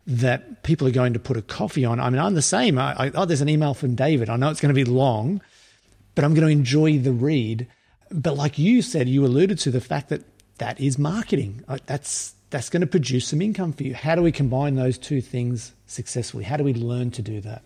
that 0.07 0.63
people 0.65 0.89
are 0.89 0.93
going 0.93 1.13
to 1.13 1.21
put 1.21 1.37
a 1.37 1.43
coffee 1.43 1.85
on. 1.85 2.01
I 2.01 2.11
mean, 2.11 2.21
I'm 2.21 2.35
the 2.35 2.43
same. 2.43 2.79
I, 2.79 2.95
I, 3.05 3.11
oh, 3.15 3.25
there's 3.25 3.41
an 3.41 3.49
email 3.49 3.73
from 3.73 3.95
David. 3.95 4.29
I 4.29 4.37
know 4.37 4.51
it's 4.51 4.61
going 4.61 4.75
to 4.75 4.85
be 4.85 4.85
long, 4.85 5.41
but 6.15 6.25
I'm 6.25 6.35
going 6.35 6.47
to 6.47 6.53
enjoy 6.53 6.99
the 6.99 7.13
read. 7.13 7.69
But 8.11 8.37
like 8.37 8.59
you 8.59 8.83
said, 8.83 9.09
you 9.09 9.25
alluded 9.25 9.61
to 9.61 9.71
the 9.71 9.81
fact 9.81 10.09
that 10.09 10.25
that 10.59 10.81
is 10.81 10.99
marketing. 10.99 11.65
Uh, 11.69 11.79
that's 11.87 12.35
that's 12.51 12.69
going 12.69 12.81
to 12.81 12.87
produce 12.87 13.29
some 13.29 13.41
income 13.41 13.73
for 13.73 13.85
you. 13.85 13.95
How 13.95 14.15
do 14.15 14.23
we 14.23 14.33
combine 14.33 14.75
those 14.75 14.99
two 14.99 15.21
things 15.21 15.73
successfully? 15.87 16.45
How 16.45 16.57
do 16.57 16.65
we 16.65 16.75
learn 16.75 17.11
to 17.13 17.23
do 17.23 17.41
that? 17.41 17.63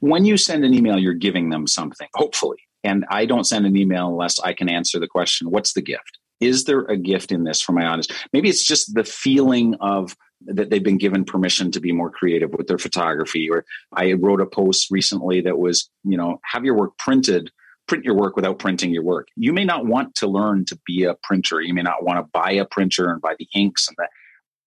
When 0.00 0.24
you 0.24 0.36
send 0.36 0.64
an 0.64 0.74
email, 0.74 0.98
you're 0.98 1.14
giving 1.14 1.50
them 1.50 1.66
something, 1.66 2.08
hopefully. 2.14 2.58
And 2.82 3.04
I 3.10 3.26
don't 3.26 3.44
send 3.44 3.66
an 3.66 3.76
email 3.76 4.08
unless 4.08 4.38
I 4.38 4.52
can 4.52 4.68
answer 4.68 5.00
the 5.00 5.08
question, 5.08 5.50
what's 5.50 5.72
the 5.72 5.82
gift? 5.82 6.18
is 6.40 6.64
there 6.64 6.80
a 6.80 6.96
gift 6.96 7.32
in 7.32 7.44
this 7.44 7.60
for 7.60 7.72
my 7.72 7.86
audience? 7.86 8.08
Maybe 8.32 8.48
it's 8.48 8.64
just 8.64 8.94
the 8.94 9.04
feeling 9.04 9.74
of 9.80 10.16
that 10.46 10.68
they've 10.68 10.82
been 10.82 10.98
given 10.98 11.24
permission 11.24 11.70
to 11.70 11.80
be 11.80 11.92
more 11.92 12.10
creative 12.10 12.52
with 12.52 12.66
their 12.66 12.78
photography. 12.78 13.48
Or 13.50 13.64
I 13.92 14.12
wrote 14.12 14.40
a 14.40 14.46
post 14.46 14.90
recently 14.90 15.40
that 15.42 15.58
was, 15.58 15.88
you 16.04 16.16
know, 16.16 16.40
have 16.44 16.64
your 16.64 16.74
work 16.74 16.98
printed, 16.98 17.50
print 17.86 18.04
your 18.04 18.14
work 18.14 18.36
without 18.36 18.58
printing 18.58 18.90
your 18.90 19.02
work. 19.02 19.28
You 19.36 19.52
may 19.52 19.64
not 19.64 19.86
want 19.86 20.14
to 20.16 20.26
learn 20.26 20.64
to 20.66 20.78
be 20.86 21.04
a 21.04 21.14
printer. 21.22 21.60
You 21.60 21.74
may 21.74 21.82
not 21.82 22.04
want 22.04 22.18
to 22.18 22.30
buy 22.32 22.52
a 22.52 22.64
printer 22.64 23.10
and 23.10 23.20
buy 23.20 23.34
the 23.38 23.48
inks 23.54 23.88
and 23.88 23.96
that. 23.98 24.10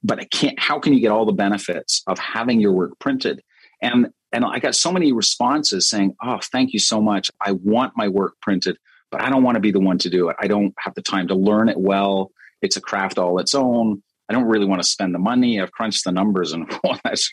But 0.03 0.21
I 0.21 0.25
can't, 0.25 0.59
how 0.59 0.79
can 0.79 0.95
you 0.95 1.01
get 1.01 1.11
all 1.11 1.27
the 1.27 1.33
benefits 1.33 2.03
of 2.07 2.19
having 2.19 2.61
your 2.61 2.73
work 2.73 2.99
printed? 2.99 3.43
And 3.83 4.09
and 4.33 4.45
I 4.45 4.61
got 4.61 4.77
so 4.77 4.93
many 4.93 5.13
responses 5.13 5.91
saying, 5.91 6.15
"Oh, 6.23 6.39
thank 6.41 6.73
you 6.73 6.79
so 6.79 7.01
much. 7.01 7.33
I 7.45 7.53
want 7.53 7.97
my 7.97 8.07
work 8.07 8.35
printed 8.41 8.77
but 9.11 9.21
I 9.21 9.31
don't 9.31 9.43
want 9.43 9.57
to 9.57 9.61
be 9.61 9.73
the 9.73 9.81
one 9.81 9.99
to 9.99 10.11
do 10.11 10.29
it. 10.29 10.37
I 10.39 10.47
don't 10.47 10.75
have 10.79 10.95
the 10.95 11.03
time 11.03 11.29
to 11.29 11.35
learn 11.35 11.69
it 11.69 11.79
well. 11.79 12.31
It's 12.63 12.77
a 12.77 12.81
craft 12.81 13.19
all 13.19 13.39
its 13.39 13.55
own. 13.55 14.03
I 14.29 14.33
don't 14.33 14.45
really 14.45 14.67
want 14.67 14.81
to 14.81 14.89
spend 14.89 15.15
the 15.15 15.19
money. 15.19 15.61
I've 15.61 15.73
crunched 15.73 16.05
the 16.05 16.13
numbers 16.13 16.53
and 16.53 16.71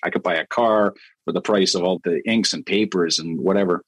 I 0.03 0.09
could 0.09 0.23
buy 0.23 0.35
a 0.35 0.47
car 0.47 0.95
for 1.25 1.31
the 1.31 1.41
price 1.41 1.75
of 1.75 1.83
all 1.83 1.99
the 2.03 2.27
inks 2.27 2.53
and 2.53 2.65
papers 2.65 3.19
and 3.19 3.39
whatever. 3.39 3.83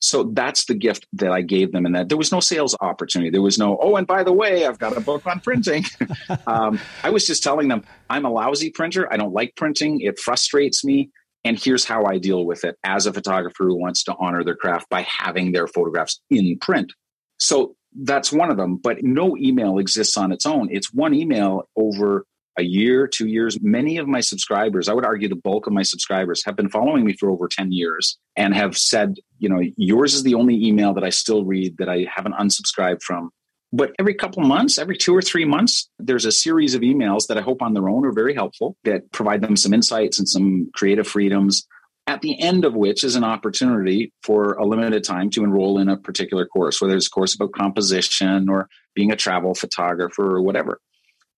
So 0.00 0.24
that's 0.32 0.64
the 0.64 0.74
gift 0.74 1.06
that 1.14 1.30
I 1.30 1.42
gave 1.42 1.72
them. 1.72 1.84
And 1.84 1.94
that 1.94 2.08
there 2.08 2.18
was 2.18 2.32
no 2.32 2.40
sales 2.40 2.74
opportunity. 2.80 3.30
There 3.30 3.42
was 3.42 3.58
no, 3.58 3.78
oh, 3.80 3.96
and 3.96 4.06
by 4.06 4.24
the 4.24 4.32
way, 4.32 4.66
I've 4.66 4.78
got 4.78 4.96
a 4.96 5.00
book 5.00 5.26
on 5.26 5.40
printing. 5.40 5.84
um, 6.46 6.80
I 7.04 7.10
was 7.10 7.26
just 7.26 7.42
telling 7.42 7.68
them, 7.68 7.84
I'm 8.08 8.24
a 8.24 8.30
lousy 8.30 8.70
printer. 8.70 9.12
I 9.12 9.16
don't 9.16 9.34
like 9.34 9.54
printing. 9.56 10.00
It 10.00 10.18
frustrates 10.18 10.84
me. 10.84 11.10
And 11.44 11.58
here's 11.58 11.84
how 11.84 12.04
I 12.04 12.18
deal 12.18 12.44
with 12.44 12.64
it 12.64 12.76
as 12.84 13.06
a 13.06 13.12
photographer 13.12 13.64
who 13.64 13.76
wants 13.78 14.04
to 14.04 14.14
honor 14.18 14.42
their 14.42 14.56
craft 14.56 14.88
by 14.88 15.06
having 15.08 15.52
their 15.52 15.66
photographs 15.66 16.20
in 16.30 16.58
print. 16.58 16.92
So 17.38 17.76
that's 17.98 18.32
one 18.32 18.50
of 18.50 18.56
them, 18.56 18.76
but 18.76 19.02
no 19.02 19.36
email 19.36 19.78
exists 19.78 20.16
on 20.16 20.32
its 20.32 20.46
own. 20.46 20.68
It's 20.70 20.92
one 20.92 21.14
email 21.14 21.68
over 21.76 22.26
a 22.58 22.62
year, 22.62 23.06
two 23.06 23.26
years. 23.26 23.58
Many 23.60 23.98
of 23.98 24.08
my 24.08 24.20
subscribers, 24.20 24.88
I 24.88 24.94
would 24.94 25.04
argue 25.04 25.28
the 25.28 25.36
bulk 25.36 25.66
of 25.66 25.72
my 25.72 25.82
subscribers, 25.82 26.44
have 26.44 26.56
been 26.56 26.68
following 26.68 27.04
me 27.04 27.14
for 27.14 27.30
over 27.30 27.48
10 27.48 27.72
years 27.72 28.18
and 28.36 28.54
have 28.54 28.76
said, 28.76 29.16
you 29.38 29.48
know, 29.48 29.62
yours 29.76 30.14
is 30.14 30.22
the 30.22 30.34
only 30.34 30.66
email 30.66 30.94
that 30.94 31.04
I 31.04 31.10
still 31.10 31.44
read 31.44 31.78
that 31.78 31.88
I 31.88 32.06
haven't 32.14 32.34
unsubscribed 32.34 33.02
from. 33.02 33.30
But 33.72 33.92
every 33.98 34.14
couple 34.14 34.42
months, 34.42 34.78
every 34.78 34.96
two 34.96 35.14
or 35.14 35.22
three 35.22 35.44
months, 35.44 35.88
there's 35.98 36.24
a 36.24 36.32
series 36.32 36.74
of 36.74 36.82
emails 36.82 37.28
that 37.28 37.38
I 37.38 37.40
hope 37.40 37.62
on 37.62 37.72
their 37.72 37.88
own 37.88 38.04
are 38.04 38.12
very 38.12 38.34
helpful 38.34 38.76
that 38.84 39.12
provide 39.12 39.42
them 39.42 39.56
some 39.56 39.72
insights 39.72 40.18
and 40.18 40.28
some 40.28 40.70
creative 40.74 41.06
freedoms. 41.06 41.66
At 42.08 42.22
the 42.22 42.40
end 42.40 42.64
of 42.64 42.74
which 42.74 43.04
is 43.04 43.14
an 43.14 43.22
opportunity 43.22 44.12
for 44.24 44.54
a 44.54 44.66
limited 44.66 45.04
time 45.04 45.30
to 45.30 45.44
enroll 45.44 45.78
in 45.78 45.88
a 45.88 45.96
particular 45.96 46.44
course, 46.44 46.80
whether 46.80 46.96
it's 46.96 47.06
a 47.06 47.10
course 47.10 47.36
about 47.36 47.52
composition 47.52 48.48
or 48.48 48.68
being 48.96 49.12
a 49.12 49.16
travel 49.16 49.54
photographer 49.54 50.34
or 50.34 50.42
whatever. 50.42 50.80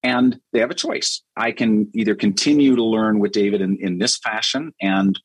And 0.02 0.40
they 0.52 0.60
have 0.60 0.70
a 0.70 0.74
choice. 0.74 1.22
I 1.36 1.52
can 1.52 1.88
either 1.94 2.14
continue 2.14 2.74
to 2.76 2.84
learn 2.84 3.20
with 3.20 3.32
David 3.32 3.60
in, 3.60 3.78
in 3.80 3.98
this 3.98 4.18
fashion, 4.18 4.72
and 4.80 5.18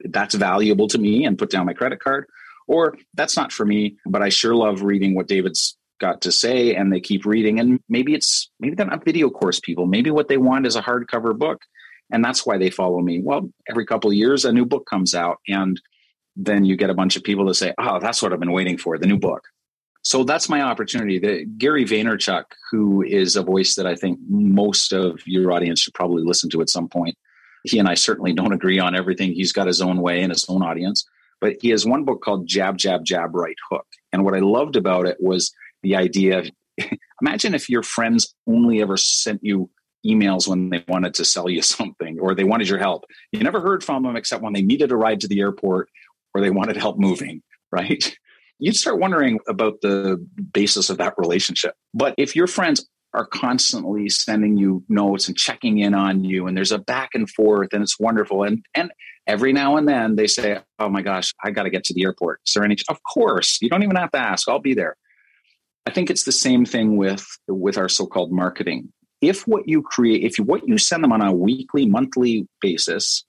that's 0.00 0.34
valuable 0.34 0.88
to 0.88 0.98
me, 0.98 1.24
and 1.24 1.38
put 1.38 1.50
down 1.50 1.66
my 1.66 1.72
credit 1.72 2.00
card, 2.00 2.26
or 2.66 2.96
that's 3.14 3.36
not 3.36 3.52
for 3.52 3.64
me, 3.64 3.96
but 4.06 4.22
I 4.22 4.28
sure 4.28 4.54
love 4.54 4.82
reading 4.82 5.14
what 5.14 5.28
David's 5.28 5.76
got 6.00 6.20
to 6.22 6.30
say 6.30 6.76
and 6.76 6.92
they 6.92 7.00
keep 7.00 7.26
reading. 7.26 7.58
And 7.58 7.80
maybe 7.88 8.14
it's 8.14 8.50
maybe 8.60 8.76
they're 8.76 8.86
not 8.86 9.04
video 9.04 9.30
course 9.30 9.58
people. 9.58 9.86
Maybe 9.86 10.12
what 10.12 10.28
they 10.28 10.36
want 10.36 10.64
is 10.64 10.76
a 10.76 10.82
hardcover 10.82 11.36
book 11.36 11.62
and 12.12 12.24
that's 12.24 12.46
why 12.46 12.56
they 12.56 12.70
follow 12.70 13.00
me. 13.00 13.20
Well 13.20 13.50
every 13.68 13.84
couple 13.84 14.10
of 14.10 14.16
years 14.16 14.44
a 14.44 14.52
new 14.52 14.64
book 14.64 14.86
comes 14.86 15.12
out 15.12 15.38
and 15.48 15.80
then 16.38 16.64
you 16.64 16.76
get 16.76 16.88
a 16.88 16.94
bunch 16.94 17.16
of 17.16 17.24
people 17.24 17.46
to 17.46 17.54
say 17.54 17.74
oh 17.78 17.98
that's 17.98 18.22
what 18.22 18.32
i've 18.32 18.40
been 18.40 18.52
waiting 18.52 18.78
for 18.78 18.96
the 18.96 19.06
new 19.06 19.18
book 19.18 19.42
so 20.08 20.24
that's 20.24 20.48
my 20.48 20.62
opportunity. 20.62 21.18
The 21.18 21.44
gary 21.44 21.84
vaynerchuk 21.84 22.44
who 22.70 23.02
is 23.02 23.36
a 23.36 23.42
voice 23.42 23.74
that 23.74 23.86
i 23.86 23.94
think 23.94 24.18
most 24.26 24.94
of 24.94 25.20
your 25.26 25.52
audience 25.52 25.82
should 25.82 25.92
probably 25.92 26.22
listen 26.24 26.48
to 26.48 26.62
at 26.62 26.70
some 26.70 26.88
point. 26.88 27.14
He 27.64 27.78
and 27.78 27.86
i 27.86 27.92
certainly 27.92 28.32
don't 28.32 28.54
agree 28.54 28.78
on 28.78 28.96
everything. 28.96 29.34
He's 29.34 29.52
got 29.52 29.66
his 29.66 29.82
own 29.82 30.00
way 30.00 30.22
and 30.22 30.32
his 30.32 30.46
own 30.48 30.62
audience. 30.62 31.04
But 31.42 31.56
he 31.60 31.68
has 31.68 31.84
one 31.84 32.06
book 32.06 32.22
called 32.22 32.46
jab 32.46 32.78
jab 32.78 33.04
jab 33.04 33.34
right 33.34 33.58
hook. 33.68 33.84
And 34.10 34.24
what 34.24 34.34
i 34.34 34.38
loved 34.38 34.76
about 34.76 35.04
it 35.06 35.18
was 35.20 35.52
the 35.82 35.94
idea 35.96 36.38
of 36.38 36.50
imagine 37.20 37.52
if 37.52 37.68
your 37.68 37.82
friends 37.82 38.34
only 38.46 38.80
ever 38.80 38.96
sent 38.96 39.44
you 39.44 39.68
emails 40.06 40.48
when 40.48 40.70
they 40.70 40.82
wanted 40.88 41.12
to 41.14 41.24
sell 41.26 41.50
you 41.50 41.60
something 41.76 42.18
or 42.18 42.34
they 42.34 42.44
wanted 42.44 42.70
your 42.70 42.78
help. 42.78 43.04
You 43.32 43.40
never 43.40 43.60
heard 43.60 43.84
from 43.84 44.04
them 44.04 44.16
except 44.16 44.42
when 44.42 44.54
they 44.54 44.62
needed 44.62 44.90
a 44.90 44.96
ride 44.96 45.20
to 45.20 45.28
the 45.28 45.40
airport 45.40 45.90
or 46.32 46.40
they 46.40 46.48
wanted 46.48 46.78
help 46.78 46.98
moving, 46.98 47.42
right? 47.70 48.16
You'd 48.58 48.76
start 48.76 48.98
wondering 48.98 49.38
about 49.48 49.80
the 49.82 50.24
basis 50.52 50.90
of 50.90 50.98
that 50.98 51.14
relationship. 51.16 51.74
But 51.94 52.14
if 52.18 52.34
your 52.34 52.46
friends 52.46 52.86
are 53.14 53.26
constantly 53.26 54.08
sending 54.08 54.56
you 54.56 54.84
notes 54.88 55.28
and 55.28 55.36
checking 55.36 55.78
in 55.78 55.94
on 55.94 56.24
you 56.24 56.46
and 56.46 56.56
there's 56.56 56.72
a 56.72 56.78
back 56.78 57.10
and 57.14 57.28
forth 57.30 57.72
and 57.72 57.82
it's 57.82 57.98
wonderful 57.98 58.42
and 58.42 58.62
and 58.74 58.92
every 59.26 59.50
now 59.50 59.78
and 59.78 59.88
then 59.88 60.14
they 60.16 60.26
say 60.26 60.58
oh 60.78 60.90
my 60.90 61.00
gosh 61.00 61.32
i 61.42 61.50
got 61.50 61.62
to 61.62 61.70
get 61.70 61.82
to 61.82 61.94
the 61.94 62.02
airport 62.02 62.38
is 62.46 62.52
there 62.52 62.64
any 62.64 62.76
of 62.90 62.98
course 63.04 63.62
you 63.62 63.70
don't 63.70 63.82
even 63.82 63.96
have 63.96 64.10
to 64.10 64.18
ask 64.18 64.46
i'll 64.46 64.58
be 64.58 64.74
there 64.74 64.94
I 65.88 65.90
think 65.90 66.10
it's 66.10 66.24
the 66.24 66.32
same 66.32 66.66
thing 66.66 66.98
with 66.98 67.26
with 67.46 67.78
our 67.78 67.88
so-called 67.88 68.30
marketing. 68.30 68.92
If 69.22 69.46
what 69.48 69.66
you 69.66 69.80
create, 69.80 70.22
if 70.22 70.36
you, 70.36 70.44
what 70.44 70.68
you 70.68 70.76
send 70.76 71.02
them 71.02 71.12
on 71.12 71.22
a 71.22 71.32
weekly, 71.32 71.86
monthly 71.86 72.46
basis, 72.60 73.24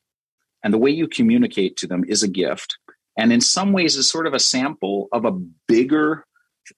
and 0.62 0.74
the 0.74 0.78
way 0.78 0.92
you 0.92 1.08
communicate 1.08 1.78
to 1.78 1.88
them 1.88 2.04
is 2.06 2.22
a 2.22 2.28
gift, 2.28 2.78
and 3.18 3.34
in 3.34 3.42
some 3.42 3.74
ways 3.74 3.96
is 3.96 4.10
sort 4.10 4.28
of 4.28 4.34
a 4.34 4.40
sample 4.40 5.08
of 5.12 5.26
a 5.26 5.32
bigger 5.68 6.26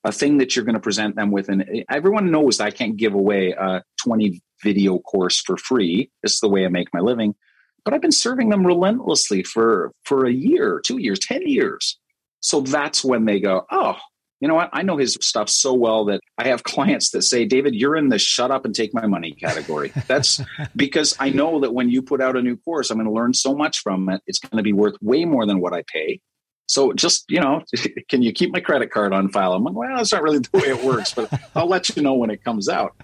a 0.03 0.11
thing 0.11 0.37
that 0.37 0.55
you're 0.55 0.65
going 0.65 0.75
to 0.75 0.79
present 0.79 1.15
them 1.15 1.31
with. 1.31 1.49
And 1.49 1.63
eh, 1.63 1.83
everyone 1.89 2.31
knows 2.31 2.57
that 2.57 2.67
i 2.67 2.71
can't 2.71 2.97
give 2.97 3.13
away 3.13 3.51
a 3.51 3.83
20 4.03 4.41
video 4.63 4.99
course 4.99 5.39
for 5.39 5.57
free. 5.57 6.09
This 6.23 6.33
is 6.33 6.39
the 6.39 6.49
way 6.49 6.65
i 6.65 6.69
make 6.69 6.93
my 6.93 6.99
living. 6.99 7.35
But 7.83 7.93
i've 7.93 8.01
been 8.01 8.11
serving 8.11 8.49
them 8.49 8.65
relentlessly 8.65 9.43
for 9.43 9.91
for 10.03 10.25
a 10.25 10.31
year 10.31 10.81
two 10.85 10.99
years 10.99 11.19
ten 11.19 11.47
years. 11.47 11.99
So 12.39 12.61
that's 12.61 13.03
when 13.03 13.25
they 13.25 13.39
go 13.39 13.65
oh 13.71 13.97
you 14.41 14.47
know 14.47 14.55
what? 14.55 14.71
I 14.73 14.81
know 14.81 14.97
his 14.97 15.13
stuff 15.21 15.49
so 15.49 15.73
well 15.73 16.05
that 16.05 16.19
I 16.39 16.47
have 16.47 16.63
clients 16.63 17.11
that 17.11 17.21
say, 17.21 17.45
David, 17.45 17.75
you're 17.75 17.95
in 17.95 18.09
the 18.09 18.17
shut 18.17 18.49
up 18.49 18.65
and 18.65 18.73
take 18.73 18.91
my 18.91 19.05
money 19.05 19.33
category. 19.33 19.93
That's 20.07 20.41
because 20.75 21.15
I 21.19 21.29
know 21.29 21.59
that 21.61 21.75
when 21.75 21.89
you 21.89 22.01
put 22.01 22.21
out 22.21 22.35
a 22.35 22.41
new 22.41 22.57
course, 22.57 22.89
I'm 22.89 22.97
going 22.97 23.07
to 23.07 23.13
learn 23.13 23.35
so 23.35 23.55
much 23.55 23.79
from 23.79 24.09
it. 24.09 24.21
It's 24.25 24.39
going 24.39 24.57
to 24.57 24.63
be 24.63 24.73
worth 24.73 24.95
way 24.99 25.25
more 25.25 25.45
than 25.45 25.61
what 25.61 25.73
I 25.73 25.83
pay. 25.93 26.19
So 26.65 26.91
just, 26.93 27.25
you 27.29 27.39
know, 27.39 27.61
can 28.09 28.23
you 28.23 28.33
keep 28.33 28.51
my 28.51 28.61
credit 28.61 28.89
card 28.91 29.13
on 29.13 29.29
file? 29.29 29.53
I'm 29.53 29.63
like, 29.63 29.75
well, 29.75 29.95
that's 29.95 30.11
not 30.11 30.23
really 30.23 30.39
the 30.39 30.57
way 30.57 30.69
it 30.69 30.83
works, 30.83 31.13
but 31.13 31.31
I'll 31.55 31.69
let 31.69 31.95
you 31.95 32.01
know 32.01 32.15
when 32.15 32.31
it 32.31 32.43
comes 32.43 32.67
out. 32.67 32.95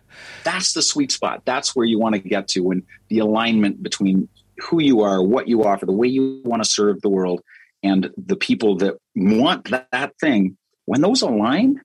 That's 0.43 0.73
the 0.73 0.81
sweet 0.81 1.11
spot. 1.11 1.43
That's 1.45 1.75
where 1.75 1.85
you 1.85 1.99
want 1.99 2.15
to 2.15 2.19
get 2.19 2.47
to 2.49 2.61
when 2.61 2.81
the 3.09 3.19
alignment 3.19 3.83
between 3.83 4.27
who 4.57 4.81
you 4.81 5.01
are, 5.01 5.21
what 5.21 5.47
you 5.47 5.65
offer, 5.65 5.85
the 5.85 5.91
way 5.91 6.07
you 6.07 6.41
want 6.45 6.63
to 6.63 6.69
serve 6.69 7.01
the 7.01 7.09
world, 7.09 7.41
and 7.83 8.09
the 8.17 8.35
people 8.35 8.77
that 8.77 8.95
want 9.15 9.69
that, 9.69 9.87
that 9.91 10.17
thing 10.19 10.57
when 10.87 11.01
those 11.01 11.21
align, 11.21 11.81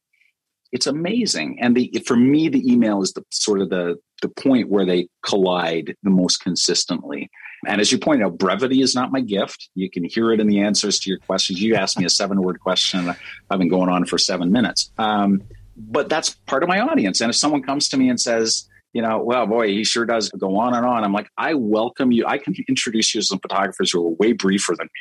it's 0.70 0.86
amazing. 0.86 1.58
And 1.60 1.76
the 1.76 2.02
for 2.06 2.16
me, 2.16 2.48
the 2.48 2.72
email 2.72 3.02
is 3.02 3.12
the 3.12 3.24
sort 3.30 3.60
of 3.60 3.68
the 3.68 3.98
the 4.22 4.28
point 4.28 4.70
where 4.70 4.86
they 4.86 5.08
collide 5.22 5.96
the 6.02 6.10
most 6.10 6.38
consistently. 6.38 7.28
And 7.66 7.80
as 7.80 7.92
you 7.92 7.98
point 7.98 8.22
out, 8.22 8.38
brevity 8.38 8.80
is 8.80 8.94
not 8.94 9.12
my 9.12 9.20
gift. 9.20 9.68
You 9.74 9.90
can 9.90 10.04
hear 10.04 10.32
it 10.32 10.40
in 10.40 10.46
the 10.46 10.60
answers 10.60 10.98
to 11.00 11.10
your 11.10 11.18
questions. 11.18 11.60
You 11.60 11.74
asked 11.74 11.98
me 11.98 12.04
a 12.04 12.10
seven 12.10 12.40
word 12.42 12.60
question. 12.60 13.12
I've 13.50 13.58
been 13.58 13.68
going 13.68 13.88
on 13.88 14.06
for 14.06 14.18
seven 14.18 14.50
minutes. 14.50 14.90
Um, 14.98 15.42
but 15.76 16.08
that's 16.08 16.30
part 16.46 16.62
of 16.62 16.68
my 16.68 16.80
audience. 16.80 17.20
And 17.20 17.30
if 17.30 17.36
someone 17.36 17.62
comes 17.62 17.88
to 17.90 17.96
me 17.96 18.08
and 18.08 18.20
says, 18.20 18.68
you 18.92 19.02
know, 19.02 19.22
well, 19.22 19.46
boy, 19.46 19.68
he 19.68 19.84
sure 19.84 20.04
does 20.04 20.28
go 20.30 20.56
on 20.56 20.74
and 20.74 20.84
on. 20.84 21.04
I'm 21.04 21.12
like, 21.12 21.28
I 21.36 21.54
welcome 21.54 22.12
you. 22.12 22.26
I 22.26 22.38
can 22.38 22.54
introduce 22.68 23.14
you 23.14 23.20
to 23.20 23.26
some 23.26 23.40
photographers 23.40 23.90
who 23.90 24.06
are 24.06 24.10
way 24.10 24.32
briefer 24.32 24.74
than 24.76 24.86
me. 24.86 25.00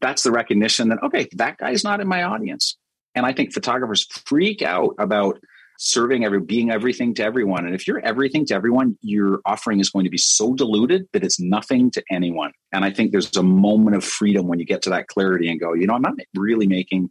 That's 0.00 0.22
the 0.22 0.30
recognition 0.30 0.88
that, 0.88 1.02
okay, 1.02 1.28
that 1.32 1.58
guy's 1.58 1.84
not 1.84 2.00
in 2.00 2.08
my 2.08 2.22
audience. 2.22 2.76
And 3.14 3.26
I 3.26 3.32
think 3.32 3.52
photographers 3.52 4.06
freak 4.26 4.62
out 4.62 4.94
about 4.98 5.38
serving 5.78 6.24
every 6.24 6.40
being 6.40 6.70
everything 6.70 7.14
to 7.14 7.24
everyone. 7.24 7.66
And 7.66 7.74
if 7.74 7.86
you're 7.86 8.04
everything 8.04 8.46
to 8.46 8.54
everyone, 8.54 8.96
your 9.02 9.40
offering 9.44 9.80
is 9.80 9.90
going 9.90 10.04
to 10.04 10.10
be 10.10 10.18
so 10.18 10.54
diluted 10.54 11.06
that 11.12 11.24
it's 11.24 11.40
nothing 11.40 11.90
to 11.92 12.02
anyone. 12.10 12.52
And 12.72 12.84
I 12.84 12.90
think 12.90 13.10
there's 13.10 13.36
a 13.36 13.42
moment 13.42 13.96
of 13.96 14.04
freedom 14.04 14.46
when 14.46 14.58
you 14.58 14.64
get 14.64 14.82
to 14.82 14.90
that 14.90 15.08
clarity 15.08 15.50
and 15.50 15.60
go, 15.60 15.74
you 15.74 15.86
know, 15.86 15.94
I'm 15.94 16.02
not 16.02 16.14
really 16.34 16.66
making 16.66 17.10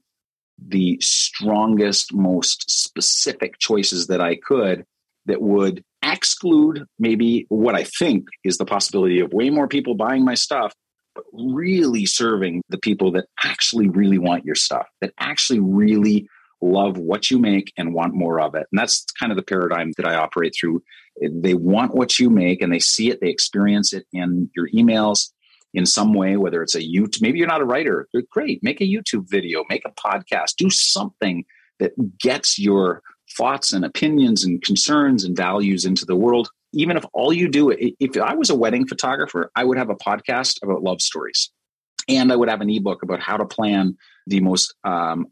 the 0.65 0.97
strongest, 1.01 2.13
most 2.13 2.69
specific 2.69 3.59
choices 3.59 4.07
that 4.07 4.21
I 4.21 4.35
could 4.35 4.85
that 5.25 5.41
would 5.41 5.83
exclude 6.03 6.85
maybe 6.99 7.45
what 7.49 7.75
I 7.75 7.83
think 7.83 8.25
is 8.43 8.57
the 8.57 8.65
possibility 8.65 9.19
of 9.19 9.33
way 9.33 9.49
more 9.49 9.67
people 9.67 9.95
buying 9.95 10.23
my 10.23 10.35
stuff 10.35 10.73
but 11.15 11.25
really 11.33 12.05
serving 12.05 12.61
the 12.69 12.77
people 12.77 13.11
that 13.13 13.25
actually 13.43 13.89
really 13.89 14.17
want 14.17 14.45
your 14.45 14.55
stuff, 14.55 14.87
that 15.01 15.13
actually 15.19 15.59
really 15.59 16.27
love 16.61 16.97
what 16.97 17.29
you 17.29 17.39
make 17.39 17.73
and 17.77 17.93
want 17.93 18.13
more 18.13 18.39
of 18.39 18.55
it. 18.55 18.65
And 18.71 18.79
that's 18.79 19.05
kind 19.19 19.31
of 19.31 19.35
the 19.35 19.43
paradigm 19.43 19.91
that 19.97 20.07
I 20.07 20.15
operate 20.15 20.55
through. 20.59 20.81
They 21.21 21.53
want 21.53 21.93
what 21.93 22.17
you 22.19 22.29
make 22.29 22.61
and 22.61 22.71
they 22.71 22.79
see 22.79 23.09
it, 23.09 23.19
they 23.21 23.29
experience 23.29 23.93
it 23.93 24.05
in 24.13 24.49
your 24.55 24.69
emails 24.69 25.31
in 25.73 25.85
some 25.85 26.13
way, 26.13 26.37
whether 26.37 26.61
it's 26.61 26.75
a 26.75 26.81
YouTube, 26.81 27.21
maybe 27.21 27.39
you're 27.39 27.47
not 27.47 27.61
a 27.61 27.65
writer. 27.65 28.07
Great. 28.31 28.63
Make 28.63 28.79
a 28.79 28.85
YouTube 28.85 29.29
video, 29.29 29.63
make 29.69 29.83
a 29.85 29.91
podcast, 29.91 30.55
do 30.57 30.69
something 30.69 31.45
that 31.79 31.93
gets 32.19 32.59
your 32.59 33.01
thoughts 33.35 33.73
and 33.73 33.83
opinions 33.83 34.43
and 34.43 34.61
concerns 34.61 35.23
and 35.23 35.35
values 35.35 35.85
into 35.85 36.05
the 36.05 36.15
world 36.15 36.49
even 36.73 36.97
if 36.97 37.05
all 37.13 37.31
you 37.31 37.47
do, 37.47 37.71
if 37.71 38.17
I 38.17 38.35
was 38.35 38.49
a 38.49 38.55
wedding 38.55 38.87
photographer, 38.87 39.51
I 39.55 39.63
would 39.63 39.77
have 39.77 39.89
a 39.89 39.95
podcast 39.95 40.61
about 40.63 40.83
love 40.83 41.01
stories. 41.01 41.51
And 42.09 42.33
I 42.33 42.35
would 42.35 42.49
have 42.49 42.61
an 42.61 42.69
ebook 42.69 43.03
about 43.03 43.21
how 43.21 43.37
to 43.37 43.45
plan 43.45 43.97
the 44.27 44.41
most, 44.41 44.75
um, 44.83 45.27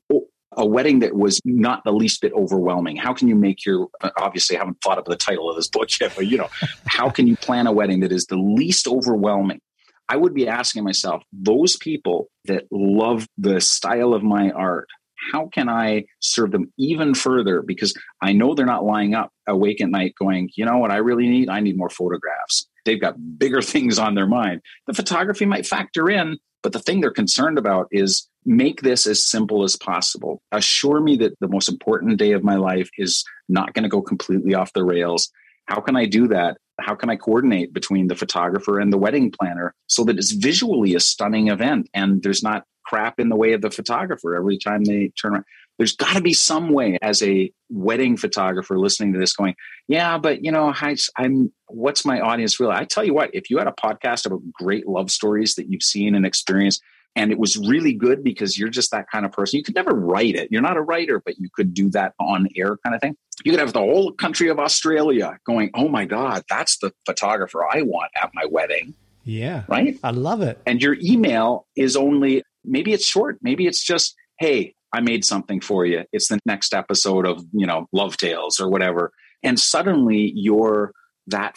a 0.55 0.65
wedding 0.65 0.99
that 0.99 1.15
was 1.15 1.39
not 1.45 1.83
the 1.83 1.91
least 1.91 2.21
bit 2.21 2.33
overwhelming. 2.33 2.97
How 2.97 3.13
can 3.13 3.27
you 3.27 3.35
make 3.35 3.65
your, 3.65 3.87
obviously, 4.17 4.57
I 4.57 4.59
haven't 4.59 4.81
thought 4.81 4.97
of 4.97 5.05
the 5.05 5.15
title 5.15 5.49
of 5.49 5.55
this 5.55 5.69
book 5.69 5.89
yet, 5.99 6.13
but 6.15 6.27
you 6.27 6.37
know, 6.37 6.49
how 6.85 7.09
can 7.09 7.27
you 7.27 7.35
plan 7.37 7.67
a 7.67 7.71
wedding 7.71 8.01
that 8.01 8.11
is 8.11 8.25
the 8.25 8.37
least 8.37 8.87
overwhelming? 8.87 9.61
I 10.09 10.17
would 10.17 10.33
be 10.33 10.47
asking 10.47 10.83
myself, 10.83 11.23
those 11.31 11.77
people 11.77 12.27
that 12.45 12.65
love 12.69 13.27
the 13.37 13.61
style 13.61 14.13
of 14.13 14.23
my 14.23 14.51
art, 14.51 14.89
how 15.31 15.47
can 15.47 15.69
I 15.69 16.05
serve 16.19 16.51
them 16.51 16.71
even 16.77 17.13
further? 17.13 17.61
Because 17.61 17.93
I 18.21 18.33
know 18.33 18.53
they're 18.53 18.65
not 18.65 18.85
lying 18.85 19.13
up 19.13 19.31
awake 19.47 19.81
at 19.81 19.89
night 19.89 20.15
going, 20.17 20.49
you 20.55 20.65
know 20.65 20.77
what 20.77 20.91
I 20.91 20.97
really 20.97 21.27
need? 21.27 21.49
I 21.49 21.59
need 21.59 21.77
more 21.77 21.89
photographs. 21.89 22.67
They've 22.85 23.01
got 23.01 23.15
bigger 23.37 23.61
things 23.61 23.99
on 23.99 24.15
their 24.15 24.27
mind. 24.27 24.61
The 24.87 24.93
photography 24.93 25.45
might 25.45 25.65
factor 25.65 26.09
in, 26.09 26.37
but 26.63 26.73
the 26.73 26.79
thing 26.79 27.01
they're 27.01 27.11
concerned 27.11 27.57
about 27.57 27.87
is 27.91 28.27
make 28.45 28.81
this 28.81 29.05
as 29.05 29.23
simple 29.23 29.63
as 29.63 29.75
possible. 29.75 30.41
Assure 30.51 30.99
me 30.99 31.15
that 31.17 31.39
the 31.39 31.47
most 31.47 31.69
important 31.69 32.17
day 32.17 32.31
of 32.31 32.43
my 32.43 32.55
life 32.55 32.89
is 32.97 33.23
not 33.49 33.73
going 33.73 33.83
to 33.83 33.89
go 33.89 34.01
completely 34.01 34.55
off 34.55 34.73
the 34.73 34.83
rails. 34.83 35.29
How 35.65 35.79
can 35.79 35.95
I 35.95 36.05
do 36.05 36.27
that 36.29 36.57
how 36.81 36.95
can 36.95 37.09
I 37.09 37.15
coordinate 37.15 37.73
between 37.73 38.07
the 38.07 38.15
photographer 38.15 38.79
and 38.79 38.91
the 38.91 38.97
wedding 38.97 39.31
planner 39.31 39.73
so 39.87 40.03
that 40.05 40.17
it's 40.17 40.31
visually 40.31 40.95
a 40.95 40.99
stunning 40.99 41.47
event 41.49 41.89
and 41.93 42.21
there's 42.23 42.43
not 42.43 42.65
crap 42.91 43.21
in 43.21 43.29
the 43.29 43.37
way 43.37 43.53
of 43.53 43.61
the 43.61 43.71
photographer 43.71 44.35
every 44.35 44.57
time 44.57 44.83
they 44.83 45.13
turn 45.19 45.31
around. 45.33 45.45
There's 45.77 45.95
got 45.95 46.15
to 46.15 46.21
be 46.21 46.33
some 46.33 46.73
way 46.73 46.97
as 47.01 47.23
a 47.23 47.51
wedding 47.69 48.17
photographer 48.17 48.77
listening 48.77 49.13
to 49.13 49.19
this 49.19 49.33
going, 49.33 49.55
yeah, 49.87 50.17
but 50.17 50.43
you 50.43 50.51
know, 50.51 50.73
I, 50.75 50.97
I'm 51.15 51.53
what's 51.67 52.05
my 52.05 52.19
audience 52.19 52.59
really? 52.59 52.75
I 52.75 52.83
tell 52.83 53.05
you 53.05 53.13
what, 53.13 53.33
if 53.33 53.49
you 53.49 53.57
had 53.57 53.67
a 53.67 53.71
podcast 53.71 54.25
about 54.25 54.41
great 54.51 54.87
love 54.87 55.09
stories 55.09 55.55
that 55.55 55.71
you've 55.71 55.83
seen 55.83 56.13
and 56.13 56.25
experienced, 56.25 56.83
and 57.15 57.31
it 57.31 57.39
was 57.39 57.57
really 57.57 57.93
good 57.93 58.23
because 58.23 58.59
you're 58.59 58.69
just 58.69 58.91
that 58.91 59.09
kind 59.09 59.25
of 59.25 59.31
person. 59.31 59.57
You 59.57 59.63
could 59.63 59.75
never 59.75 59.91
write 59.91 60.35
it. 60.35 60.49
You're 60.51 60.61
not 60.61 60.77
a 60.77 60.81
writer, 60.81 61.21
but 61.23 61.37
you 61.39 61.49
could 61.53 61.73
do 61.73 61.89
that 61.91 62.13
on 62.19 62.47
air 62.55 62.77
kind 62.83 62.93
of 62.93 63.01
thing. 63.01 63.15
You 63.43 63.51
could 63.51 63.59
have 63.59 63.73
the 63.73 63.79
whole 63.79 64.11
country 64.11 64.49
of 64.49 64.59
Australia 64.59 65.37
going, 65.45 65.71
"Oh 65.73 65.87
my 65.87 66.05
god, 66.05 66.43
that's 66.49 66.77
the 66.77 66.91
photographer 67.05 67.65
I 67.65 67.81
want 67.83 68.11
at 68.21 68.31
my 68.33 68.45
wedding." 68.45 68.95
Yeah. 69.23 69.63
Right? 69.67 69.99
I 70.03 70.11
love 70.11 70.41
it. 70.41 70.59
And 70.65 70.81
your 70.81 70.97
email 71.01 71.67
is 71.75 71.95
only 71.95 72.43
maybe 72.63 72.93
it's 72.93 73.05
short, 73.05 73.37
maybe 73.41 73.67
it's 73.67 73.83
just, 73.83 74.15
"Hey, 74.39 74.75
I 74.93 75.01
made 75.01 75.25
something 75.25 75.61
for 75.61 75.85
you. 75.85 76.03
It's 76.11 76.27
the 76.27 76.39
next 76.45 76.73
episode 76.73 77.25
of, 77.25 77.43
you 77.53 77.65
know, 77.65 77.87
Love 77.91 78.17
Tales 78.17 78.59
or 78.59 78.69
whatever." 78.69 79.11
And 79.43 79.59
suddenly 79.59 80.31
you're 80.35 80.91
that 81.27 81.55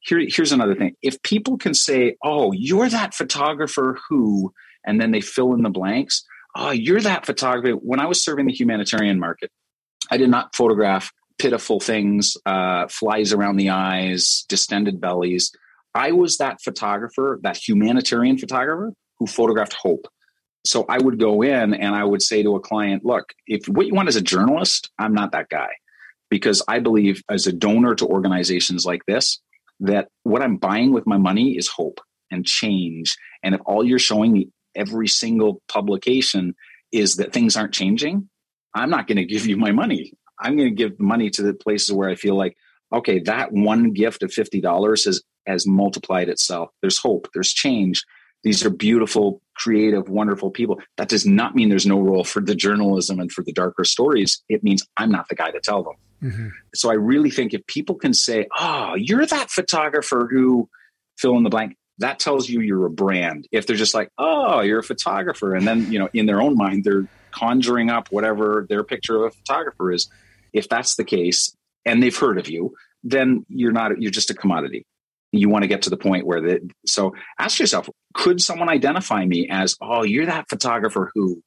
here, 0.00 0.24
here's 0.28 0.52
another 0.52 0.74
thing. 0.74 0.94
If 1.02 1.22
people 1.22 1.56
can 1.56 1.74
say, 1.74 2.16
"Oh, 2.22 2.52
you're 2.52 2.88
that 2.88 3.14
photographer 3.14 3.98
who," 4.08 4.52
and 4.86 5.00
then 5.00 5.10
they 5.10 5.20
fill 5.20 5.54
in 5.54 5.62
the 5.62 5.70
blanks. 5.70 6.24
Oh, 6.56 6.70
you're 6.70 7.00
that 7.00 7.26
photographer. 7.26 7.76
When 7.76 8.00
I 8.00 8.06
was 8.06 8.22
serving 8.22 8.46
the 8.46 8.52
humanitarian 8.52 9.18
market, 9.18 9.50
I 10.10 10.18
did 10.18 10.30
not 10.30 10.54
photograph 10.54 11.10
pitiful 11.38 11.80
things, 11.80 12.36
uh, 12.46 12.86
flies 12.88 13.32
around 13.32 13.56
the 13.56 13.70
eyes, 13.70 14.44
distended 14.48 15.00
bellies. 15.00 15.50
I 15.94 16.12
was 16.12 16.38
that 16.38 16.60
photographer, 16.62 17.40
that 17.42 17.56
humanitarian 17.56 18.38
photographer 18.38 18.92
who 19.18 19.26
photographed 19.26 19.74
hope. 19.74 20.06
So 20.64 20.86
I 20.88 20.98
would 20.98 21.18
go 21.18 21.42
in 21.42 21.74
and 21.74 21.94
I 21.94 22.04
would 22.04 22.22
say 22.22 22.42
to 22.42 22.56
a 22.56 22.60
client, 22.60 23.04
look, 23.04 23.32
if 23.46 23.68
what 23.68 23.86
you 23.86 23.94
want 23.94 24.08
as 24.08 24.16
a 24.16 24.22
journalist, 24.22 24.90
I'm 24.98 25.14
not 25.14 25.32
that 25.32 25.48
guy. 25.48 25.70
Because 26.30 26.62
I 26.66 26.78
believe 26.80 27.22
as 27.30 27.46
a 27.46 27.52
donor 27.52 27.94
to 27.96 28.06
organizations 28.06 28.84
like 28.84 29.04
this, 29.06 29.40
that 29.80 30.08
what 30.22 30.42
I'm 30.42 30.56
buying 30.56 30.92
with 30.92 31.06
my 31.06 31.18
money 31.18 31.56
is 31.56 31.68
hope 31.68 32.00
and 32.30 32.46
change. 32.46 33.16
And 33.42 33.54
if 33.54 33.60
all 33.66 33.84
you're 33.84 33.98
showing 33.98 34.32
me 34.32 34.48
every 34.74 35.06
single 35.06 35.62
publication 35.68 36.54
is 36.92 37.16
that 37.16 37.32
things 37.32 37.56
aren't 37.56 37.74
changing, 37.74 38.28
I'm 38.74 38.90
not 38.90 39.06
going 39.06 39.18
to 39.18 39.24
give 39.24 39.46
you 39.46 39.56
my 39.56 39.70
money. 39.70 40.14
I'm 40.40 40.56
going 40.56 40.68
to 40.68 40.74
give 40.74 40.98
money 40.98 41.30
to 41.30 41.42
the 41.42 41.54
places 41.54 41.92
where 41.92 42.08
I 42.08 42.14
feel 42.16 42.36
like, 42.36 42.56
okay, 42.92 43.20
that 43.20 43.52
one 43.52 43.92
gift 43.92 44.22
of 44.22 44.30
$50 44.30 45.04
has, 45.04 45.22
has 45.46 45.66
multiplied 45.66 46.28
itself. 46.28 46.70
There's 46.80 46.98
hope, 46.98 47.28
there's 47.34 47.52
change. 47.52 48.04
These 48.44 48.64
are 48.64 48.70
beautiful, 48.70 49.40
creative, 49.56 50.08
wonderful 50.08 50.50
people. 50.50 50.78
That 50.96 51.08
does 51.08 51.26
not 51.26 51.54
mean 51.54 51.70
there's 51.70 51.86
no 51.86 52.00
role 52.00 52.24
for 52.24 52.40
the 52.40 52.54
journalism 52.54 53.18
and 53.18 53.32
for 53.32 53.42
the 53.42 53.52
darker 53.52 53.84
stories. 53.84 54.42
It 54.48 54.62
means 54.62 54.86
I'm 54.96 55.10
not 55.10 55.28
the 55.28 55.34
guy 55.34 55.50
to 55.50 55.60
tell 55.60 55.82
them. 55.82 55.94
Mm-hmm. 56.22 56.48
So 56.74 56.90
I 56.90 56.94
really 56.94 57.30
think 57.30 57.54
if 57.54 57.66
people 57.66 57.96
can 57.96 58.14
say, 58.14 58.46
oh, 58.58 58.94
you're 58.94 59.26
that 59.26 59.50
photographer 59.50 60.28
who 60.30 60.68
fill 61.18 61.36
in 61.36 61.42
the 61.42 61.50
blank, 61.50 61.76
that 61.98 62.18
tells 62.18 62.48
you 62.48 62.60
you're 62.60 62.86
a 62.86 62.90
brand. 62.90 63.46
If 63.52 63.66
they're 63.66 63.76
just 63.76 63.94
like, 63.94 64.10
oh, 64.18 64.60
you're 64.60 64.80
a 64.80 64.84
photographer, 64.84 65.54
and 65.54 65.66
then 65.66 65.90
you 65.92 65.98
know 65.98 66.08
in 66.12 66.26
their 66.26 66.40
own 66.40 66.56
mind 66.56 66.84
they're 66.84 67.06
conjuring 67.30 67.90
up 67.90 68.08
whatever 68.10 68.66
their 68.68 68.84
picture 68.84 69.16
of 69.16 69.22
a 69.22 69.30
photographer 69.30 69.92
is. 69.92 70.08
If 70.52 70.68
that's 70.68 70.96
the 70.96 71.04
case, 71.04 71.54
and 71.84 72.02
they've 72.02 72.16
heard 72.16 72.38
of 72.38 72.48
you, 72.48 72.74
then 73.04 73.44
you're 73.48 73.72
not 73.72 74.00
you're 74.00 74.10
just 74.10 74.30
a 74.30 74.34
commodity. 74.34 74.86
You 75.36 75.48
want 75.48 75.62
to 75.62 75.68
get 75.68 75.82
to 75.82 75.90
the 75.90 75.96
point 75.96 76.26
where 76.26 76.40
that. 76.40 76.60
So 76.86 77.14
ask 77.38 77.58
yourself, 77.58 77.88
could 78.14 78.40
someone 78.40 78.68
identify 78.68 79.24
me 79.24 79.48
as, 79.50 79.76
oh, 79.80 80.02
you're 80.04 80.26
that 80.26 80.48
photographer 80.48 81.10
who? 81.14 81.42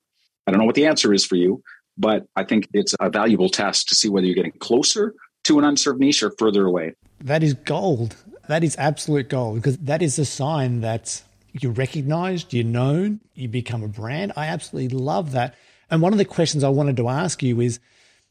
I 0.45 0.51
don't 0.51 0.59
know 0.59 0.65
what 0.65 0.75
the 0.75 0.85
answer 0.85 1.13
is 1.13 1.25
for 1.25 1.35
you, 1.35 1.61
but 1.97 2.25
I 2.35 2.43
think 2.43 2.67
it's 2.73 2.95
a 2.99 3.09
valuable 3.09 3.49
test 3.49 3.89
to 3.89 3.95
see 3.95 4.09
whether 4.09 4.25
you're 4.25 4.35
getting 4.35 4.51
closer 4.59 5.13
to 5.45 5.59
an 5.59 5.65
unserved 5.65 5.99
niche 5.99 6.23
or 6.23 6.31
further 6.37 6.65
away. 6.65 6.93
That 7.21 7.43
is 7.43 7.53
gold. 7.53 8.15
That 8.47 8.63
is 8.63 8.75
absolute 8.77 9.29
gold 9.29 9.55
because 9.55 9.77
that 9.79 10.01
is 10.01 10.17
a 10.19 10.25
sign 10.25 10.81
that 10.81 11.21
you're 11.53 11.71
recognized, 11.71 12.53
you're 12.53 12.63
known, 12.63 13.19
you 13.33 13.47
become 13.47 13.83
a 13.83 13.87
brand. 13.87 14.33
I 14.35 14.47
absolutely 14.47 14.97
love 14.97 15.31
that. 15.31 15.55
And 15.89 16.01
one 16.01 16.13
of 16.13 16.19
the 16.19 16.25
questions 16.25 16.63
I 16.63 16.69
wanted 16.69 16.97
to 16.97 17.09
ask 17.09 17.41
you 17.41 17.59
is 17.61 17.79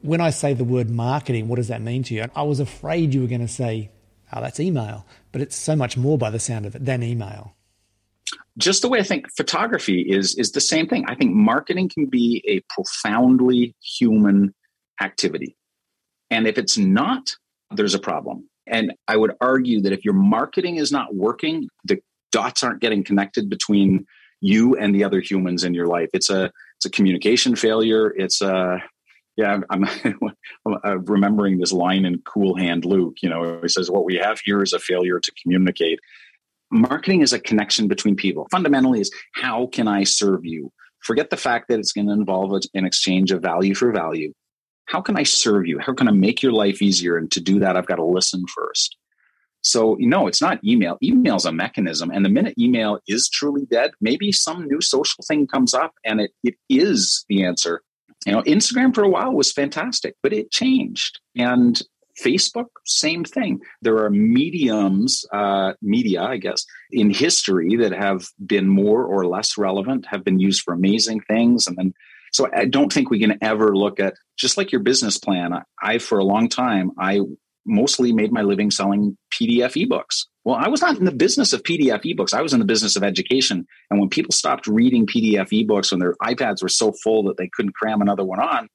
when 0.01 0.21
I 0.21 0.31
say 0.31 0.55
the 0.55 0.65
word 0.65 0.91
marketing, 0.91 1.49
what 1.49 1.57
does 1.57 1.69
that 1.69 1.81
mean 1.81 2.03
to 2.05 2.15
you? 2.15 2.27
I 2.35 2.43
was 2.43 2.61
afraid 2.61 3.15
you 3.15 3.23
were 3.23 3.27
going 3.27 3.41
to 3.41 3.49
say, 3.49 3.91
oh, 4.33 4.41
that's 4.41 4.61
email, 4.61 5.07
but 5.33 5.41
it's 5.41 5.57
so 5.57 5.77
much 5.77 5.97
more 5.97 6.19
by 6.19 6.31
the 6.31 6.39
sound 6.39 6.67
of 6.67 6.75
it 6.75 6.85
than 6.85 7.03
email. 7.03 7.55
Just 8.59 8.83
the 8.83 8.89
way 8.89 8.99
I 8.99 9.03
think 9.03 9.27
photography 9.37 10.01
is 10.01 10.35
is 10.37 10.53
the 10.53 10.61
same 10.61 10.89
thing. 10.89 11.05
I 11.07 11.15
think 11.15 11.33
marketing 11.33 11.89
can 11.89 12.07
be 12.07 12.43
a 12.49 12.61
profoundly 12.75 13.75
human 13.81 14.55
activity. 15.01 15.57
And 16.31 16.47
if 16.47 16.59
it's 16.59 16.77
not, 16.77 17.33
there's 17.71 17.95
a 17.95 17.99
problem. 17.99 18.49
And 18.67 18.93
I 19.07 19.17
would 19.17 19.33
argue 19.41 19.81
that 19.83 19.93
if 19.93 20.05
your 20.05 20.15
marketing 20.15 20.77
is 20.77 20.91
not 20.91 21.15
working, 21.15 21.69
the 21.85 22.01
dots 22.33 22.65
aren't 22.65 22.81
getting 22.81 23.05
connected 23.05 23.49
between 23.49 24.07
you 24.41 24.77
and 24.77 24.95
the 24.95 25.05
other 25.05 25.21
humans 25.21 25.63
in 25.63 25.75
your 25.75 25.87
life. 25.87 26.09
It's 26.13 26.31
a 26.31 26.51
it's 26.77 26.87
a 26.87 26.91
communication 26.91 27.57
failure. 27.57 28.13
It's 28.17 28.43
a 28.43 28.83
yeah. 29.37 29.61
I'm, 29.71 29.85
I'm 30.67 31.05
remembering 31.05 31.59
this 31.59 31.73
line 31.73 32.05
in 32.05 32.19
Cool 32.23 32.57
Hand 32.57 32.85
Luke. 32.85 33.17
You 33.23 33.29
know, 33.29 33.61
he 33.63 33.69
says, 33.69 33.91
"What 33.91 34.05
we 34.05 34.17
have 34.17 34.41
here 34.41 34.63
is 34.63 34.73
a 34.73 34.79
failure 34.79 35.21
to 35.21 35.33
communicate." 35.43 36.01
Marketing 36.71 37.23
is 37.23 37.33
a 37.33 37.39
connection 37.39 37.87
between 37.87 38.17
people. 38.17 38.49
Fundamentally, 38.51 39.01
is 39.01 39.13
how 39.35 39.67
can 39.67 39.87
I 39.87 40.05
serve 40.05 40.45
you? 40.45 40.73
Forget 41.01 41.31
the 41.31 41.37
fact 41.37 41.69
that 41.69 41.79
it's 41.79 41.93
going 41.93 42.09
to 42.09 42.13
involve 42.13 42.61
an 42.75 42.85
exchange 42.85 43.31
of 43.31 43.41
value 43.41 43.75
for 43.75 43.93
value 43.93 44.33
how 44.87 45.01
can 45.01 45.17
I 45.17 45.25
serve 45.25 45.67
you? 45.67 45.79
How 45.79 45.93
can 45.93 46.09
I 46.09 46.13
make 46.13 46.43
your 46.43 46.53
life 46.53 46.81
easier? 46.81 47.17
And 47.17 47.31
to 47.33 47.41
do 47.41 47.59
that, 47.61 47.77
I've 47.77 47.87
got 47.87 47.97
to 47.97 48.05
listen 48.05 48.45
first. 48.55 48.97
So, 49.63 49.97
no, 49.99 50.29
it's 50.29 50.41
not 50.41 50.63
email. 50.65 50.97
Email's 51.03 51.45
a 51.45 51.53
mechanism. 51.53 52.11
And 52.11 52.25
the 52.25 52.31
minute 52.31 52.55
email 52.57 53.01
is 53.09 53.29
truly 53.29 53.67
dead, 53.67 53.91
maybe 54.01 54.31
some 54.31 54.67
new 54.67 54.81
social 54.81 55.25
thing 55.27 55.49
comes 55.49 55.75
up 55.75 55.95
and 56.05 56.21
it, 56.21 56.31
it 56.45 56.55
is 56.69 57.25
the 57.29 57.45
answer. 57.45 57.83
You 58.27 58.33
know, 58.33 58.43
Instagram 58.43 58.95
for 58.95 59.05
a 59.05 59.09
while 59.09 59.33
was 59.33 59.53
fantastic, 59.53 60.17
but 60.23 60.33
it 60.33 60.51
changed. 60.51 61.21
And 61.37 61.81
Facebook, 62.23 62.67
same 62.85 63.25
thing. 63.25 63.61
There 63.83 63.99
are 63.99 64.11
mediums, 64.11 65.25
uh, 65.33 65.75
media, 65.81 66.23
I 66.23 66.39
guess, 66.39 66.65
in 66.91 67.11
history 67.11 67.77
that 67.77 67.93
have 67.93 68.27
been 68.45 68.69
more 68.69 69.05
or 69.05 69.27
less 69.27 69.57
relevant, 69.57 70.07
have 70.07 70.25
been 70.25 70.41
used 70.41 70.63
for 70.63 70.75
amazing 70.75 71.21
things, 71.21 71.67
and 71.67 71.77
then 71.77 71.95
so 72.33 72.49
I 72.55 72.67
don't 72.67 72.93
think 72.93 73.09
we 73.09 73.21
can 73.21 73.39
ever 73.41 73.75
look 73.75 73.99
at 73.99 74.15
just 74.37 74.59
like 74.59 74.71
your 74.71 74.83
business 74.83 75.17
plan. 75.17 75.53
I, 75.83 75.99
for 75.99 76.19
a 76.19 76.25
long 76.25 76.51
time, 76.51 76.91
I 76.99 77.21
mostly 77.65 78.13
made 78.13 78.31
my 78.31 78.43
living 78.43 78.71
selling 78.71 79.17
PDF 79.33 79.89
ebooks. 79.89 80.27
Well, 80.47 80.55
I 80.55 80.69
was 80.69 80.81
not 80.81 80.97
in 80.97 81.05
the 81.05 81.11
business 81.11 81.53
of 81.53 81.65
PDF 81.65 82.05
ebooks. 82.05 82.33
I 82.33 82.41
was 82.41 82.53
in 82.53 82.61
the 82.61 82.65
business 82.65 82.95
of 82.95 83.03
education. 83.03 83.67
And 83.91 83.99
when 83.99 84.09
people 84.09 84.31
stopped 84.31 84.69
reading 84.69 85.05
PDF 85.05 85.49
ebooks 85.51 85.91
when 85.91 85.99
their 85.99 86.15
iPads 86.23 86.63
were 86.63 86.69
so 86.69 86.93
full 87.03 87.25
that 87.25 87.37
they 87.37 87.51
couldn't 87.53 87.75
cram 87.75 88.01
another 88.01 88.23
one 88.23 88.39
on, 88.39 88.69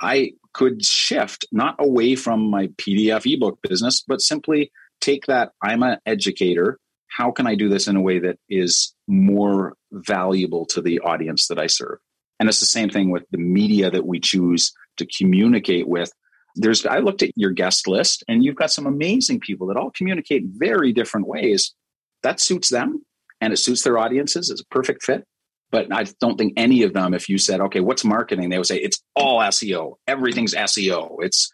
I 0.00 0.32
could 0.54 0.82
shift 0.82 1.44
not 1.52 1.76
away 1.78 2.14
from 2.14 2.48
my 2.48 2.68
PDF 2.78 3.30
ebook 3.30 3.58
business, 3.60 4.02
but 4.08 4.22
simply 4.22 4.72
take 5.02 5.26
that 5.26 5.50
I'm 5.62 5.82
an 5.82 5.98
educator. 6.06 6.78
How 7.08 7.30
can 7.30 7.46
I 7.46 7.56
do 7.56 7.68
this 7.68 7.88
in 7.88 7.96
a 7.96 8.00
way 8.00 8.18
that 8.20 8.38
is 8.48 8.94
more 9.06 9.74
valuable 9.92 10.64
to 10.66 10.80
the 10.80 11.00
audience 11.00 11.48
that 11.48 11.58
I 11.58 11.66
serve? 11.66 11.98
And 12.40 12.48
it's 12.48 12.60
the 12.60 12.64
same 12.64 12.88
thing 12.88 13.10
with 13.10 13.24
the 13.30 13.36
media 13.36 13.90
that 13.90 14.06
we 14.06 14.18
choose 14.18 14.72
to 14.96 15.04
communicate 15.04 15.86
with. 15.86 16.10
There's 16.54 16.84
I 16.84 16.98
looked 16.98 17.22
at 17.22 17.30
your 17.36 17.50
guest 17.50 17.88
list 17.88 18.24
and 18.28 18.44
you've 18.44 18.56
got 18.56 18.70
some 18.70 18.86
amazing 18.86 19.40
people 19.40 19.66
that 19.68 19.76
all 19.76 19.90
communicate 19.90 20.44
very 20.46 20.92
different 20.92 21.26
ways. 21.26 21.74
That 22.22 22.40
suits 22.40 22.68
them 22.68 23.04
and 23.40 23.52
it 23.52 23.56
suits 23.56 23.82
their 23.82 23.98
audiences. 23.98 24.50
It's 24.50 24.60
a 24.60 24.66
perfect 24.66 25.02
fit. 25.02 25.24
But 25.70 25.90
I 25.90 26.04
don't 26.20 26.36
think 26.36 26.52
any 26.56 26.82
of 26.82 26.92
them, 26.92 27.14
if 27.14 27.30
you 27.30 27.38
said, 27.38 27.60
okay, 27.62 27.80
what's 27.80 28.04
marketing? 28.04 28.50
They 28.50 28.58
would 28.58 28.66
say 28.66 28.76
it's 28.76 29.02
all 29.16 29.40
SEO. 29.40 29.94
Everything's 30.06 30.54
SEO. 30.54 31.16
It's 31.20 31.50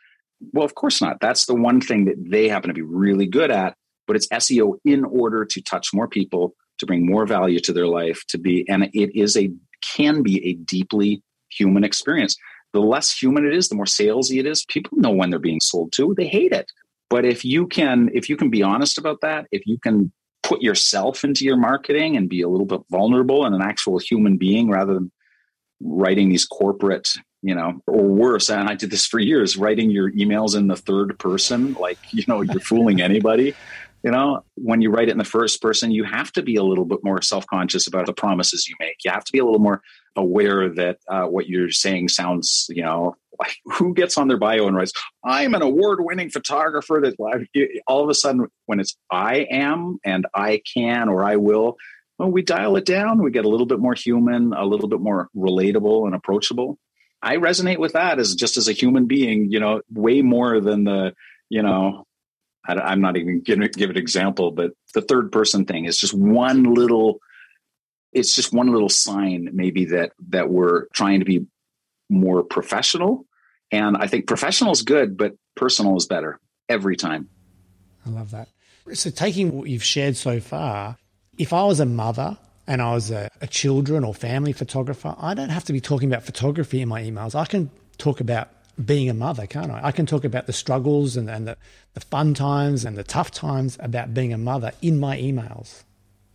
well, 0.52 0.64
of 0.64 0.74
course 0.74 1.00
not. 1.00 1.20
That's 1.20 1.46
the 1.46 1.54
one 1.54 1.80
thing 1.80 2.04
that 2.06 2.16
they 2.18 2.48
happen 2.48 2.68
to 2.68 2.74
be 2.74 2.82
really 2.82 3.26
good 3.26 3.50
at, 3.50 3.74
but 4.06 4.16
it's 4.16 4.28
SEO 4.28 4.78
in 4.84 5.04
order 5.04 5.44
to 5.44 5.62
touch 5.62 5.88
more 5.92 6.08
people, 6.08 6.54
to 6.78 6.86
bring 6.86 7.06
more 7.06 7.26
value 7.26 7.60
to 7.60 7.72
their 7.72 7.86
life, 7.86 8.22
to 8.28 8.38
be, 8.38 8.68
and 8.68 8.84
it 8.92 9.16
is 9.16 9.36
a 9.36 9.50
can 9.82 10.22
be 10.22 10.44
a 10.44 10.54
deeply 10.54 11.22
human 11.50 11.84
experience. 11.84 12.36
The 12.72 12.80
less 12.80 13.16
human 13.16 13.46
it 13.46 13.54
is, 13.54 13.68
the 13.68 13.76
more 13.76 13.84
salesy 13.84 14.38
it 14.38 14.46
is. 14.46 14.64
People 14.66 14.98
know 14.98 15.10
when 15.10 15.30
they're 15.30 15.38
being 15.38 15.60
sold 15.60 15.92
to. 15.92 16.14
They 16.16 16.26
hate 16.26 16.52
it. 16.52 16.70
But 17.10 17.24
if 17.24 17.44
you 17.44 17.66
can, 17.66 18.10
if 18.12 18.28
you 18.28 18.36
can 18.36 18.50
be 18.50 18.62
honest 18.62 18.98
about 18.98 19.22
that, 19.22 19.46
if 19.50 19.66
you 19.66 19.78
can 19.78 20.12
put 20.42 20.62
yourself 20.62 21.24
into 21.24 21.44
your 21.44 21.56
marketing 21.56 22.16
and 22.16 22.28
be 22.28 22.42
a 22.42 22.48
little 22.48 22.66
bit 22.66 22.80
vulnerable 22.90 23.44
and 23.44 23.54
an 23.54 23.62
actual 23.62 23.98
human 23.98 24.36
being 24.36 24.68
rather 24.70 24.94
than 24.94 25.10
writing 25.80 26.28
these 26.28 26.44
corporate, 26.44 27.10
you 27.42 27.54
know, 27.54 27.80
or 27.86 28.02
worse, 28.02 28.50
and 28.50 28.68
I 28.68 28.74
did 28.74 28.90
this 28.90 29.06
for 29.06 29.18
years, 29.18 29.56
writing 29.56 29.90
your 29.90 30.12
emails 30.12 30.56
in 30.56 30.66
the 30.66 30.76
third 30.76 31.18
person, 31.18 31.74
like, 31.74 31.98
you 32.12 32.24
know, 32.28 32.42
you're 32.42 32.60
fooling 32.60 33.00
anybody. 33.00 33.54
you 34.02 34.10
know, 34.10 34.44
when 34.54 34.80
you 34.80 34.90
write 34.90 35.08
it 35.08 35.12
in 35.12 35.18
the 35.18 35.24
first 35.24 35.60
person, 35.60 35.90
you 35.90 36.04
have 36.04 36.32
to 36.32 36.42
be 36.42 36.56
a 36.56 36.62
little 36.62 36.84
bit 36.84 37.02
more 37.02 37.20
self 37.20 37.46
conscious 37.46 37.86
about 37.86 38.06
the 38.06 38.12
promises 38.12 38.68
you 38.68 38.76
make. 38.78 38.96
You 39.04 39.10
have 39.10 39.24
to 39.24 39.32
be 39.32 39.38
a 39.38 39.44
little 39.44 39.60
more 39.60 39.82
aware 40.18 40.68
that 40.68 40.98
uh, 41.08 41.24
what 41.24 41.48
you're 41.48 41.70
saying 41.70 42.08
sounds, 42.08 42.66
you 42.68 42.82
know, 42.82 43.16
like 43.38 43.56
who 43.64 43.94
gets 43.94 44.18
on 44.18 44.28
their 44.28 44.38
bio 44.38 44.66
and 44.66 44.76
writes, 44.76 44.92
I'm 45.24 45.54
an 45.54 45.62
award 45.62 46.00
winning 46.00 46.30
photographer 46.30 47.00
that 47.02 47.78
all 47.86 48.02
of 48.02 48.10
a 48.10 48.14
sudden 48.14 48.48
when 48.66 48.80
it's 48.80 48.96
I 49.10 49.46
am 49.50 49.98
and 50.04 50.26
I 50.34 50.62
can 50.74 51.08
or 51.08 51.24
I 51.24 51.36
will, 51.36 51.76
well, 52.18 52.30
we 52.30 52.42
dial 52.42 52.76
it 52.76 52.84
down. 52.84 53.22
We 53.22 53.30
get 53.30 53.44
a 53.44 53.48
little 53.48 53.66
bit 53.66 53.78
more 53.78 53.94
human, 53.94 54.52
a 54.52 54.64
little 54.64 54.88
bit 54.88 55.00
more 55.00 55.28
relatable 55.36 56.06
and 56.06 56.14
approachable. 56.14 56.78
I 57.22 57.36
resonate 57.36 57.78
with 57.78 57.92
that 57.92 58.18
as 58.18 58.34
just 58.34 58.56
as 58.56 58.68
a 58.68 58.72
human 58.72 59.06
being, 59.06 59.50
you 59.50 59.60
know, 59.60 59.82
way 59.92 60.22
more 60.22 60.60
than 60.60 60.84
the, 60.84 61.14
you 61.48 61.62
know, 61.62 62.06
I, 62.66 62.92
am 62.92 63.00
not 63.00 63.16
even 63.16 63.42
going 63.42 63.60
to 63.60 63.68
give 63.68 63.90
an 63.90 63.96
example, 63.96 64.50
but 64.50 64.72
the 64.94 65.00
third 65.00 65.32
person 65.32 65.64
thing 65.64 65.84
is 65.84 65.96
just 65.96 66.14
one 66.14 66.74
little. 66.74 67.20
It's 68.12 68.34
just 68.34 68.52
one 68.52 68.72
little 68.72 68.88
sign, 68.88 69.50
maybe 69.52 69.84
that 69.86 70.12
that 70.28 70.48
we're 70.48 70.86
trying 70.92 71.20
to 71.20 71.26
be 71.26 71.46
more 72.08 72.42
professional, 72.42 73.26
and 73.70 73.96
I 73.96 74.06
think 74.06 74.26
professional 74.26 74.72
is 74.72 74.82
good, 74.82 75.16
but 75.16 75.34
personal 75.54 75.96
is 75.96 76.06
better 76.06 76.40
every 76.68 76.96
time. 76.96 77.28
I 78.06 78.10
love 78.10 78.30
that. 78.30 78.48
So, 78.94 79.10
taking 79.10 79.52
what 79.52 79.68
you've 79.68 79.84
shared 79.84 80.16
so 80.16 80.40
far, 80.40 80.96
if 81.36 81.52
I 81.52 81.64
was 81.64 81.80
a 81.80 81.86
mother 81.86 82.38
and 82.66 82.80
I 82.80 82.92
was 82.94 83.10
a, 83.10 83.28
a, 83.40 83.46
children 83.46 84.04
or 84.04 84.14
family 84.14 84.52
photographer, 84.52 85.14
I 85.18 85.34
don't 85.34 85.50
have 85.50 85.64
to 85.64 85.72
be 85.72 85.80
talking 85.80 86.08
about 86.10 86.22
photography 86.22 86.80
in 86.80 86.88
my 86.88 87.02
emails. 87.02 87.34
I 87.34 87.44
can 87.44 87.70
talk 87.98 88.20
about 88.20 88.48
being 88.82 89.10
a 89.10 89.14
mother, 89.14 89.46
can't 89.46 89.70
I? 89.70 89.80
I 89.84 89.92
can 89.92 90.06
talk 90.06 90.24
about 90.24 90.46
the 90.46 90.52
struggles 90.52 91.16
and, 91.16 91.28
and 91.28 91.48
the, 91.48 91.56
the 91.94 92.00
fun 92.00 92.32
times 92.32 92.84
and 92.84 92.96
the 92.96 93.04
tough 93.04 93.30
times 93.30 93.76
about 93.80 94.14
being 94.14 94.32
a 94.32 94.38
mother 94.38 94.72
in 94.80 94.98
my 94.98 95.18
emails. 95.18 95.82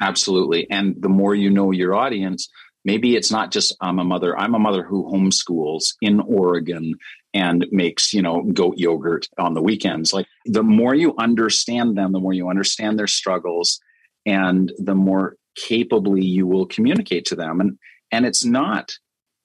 Absolutely. 0.04 0.70
And 0.70 0.95
the 0.99 1.08
more 1.08 1.34
you 1.34 1.49
know 1.49 1.72
your 1.72 1.95
audience, 1.95 2.49
maybe 2.84 3.16
it's 3.16 3.32
not 3.32 3.51
just 3.51 3.74
I'm 3.80 3.99
a 3.99 4.04
mother, 4.04 4.38
I'm 4.38 4.54
a 4.54 4.60
mother 4.60 4.84
who 4.84 5.10
homeschools 5.10 5.93
in 6.01 6.20
Oregon 6.20 6.95
and 7.34 7.66
makes, 7.72 8.14
you 8.14 8.22
know, 8.22 8.43
goat 8.43 8.78
yogurt 8.78 9.30
on 9.38 9.54
the 9.54 9.62
weekends. 9.62 10.12
Like 10.12 10.28
the 10.45 10.62
more 10.62 10.93
you 10.93 11.16
understand 11.18 11.97
them, 11.97 12.12
the 12.12 12.20
more 12.20 12.34
you 12.34 12.49
understand 12.49 12.99
their 12.99 13.08
struggles 13.08 13.80
and 14.26 14.74
the 14.78 14.93
more 14.93 15.38
capably 15.56 16.26
you 16.26 16.47
will 16.47 16.66
communicate 16.66 17.24
to 17.26 17.36
them. 17.36 17.62
And 17.62 17.78
and 18.12 18.26
it's 18.26 18.43
not 18.43 18.97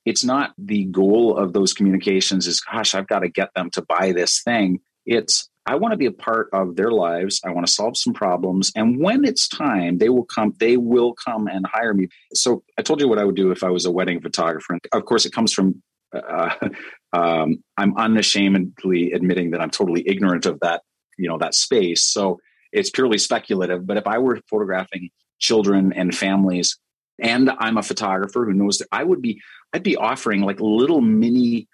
it's 0.05 0.25
not 0.25 0.55
the 0.59 0.87
goal 0.87 1.37
of 1.37 1.53
those 1.53 1.73
communications 1.73 2.47
is 2.47 2.61
gosh 2.61 2.95
i've 2.95 3.09
got 3.09 3.21
to 3.21 3.29
get 3.29 3.51
them 3.55 3.71
to 3.71 3.83
buy 3.83 4.13
this 4.13 4.43
thing 4.43 4.81
it's 5.07 5.49
i 5.69 5.75
want 5.75 5.93
to 5.93 5.97
be 5.97 6.07
a 6.07 6.13
part 6.13 6.49
of 6.53 6.77
their 6.77 6.91
lives. 6.91 7.41
I 7.45 7.51
want 7.51 7.67
to 7.67 7.73
solve 7.73 7.97
some 7.97 8.15
problems. 8.15 8.73
And 8.75 8.99
when 9.01 9.25
it's 9.25 9.47
time 9.47 9.99
they 9.99 10.09
will 10.09 10.25
come 10.25 10.55
they 10.59 10.77
will 10.77 11.15
come 11.15 11.47
and 11.47 11.67
hire 11.67 11.95
me. 11.95 12.09
So 12.35 12.63
i 12.79 12.83
told 12.83 13.01
you 13.01 13.09
what 13.09 13.19
i 13.19 13.25
would 13.25 13.37
do 13.37 13.51
if 13.51 13.63
i 13.63 13.71
was 13.71 13.85
a 13.85 13.91
wedding 13.91 14.21
photographer. 14.21 14.73
And 14.73 14.81
of 14.93 15.05
course 15.05 15.27
it 15.27 15.33
comes 15.33 15.53
from 15.53 15.83
uh, 16.15 16.55
um, 17.13 17.63
i'm 17.77 17.97
unashamedly 17.97 19.13
admitting 19.13 19.51
that 19.51 19.61
i'm 19.61 19.71
totally 19.71 20.03
ignorant 20.09 20.47
of 20.47 20.59
that 20.61 20.83
you 21.19 21.29
know 21.29 21.39
that 21.39 21.55
space. 21.55 22.05
So 22.07 22.41
it's 22.73 22.91
purely 22.91 23.19
speculative. 23.19 23.87
But 23.87 23.99
if 23.99 24.07
i 24.07 24.19
were 24.19 24.41
photographing 24.51 25.11
children 25.39 25.93
and 25.93 26.17
families 26.17 26.79
and 27.21 27.51
i'm 27.59 27.77
a 27.77 27.83
photographer 27.83 28.45
who 28.45 28.53
knows 28.53 28.79
that 28.79 28.89
i 28.91 29.05
would 29.05 29.23
be 29.23 29.41
I'd 29.73 29.83
be 29.83 29.97
offering 29.97 30.43
like 30.43 30.61
little 30.61 31.01
mini 31.01 31.69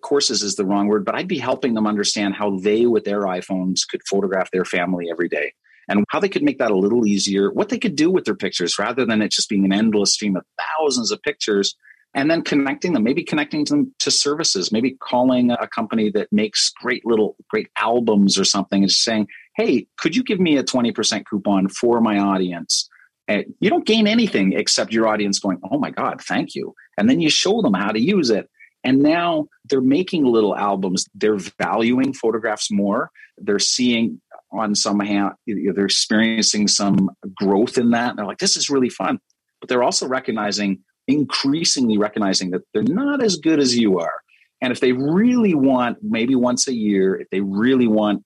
courses 0.00 0.42
is 0.42 0.56
the 0.56 0.64
wrong 0.64 0.88
word, 0.88 1.04
but 1.04 1.14
I'd 1.14 1.28
be 1.28 1.38
helping 1.38 1.74
them 1.74 1.86
understand 1.86 2.34
how 2.34 2.58
they, 2.58 2.86
with 2.86 3.04
their 3.04 3.22
iPhones, 3.22 3.86
could 3.88 4.02
photograph 4.08 4.50
their 4.50 4.64
family 4.64 5.08
every 5.10 5.28
day 5.28 5.52
and 5.88 6.04
how 6.08 6.20
they 6.20 6.28
could 6.28 6.42
make 6.42 6.58
that 6.58 6.70
a 6.70 6.76
little 6.76 7.06
easier, 7.06 7.50
what 7.52 7.68
they 7.68 7.78
could 7.78 7.96
do 7.96 8.10
with 8.10 8.24
their 8.24 8.34
pictures 8.34 8.78
rather 8.78 9.04
than 9.04 9.22
it 9.22 9.30
just 9.30 9.48
being 9.48 9.64
an 9.64 9.72
endless 9.72 10.12
stream 10.12 10.36
of 10.36 10.44
thousands 10.78 11.10
of 11.10 11.22
pictures. 11.22 11.76
And 12.12 12.28
then 12.28 12.42
connecting 12.42 12.92
them, 12.92 13.04
maybe 13.04 13.22
connecting 13.22 13.64
them 13.64 13.94
to 14.00 14.10
services, 14.10 14.72
maybe 14.72 14.96
calling 15.00 15.52
a 15.52 15.68
company 15.68 16.10
that 16.10 16.26
makes 16.32 16.70
great 16.70 17.06
little, 17.06 17.36
great 17.48 17.68
albums 17.76 18.36
or 18.36 18.44
something 18.44 18.82
and 18.82 18.90
saying, 18.90 19.28
Hey, 19.56 19.86
could 19.96 20.16
you 20.16 20.24
give 20.24 20.40
me 20.40 20.56
a 20.56 20.64
20% 20.64 21.24
coupon 21.26 21.68
for 21.68 22.00
my 22.00 22.18
audience? 22.18 22.88
And 23.28 23.44
you 23.60 23.70
don't 23.70 23.86
gain 23.86 24.08
anything 24.08 24.54
except 24.54 24.92
your 24.92 25.06
audience 25.06 25.38
going, 25.38 25.60
Oh 25.70 25.78
my 25.78 25.90
God, 25.90 26.20
thank 26.20 26.56
you 26.56 26.74
and 27.00 27.08
then 27.08 27.20
you 27.20 27.30
show 27.30 27.62
them 27.62 27.72
how 27.72 27.90
to 27.90 27.98
use 27.98 28.28
it 28.28 28.48
and 28.84 29.02
now 29.02 29.46
they're 29.68 29.80
making 29.80 30.24
little 30.24 30.56
albums. 30.56 31.06
They're 31.14 31.38
valuing 31.60 32.12
photographs 32.12 32.70
more. 32.70 33.10
They're 33.38 33.58
seeing 33.58 34.20
on 34.52 34.74
some 34.74 34.98
hand 34.98 35.32
they're 35.46 35.84
experiencing 35.84 36.66
some 36.66 37.08
growth 37.36 37.78
in 37.78 37.90
that. 37.90 38.10
And 38.10 38.18
they're 38.18 38.26
like 38.26 38.38
this 38.38 38.56
is 38.56 38.70
really 38.70 38.88
fun. 38.88 39.20
But 39.60 39.68
they're 39.68 39.82
also 39.82 40.08
recognizing 40.08 40.80
increasingly 41.06 41.98
recognizing 41.98 42.50
that 42.50 42.62
they're 42.72 42.82
not 42.82 43.22
as 43.22 43.36
good 43.36 43.60
as 43.60 43.76
you 43.76 43.98
are. 43.98 44.20
And 44.62 44.72
if 44.72 44.80
they 44.80 44.92
really 44.92 45.54
want 45.54 45.98
maybe 46.02 46.34
once 46.34 46.68
a 46.68 46.74
year 46.74 47.16
if 47.16 47.28
they 47.30 47.40
really 47.40 47.86
want 47.86 48.24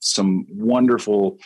some 0.00 0.46
wonderful 0.50 1.38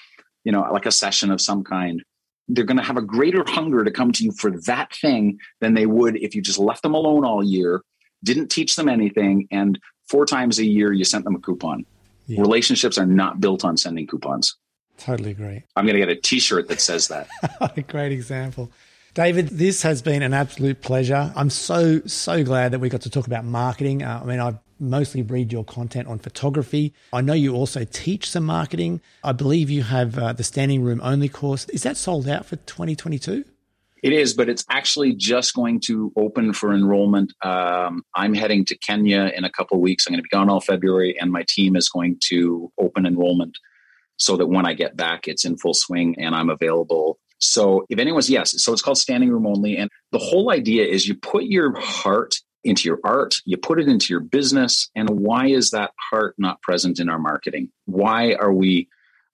you 0.44 0.53
know 0.53 0.61
like 0.72 0.86
a 0.86 0.92
session 0.92 1.30
of 1.30 1.40
some 1.40 1.64
kind 1.64 2.03
they're 2.48 2.64
going 2.64 2.76
to 2.76 2.82
have 2.82 2.96
a 2.96 3.03
greater 3.03 3.44
hunger 3.46 3.84
to 3.84 3.90
come 3.90 4.12
to 4.12 4.24
you 4.24 4.32
for 4.32 4.50
that 4.66 4.94
thing 4.94 5.38
than 5.61 5.74
they 5.74 5.86
would 5.86 6.16
if 6.16 6.34
you 6.34 6.42
just 6.42 6.59
left 6.59 6.82
them 6.82 6.94
alone 6.94 7.24
all 7.24 7.42
year, 7.42 7.82
didn't 8.24 8.48
teach 8.48 8.76
them 8.76 8.88
anything, 8.88 9.48
and 9.50 9.78
four 10.08 10.26
times 10.26 10.58
a 10.58 10.64
year 10.64 10.92
you 10.92 11.04
sent 11.04 11.24
them 11.24 11.34
a 11.34 11.40
coupon. 11.40 11.84
Yeah. 12.26 12.40
Relationships 12.40 12.98
are 12.98 13.06
not 13.06 13.40
built 13.40 13.64
on 13.64 13.76
sending 13.76 14.06
coupons. 14.06 14.56
Totally 14.98 15.30
agree. 15.30 15.64
I'm 15.74 15.86
going 15.86 15.98
to 15.98 16.06
get 16.06 16.08
a 16.08 16.20
t 16.20 16.38
shirt 16.38 16.68
that 16.68 16.80
says 16.80 17.08
that. 17.08 17.28
a 17.60 17.82
great 17.88 18.12
example. 18.12 18.70
David, 19.14 19.48
this 19.48 19.82
has 19.82 20.00
been 20.00 20.22
an 20.22 20.32
absolute 20.32 20.80
pleasure. 20.80 21.32
I'm 21.36 21.50
so, 21.50 22.00
so 22.06 22.42
glad 22.44 22.72
that 22.72 22.78
we 22.78 22.88
got 22.88 23.02
to 23.02 23.10
talk 23.10 23.26
about 23.26 23.44
marketing. 23.44 24.02
Uh, 24.02 24.20
I 24.22 24.26
mean, 24.26 24.40
I've 24.40 24.58
mostly 24.80 25.22
read 25.22 25.52
your 25.52 25.64
content 25.64 26.08
on 26.08 26.18
photography. 26.18 26.94
I 27.12 27.20
know 27.20 27.34
you 27.34 27.54
also 27.54 27.84
teach 27.84 28.30
some 28.30 28.44
marketing. 28.44 29.00
I 29.22 29.32
believe 29.32 29.68
you 29.68 29.82
have 29.82 30.18
uh, 30.18 30.32
the 30.32 30.44
standing 30.44 30.82
room 30.82 31.00
only 31.02 31.28
course. 31.28 31.68
Is 31.68 31.82
that 31.82 31.98
sold 31.98 32.26
out 32.26 32.46
for 32.46 32.56
2022? 32.56 33.44
It 34.03 34.12
is, 34.12 34.34
but 34.34 34.48
it's 34.48 34.64
actually 34.68 35.14
just 35.14 35.55
going 35.55 35.80
to 35.86 36.12
open 36.16 36.53
for 36.53 36.74
enrollment. 36.74 37.32
Um, 37.42 38.03
I'm 38.14 38.34
heading 38.34 38.64
to 38.66 38.76
Kenya 38.76 39.30
in 39.34 39.44
a 39.44 39.50
couple 39.50 39.80
weeks. 39.80 40.07
I'm 40.07 40.12
going 40.12 40.18
to 40.18 40.24
be 40.24 40.28
gone 40.28 40.50
all 40.50 40.61
February, 40.61 41.16
and 41.20 41.30
my 41.30 41.44
team 41.48 41.76
is 41.76 41.88
going 41.88 42.18
to 42.24 42.72
open 42.78 43.07
enrollment 43.07 43.57
so 44.16 44.36
that 44.36 44.46
when 44.46 44.66
I 44.66 44.74
get 44.74 44.96
back, 44.96 45.28
it's 45.28 45.44
in 45.44 45.57
full 45.57 45.74
swing 45.74 46.16
and 46.18 46.34
I'm 46.34 46.50
available. 46.50 47.18
So 47.38 47.86
if 47.88 47.98
anyone's, 47.98 48.30
yes, 48.30 48.61
so 48.62 48.72
it's 48.72 48.82
called 48.82 48.98
standing 48.98 49.30
room 49.30 49.46
only. 49.46 49.76
And 49.76 49.90
the 50.12 50.18
whole 50.18 50.53
idea 50.53 50.84
is 50.84 51.09
you 51.09 51.16
put 51.16 51.44
your 51.44 51.78
heart 51.78 52.36
into 52.64 52.88
your 52.88 53.00
art, 53.03 53.40
you 53.44 53.57
put 53.57 53.80
it 53.80 53.88
into 53.88 54.12
your 54.12 54.20
business, 54.20 54.88
and 54.94 55.11
why 55.11 55.46
is 55.46 55.70
that 55.70 55.90
heart 56.11 56.36
not 56.38 56.62
present 56.62 57.00
in 57.00 57.09
our 57.09 57.18
marketing? 57.18 57.70
Why 57.86 58.34
are 58.34 58.53
we 58.53 58.88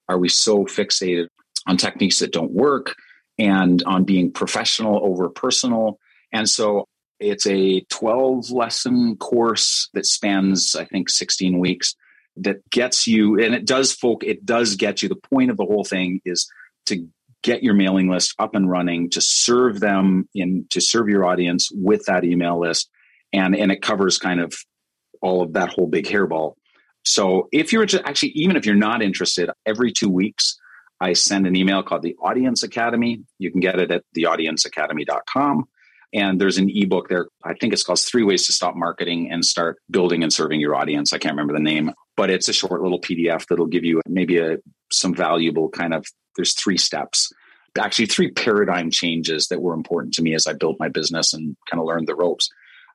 are 0.08 0.18
we 0.18 0.30
so 0.30 0.64
fixated 0.64 1.28
on 1.66 1.76
techniques 1.76 2.18
that 2.20 2.32
don't 2.32 2.52
work 2.52 2.94
and 3.38 3.82
on 3.84 4.04
being 4.04 4.32
professional 4.32 5.00
over 5.04 5.28
personal? 5.28 5.98
And 6.32 6.48
so 6.48 6.86
it's 7.20 7.46
a 7.46 7.80
12 7.90 8.50
lesson 8.50 9.16
course 9.16 9.88
that 9.94 10.06
spans, 10.06 10.74
I 10.74 10.84
think, 10.84 11.10
16 11.10 11.58
weeks 11.58 11.94
that 12.36 12.68
gets 12.70 13.06
you, 13.06 13.40
and 13.40 13.54
it 13.54 13.66
does 13.66 13.92
folk, 13.92 14.22
it 14.22 14.46
does 14.46 14.76
get 14.76 15.02
you. 15.02 15.08
The 15.08 15.16
point 15.16 15.50
of 15.50 15.56
the 15.56 15.64
whole 15.64 15.84
thing 15.84 16.20
is 16.24 16.48
to 16.86 17.08
get 17.42 17.62
your 17.62 17.74
mailing 17.74 18.08
list 18.08 18.34
up 18.38 18.54
and 18.54 18.70
running, 18.70 19.10
to 19.10 19.20
serve 19.20 19.80
them 19.80 20.28
in, 20.34 20.66
to 20.70 20.80
serve 20.80 21.08
your 21.08 21.24
audience 21.24 21.68
with 21.72 22.04
that 22.06 22.24
email 22.24 22.60
list 22.60 22.88
and 23.32 23.54
and 23.54 23.70
it 23.70 23.82
covers 23.82 24.18
kind 24.18 24.40
of 24.40 24.54
all 25.20 25.42
of 25.42 25.52
that 25.54 25.70
whole 25.70 25.86
big 25.86 26.06
hairball. 26.06 26.54
So 27.04 27.48
if 27.52 27.72
you're 27.72 27.86
actually 28.04 28.30
even 28.30 28.56
if 28.56 28.66
you're 28.66 28.74
not 28.74 29.02
interested, 29.02 29.50
every 29.66 29.92
two 29.92 30.08
weeks 30.08 30.58
I 31.00 31.12
send 31.12 31.46
an 31.46 31.56
email 31.56 31.82
called 31.82 32.02
the 32.02 32.16
Audience 32.20 32.62
Academy. 32.62 33.22
You 33.38 33.50
can 33.50 33.60
get 33.60 33.78
it 33.78 33.90
at 33.90 34.04
theaudienceacademy.com. 34.16 35.68
And 36.14 36.40
there's 36.40 36.58
an 36.58 36.70
ebook 36.70 37.08
there. 37.08 37.28
I 37.44 37.54
think 37.54 37.72
it's 37.72 37.82
called 37.82 38.00
Three 38.00 38.22
Ways 38.22 38.46
to 38.46 38.52
Stop 38.52 38.74
Marketing 38.74 39.30
and 39.30 39.44
Start 39.44 39.76
Building 39.90 40.22
and 40.22 40.32
Serving 40.32 40.58
Your 40.58 40.74
Audience. 40.74 41.12
I 41.12 41.18
can't 41.18 41.34
remember 41.34 41.52
the 41.52 41.60
name, 41.60 41.92
but 42.16 42.30
it's 42.30 42.48
a 42.48 42.52
short 42.54 42.80
little 42.80 43.00
PDF 43.00 43.46
that'll 43.46 43.66
give 43.66 43.84
you 43.84 44.00
maybe 44.06 44.38
a 44.38 44.56
some 44.90 45.14
valuable 45.14 45.68
kind 45.68 45.92
of 45.92 46.06
there's 46.36 46.54
three 46.54 46.78
steps. 46.78 47.30
Actually, 47.78 48.06
three 48.06 48.30
paradigm 48.30 48.90
changes 48.90 49.48
that 49.48 49.60
were 49.60 49.74
important 49.74 50.14
to 50.14 50.22
me 50.22 50.34
as 50.34 50.46
I 50.46 50.54
built 50.54 50.80
my 50.80 50.88
business 50.88 51.34
and 51.34 51.56
kind 51.70 51.80
of 51.80 51.86
learned 51.86 52.08
the 52.08 52.14
ropes. 52.14 52.48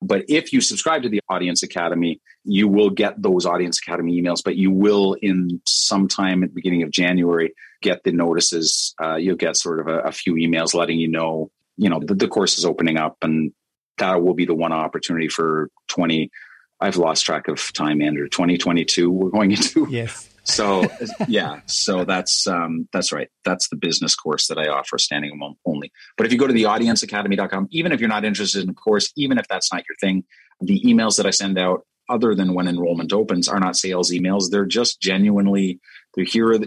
But 0.07 0.25
if 0.27 0.53
you 0.53 0.61
subscribe 0.61 1.03
to 1.03 1.09
the 1.09 1.21
Audience 1.29 1.63
Academy, 1.63 2.21
you 2.43 2.67
will 2.67 2.89
get 2.89 3.21
those 3.21 3.45
Audience 3.45 3.79
Academy 3.79 4.21
emails, 4.21 4.43
but 4.43 4.55
you 4.55 4.71
will 4.71 5.13
in 5.21 5.61
sometime 5.65 6.43
at 6.43 6.49
the 6.49 6.55
beginning 6.55 6.83
of 6.83 6.91
January 6.91 7.53
get 7.81 8.03
the 8.03 8.11
notices. 8.11 8.93
Uh, 9.01 9.15
you'll 9.15 9.35
get 9.35 9.57
sort 9.57 9.79
of 9.79 9.87
a, 9.87 9.99
a, 9.99 10.11
few 10.11 10.35
emails 10.35 10.73
letting 10.73 10.99
you 10.99 11.07
know, 11.07 11.51
you 11.77 11.89
know, 11.89 11.99
the, 11.99 12.15
the 12.15 12.27
course 12.27 12.57
is 12.57 12.65
opening 12.65 12.97
up 12.97 13.17
and 13.21 13.53
that 13.97 14.21
will 14.23 14.33
be 14.33 14.45
the 14.45 14.55
one 14.55 14.71
opportunity 14.71 15.27
for 15.27 15.69
20. 15.89 16.31
I've 16.79 16.97
lost 16.97 17.25
track 17.25 17.47
of 17.47 17.71
time, 17.73 18.01
Andrew. 18.01 18.27
2022, 18.27 19.09
we're 19.09 19.29
going 19.29 19.51
into. 19.51 19.87
Yes. 19.89 20.32
So 20.43 20.85
yeah, 21.27 21.61
so 21.67 22.03
that's 22.03 22.47
um, 22.47 22.87
that's 22.91 23.11
right. 23.11 23.29
That's 23.45 23.69
the 23.69 23.77
business 23.77 24.15
course 24.15 24.47
that 24.47 24.57
I 24.57 24.67
offer, 24.67 24.97
standing 24.97 25.31
room 25.31 25.55
only. 25.65 25.91
But 26.17 26.25
if 26.25 26.33
you 26.33 26.37
go 26.37 26.47
to 26.47 26.53
the 26.53 26.63
audienceacademy.com, 26.63 27.69
even 27.71 27.91
if 27.91 27.99
you're 27.99 28.09
not 28.09 28.25
interested 28.25 28.61
in 28.61 28.67
the 28.67 28.73
course, 28.73 29.11
even 29.15 29.37
if 29.37 29.47
that's 29.47 29.71
not 29.71 29.83
your 29.87 29.95
thing, 30.01 30.25
the 30.59 30.81
emails 30.81 31.17
that 31.17 31.25
I 31.25 31.29
send 31.29 31.57
out, 31.57 31.85
other 32.09 32.35
than 32.35 32.53
when 32.53 32.67
enrollment 32.67 33.13
opens, 33.13 33.47
are 33.47 33.59
not 33.59 33.77
sales 33.77 34.11
emails. 34.11 34.49
They're 34.49 34.65
just 34.65 35.01
genuinely 35.01 35.79
they're 36.15 36.25
here. 36.25 36.59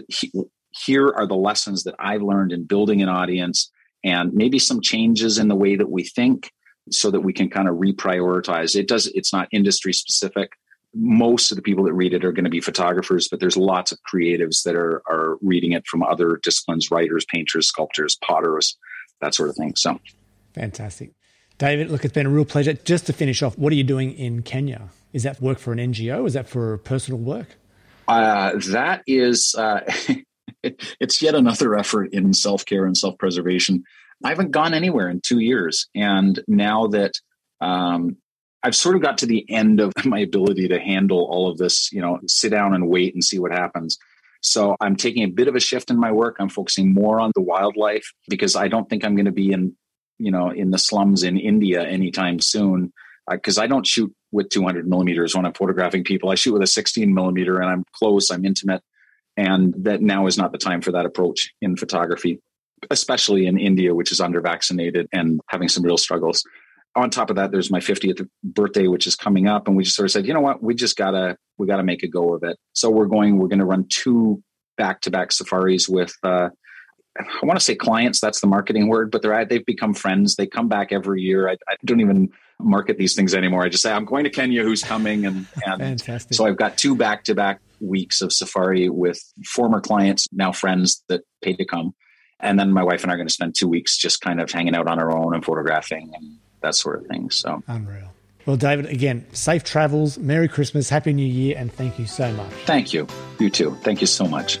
Here 0.71 1.07
are 1.09 1.27
the 1.27 1.35
lessons 1.35 1.83
that 1.83 1.95
I've 1.99 2.21
learned 2.21 2.51
in 2.51 2.65
building 2.65 3.01
an 3.01 3.09
audience, 3.09 3.71
and 4.03 4.33
maybe 4.33 4.59
some 4.59 4.81
changes 4.81 5.37
in 5.37 5.47
the 5.47 5.55
way 5.55 5.75
that 5.75 5.89
we 5.89 6.03
think, 6.03 6.51
so 6.89 7.11
that 7.11 7.21
we 7.21 7.31
can 7.31 7.49
kind 7.49 7.67
of 7.67 7.75
reprioritize. 7.75 8.75
It 8.75 8.87
does. 8.87 9.05
It's 9.07 9.31
not 9.31 9.49
industry 9.51 9.93
specific 9.93 10.51
most 10.93 11.51
of 11.51 11.55
the 11.55 11.61
people 11.61 11.83
that 11.85 11.93
read 11.93 12.13
it 12.13 12.25
are 12.25 12.31
going 12.31 12.45
to 12.45 12.49
be 12.49 12.61
photographers, 12.61 13.27
but 13.27 13.39
there's 13.39 13.57
lots 13.57 13.91
of 13.91 13.99
creatives 14.11 14.63
that 14.63 14.75
are 14.75 15.01
are 15.07 15.37
reading 15.41 15.73
it 15.73 15.85
from 15.87 16.03
other 16.03 16.39
disciplines: 16.41 16.91
writers, 16.91 17.25
painters, 17.25 17.67
sculptors, 17.67 18.15
potters, 18.23 18.77
that 19.21 19.33
sort 19.33 19.49
of 19.49 19.55
thing. 19.55 19.75
So, 19.75 19.99
fantastic, 20.53 21.11
David. 21.57 21.91
Look, 21.91 22.05
it's 22.05 22.13
been 22.13 22.25
a 22.25 22.31
real 22.31 22.45
pleasure. 22.45 22.73
Just 22.73 23.05
to 23.07 23.13
finish 23.13 23.41
off, 23.43 23.57
what 23.57 23.71
are 23.73 23.75
you 23.75 23.83
doing 23.83 24.13
in 24.13 24.43
Kenya? 24.43 24.89
Is 25.13 25.23
that 25.23 25.41
work 25.41 25.59
for 25.59 25.71
an 25.71 25.79
NGO? 25.79 26.25
Is 26.25 26.33
that 26.33 26.47
for 26.47 26.77
personal 26.79 27.19
work? 27.19 27.57
Uh, 28.07 28.53
that 28.69 29.01
is, 29.05 29.53
uh, 29.57 29.81
it's 30.63 31.21
yet 31.21 31.35
another 31.35 31.75
effort 31.75 32.13
in 32.13 32.33
self 32.33 32.65
care 32.65 32.85
and 32.85 32.97
self 32.97 33.17
preservation. 33.17 33.83
I 34.23 34.29
haven't 34.29 34.51
gone 34.51 34.73
anywhere 34.73 35.09
in 35.09 35.21
two 35.21 35.39
years, 35.39 35.87
and 35.93 36.39
now 36.47 36.87
that 36.87 37.13
um, 37.61 38.17
I've 38.67 38.75
sort 38.75 38.97
of 38.97 39.01
got 39.01 39.19
to 39.19 39.25
the 39.25 39.45
end 39.49 39.79
of 39.79 39.93
my 40.05 40.19
ability 40.19 40.67
to 40.67 40.79
handle 40.79 41.25
all 41.31 41.49
of 41.49 41.57
this, 41.57 41.89
you 41.93 42.01
know, 42.01 42.19
sit 42.27 42.49
down 42.49 42.73
and 42.73 42.89
wait 42.89 43.13
and 43.13 43.23
see 43.23 43.39
what 43.39 43.51
happens. 43.51 43.97
So 44.41 44.75
I'm 44.81 44.97
taking 44.97 45.23
a 45.23 45.29
bit 45.29 45.47
of 45.47 45.55
a 45.55 45.59
shift 45.61 45.89
in 45.89 45.97
my 45.97 46.11
work. 46.11 46.35
I'm 46.39 46.49
focusing 46.49 46.93
more 46.93 47.21
on 47.21 47.31
the 47.33 47.41
wildlife 47.41 48.11
because 48.27 48.57
I 48.57 48.67
don't 48.67 48.89
think 48.89 49.05
I'm 49.05 49.15
going 49.15 49.25
to 49.25 49.31
be 49.31 49.53
in, 49.53 49.77
you 50.19 50.31
know, 50.31 50.49
in 50.49 50.71
the 50.71 50.77
slums 50.77 51.23
in 51.23 51.37
India 51.37 51.81
anytime 51.81 52.41
soon. 52.41 52.91
Because 53.29 53.57
uh, 53.57 53.61
I 53.61 53.67
don't 53.67 53.87
shoot 53.87 54.13
with 54.33 54.49
200 54.49 54.85
millimeters 54.85 55.33
when 55.33 55.45
I'm 55.45 55.53
photographing 55.53 56.03
people. 56.03 56.29
I 56.29 56.35
shoot 56.35 56.53
with 56.53 56.61
a 56.61 56.67
16 56.67 57.13
millimeter, 57.13 57.59
and 57.61 57.69
I'm 57.69 57.85
close, 57.93 58.29
I'm 58.29 58.45
intimate, 58.45 58.81
and 59.37 59.73
that 59.85 60.01
now 60.01 60.27
is 60.27 60.37
not 60.37 60.51
the 60.51 60.57
time 60.57 60.81
for 60.81 60.91
that 60.91 61.05
approach 61.05 61.53
in 61.61 61.77
photography, 61.77 62.41
especially 62.91 63.47
in 63.47 63.57
India, 63.57 63.95
which 63.95 64.11
is 64.11 64.19
under 64.19 64.41
vaccinated 64.41 65.07
and 65.13 65.39
having 65.49 65.69
some 65.69 65.83
real 65.83 65.97
struggles 65.97 66.43
on 66.95 67.09
top 67.09 67.29
of 67.29 67.35
that, 67.35 67.51
there's 67.51 67.69
my 67.69 67.79
50th 67.79 68.27
birthday, 68.43 68.87
which 68.87 69.07
is 69.07 69.15
coming 69.15 69.47
up, 69.47 69.67
and 69.67 69.77
we 69.77 69.83
just 69.83 69.95
sort 69.95 70.05
of 70.05 70.11
said, 70.11 70.25
you 70.25 70.33
know 70.33 70.41
what, 70.41 70.63
we 70.63 70.73
just 70.73 70.97
gotta 70.97 71.37
we 71.57 71.67
gotta 71.67 71.83
make 71.83 72.03
a 72.03 72.07
go 72.07 72.33
of 72.33 72.43
it. 72.43 72.57
So 72.73 72.89
we're 72.89 73.05
going. 73.05 73.37
We're 73.37 73.47
going 73.47 73.59
to 73.59 73.65
run 73.65 73.85
two 73.89 74.43
back 74.77 75.01
to 75.01 75.11
back 75.11 75.31
safaris 75.31 75.87
with. 75.87 76.13
Uh, 76.23 76.49
I 77.19 77.45
want 77.45 77.59
to 77.59 77.63
say 77.63 77.75
clients. 77.75 78.19
That's 78.19 78.41
the 78.41 78.47
marketing 78.47 78.87
word, 78.87 79.11
but 79.11 79.21
they're 79.21 79.45
they've 79.45 79.65
become 79.65 79.93
friends. 79.93 80.35
They 80.35 80.47
come 80.47 80.67
back 80.67 80.91
every 80.91 81.21
year. 81.21 81.49
I, 81.49 81.53
I 81.67 81.75
don't 81.85 81.99
even 81.99 82.29
market 82.59 82.97
these 82.97 83.15
things 83.15 83.33
anymore. 83.35 83.63
I 83.63 83.69
just 83.69 83.83
say 83.83 83.91
I'm 83.91 84.05
going 84.05 84.23
to 84.23 84.29
Kenya. 84.29 84.63
Who's 84.63 84.83
coming? 84.83 85.25
And, 85.25 85.45
and 85.79 86.01
so 86.31 86.45
I've 86.45 86.57
got 86.57 86.77
two 86.77 86.95
back 86.95 87.23
to 87.25 87.35
back 87.35 87.59
weeks 87.79 88.21
of 88.21 88.33
safari 88.33 88.89
with 88.89 89.19
former 89.45 89.79
clients, 89.79 90.27
now 90.31 90.51
friends 90.51 91.03
that 91.09 91.21
pay 91.41 91.53
to 91.53 91.65
come. 91.65 91.93
And 92.39 92.59
then 92.59 92.71
my 92.71 92.83
wife 92.83 93.03
and 93.03 93.11
I 93.11 93.15
are 93.15 93.17
going 93.17 93.27
to 93.27 93.33
spend 93.33 93.55
two 93.55 93.67
weeks 93.67 93.97
just 93.97 94.21
kind 94.21 94.39
of 94.39 94.51
hanging 94.51 94.75
out 94.75 94.87
on 94.87 94.99
our 94.99 95.15
own 95.15 95.33
and 95.33 95.43
photographing 95.43 96.11
and 96.13 96.37
that 96.61 96.75
sort 96.75 96.99
of 97.01 97.07
thing. 97.07 97.29
So 97.29 97.63
unreal. 97.67 98.13
Well, 98.45 98.55
David, 98.55 98.85
again, 98.85 99.25
safe 99.33 99.65
travels, 99.65 100.17
Merry 100.17 100.47
Christmas, 100.47 100.89
Happy 100.89 101.11
New 101.11 101.27
Year, 101.27 101.55
and 101.57 101.71
thank 101.71 101.99
you 101.99 102.05
so 102.05 102.31
much. 102.31 102.51
Thank 102.65 102.93
you. 102.93 103.05
You 103.39 103.49
too. 103.49 103.75
Thank 103.81 103.99
you 103.99 104.07
so 104.07 104.25
much. 104.25 104.59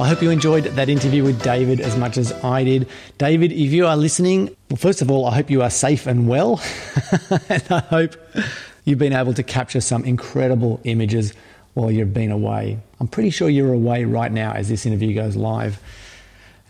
I 0.00 0.08
hope 0.08 0.22
you 0.22 0.30
enjoyed 0.30 0.64
that 0.64 0.88
interview 0.88 1.22
with 1.22 1.42
David 1.42 1.78
as 1.78 1.98
much 1.98 2.16
as 2.16 2.32
I 2.42 2.64
did. 2.64 2.88
David, 3.18 3.52
if 3.52 3.70
you 3.70 3.86
are 3.86 3.98
listening, 3.98 4.56
well, 4.70 4.78
first 4.78 5.02
of 5.02 5.10
all, 5.10 5.26
I 5.26 5.34
hope 5.34 5.50
you 5.50 5.60
are 5.60 5.68
safe 5.68 6.06
and 6.06 6.26
well. 6.26 6.58
and 7.50 7.66
I 7.70 7.80
hope 7.80 8.16
you've 8.86 8.98
been 8.98 9.12
able 9.12 9.34
to 9.34 9.42
capture 9.42 9.82
some 9.82 10.02
incredible 10.04 10.80
images 10.84 11.34
while 11.74 11.90
you've 11.90 12.14
been 12.14 12.30
away. 12.30 12.78
I'm 12.98 13.08
pretty 13.08 13.28
sure 13.28 13.50
you're 13.50 13.74
away 13.74 14.04
right 14.04 14.32
now 14.32 14.52
as 14.52 14.70
this 14.70 14.86
interview 14.86 15.14
goes 15.14 15.36
live. 15.36 15.78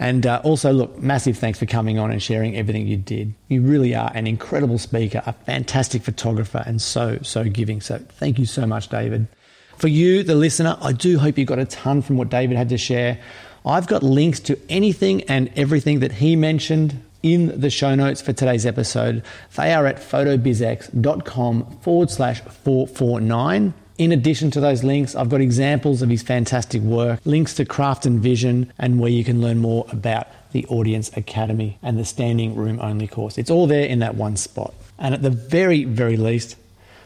And 0.01 0.26
uh, 0.26 0.40
also, 0.44 0.72
look, 0.72 0.98
massive 0.98 1.36
thanks 1.36 1.59
for 1.59 1.66
coming 1.66 1.98
on 1.98 2.11
and 2.11 2.22
sharing 2.22 2.57
everything 2.57 2.86
you 2.86 2.96
did. 2.96 3.34
You 3.48 3.61
really 3.61 3.94
are 3.94 4.11
an 4.14 4.26
incredible 4.26 4.78
speaker, 4.78 5.22
a 5.26 5.34
fantastic 5.34 6.03
photographer, 6.03 6.64
and 6.66 6.80
so, 6.80 7.18
so 7.20 7.44
giving. 7.44 7.82
So, 7.82 7.98
thank 7.98 8.38
you 8.38 8.46
so 8.46 8.66
much, 8.66 8.88
David. 8.88 9.28
For 9.76 9.88
you, 9.88 10.22
the 10.22 10.34
listener, 10.34 10.78
I 10.80 10.92
do 10.92 11.18
hope 11.18 11.36
you 11.36 11.44
got 11.44 11.59
a 11.59 11.66
ton 11.66 12.01
from 12.01 12.16
what 12.16 12.30
David 12.30 12.57
had 12.57 12.70
to 12.70 12.78
share. 12.78 13.20
I've 13.66 13.86
got 13.86 14.03
links 14.03 14.40
to 14.40 14.59
anything 14.70 15.22
and 15.24 15.51
everything 15.55 16.01
that 16.01 16.12
he 16.12 16.34
mentioned 16.34 17.03
in 17.22 17.61
the 17.61 17.68
show 17.68 17.94
notes 17.94 18.22
for 18.22 18.32
today's 18.32 18.64
episode. 18.64 19.22
They 19.57 19.74
are 19.74 19.86
at 19.86 19.96
photobizx.com 19.96 21.78
forward 21.82 22.11
slash 22.11 22.40
449. 22.40 23.74
In 24.01 24.12
addition 24.12 24.51
to 24.53 24.61
those 24.61 24.82
links, 24.82 25.14
I've 25.14 25.28
got 25.28 25.42
examples 25.42 26.01
of 26.01 26.09
his 26.09 26.22
fantastic 26.22 26.80
work, 26.80 27.20
links 27.26 27.53
to 27.57 27.66
Craft 27.66 28.07
and 28.07 28.18
Vision, 28.18 28.72
and 28.78 28.98
where 28.98 29.11
you 29.11 29.22
can 29.24 29.42
learn 29.42 29.59
more 29.59 29.84
about 29.92 30.26
the 30.53 30.64
Audience 30.68 31.14
Academy 31.18 31.78
and 31.82 31.98
the 31.98 32.07
standing 32.07 32.55
room 32.55 32.80
only 32.80 33.07
course. 33.07 33.36
It's 33.36 33.51
all 33.51 33.66
there 33.66 33.84
in 33.84 33.98
that 33.98 34.14
one 34.14 34.38
spot. 34.38 34.72
And 34.98 35.12
at 35.12 35.20
the 35.20 35.28
very, 35.28 35.84
very 35.84 36.16
least, 36.16 36.57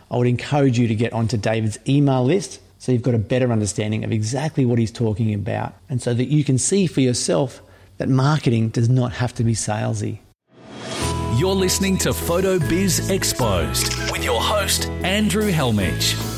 I 0.09 0.19
would 0.19 0.29
encourage 0.29 0.79
you 0.79 0.87
to 0.87 0.95
get 0.95 1.13
onto 1.13 1.37
David's 1.37 1.79
email 1.89 2.25
list 2.25 2.61
so 2.79 2.93
you've 2.93 3.03
got 3.03 3.15
a 3.17 3.19
better 3.19 3.51
understanding 3.51 4.05
of 4.05 4.13
exactly 4.13 4.65
what 4.65 4.79
he's 4.79 4.93
talking 4.93 5.35
about 5.35 5.75
and 5.89 6.01
so 6.01 6.15
that 6.15 6.27
you 6.27 6.45
can 6.45 6.59
see 6.59 6.87
for 6.87 7.01
yourself 7.01 7.61
that 7.99 8.09
marketing 8.09 8.69
does 8.69 8.89
not 8.89 9.15
have 9.15 9.35
to 9.35 9.43
be 9.43 9.55
salesy. 9.55 10.21
You're 11.39 11.57
listening 11.57 11.99
to 11.99 12.15
Photo 12.15 12.61
Biz 12.61 13.11
Exposed 13.11 14.13
with 14.13 14.23
your 14.23 14.41
host, 14.41 14.87
Andrew 15.03 15.51
Hellmich. 15.51 16.34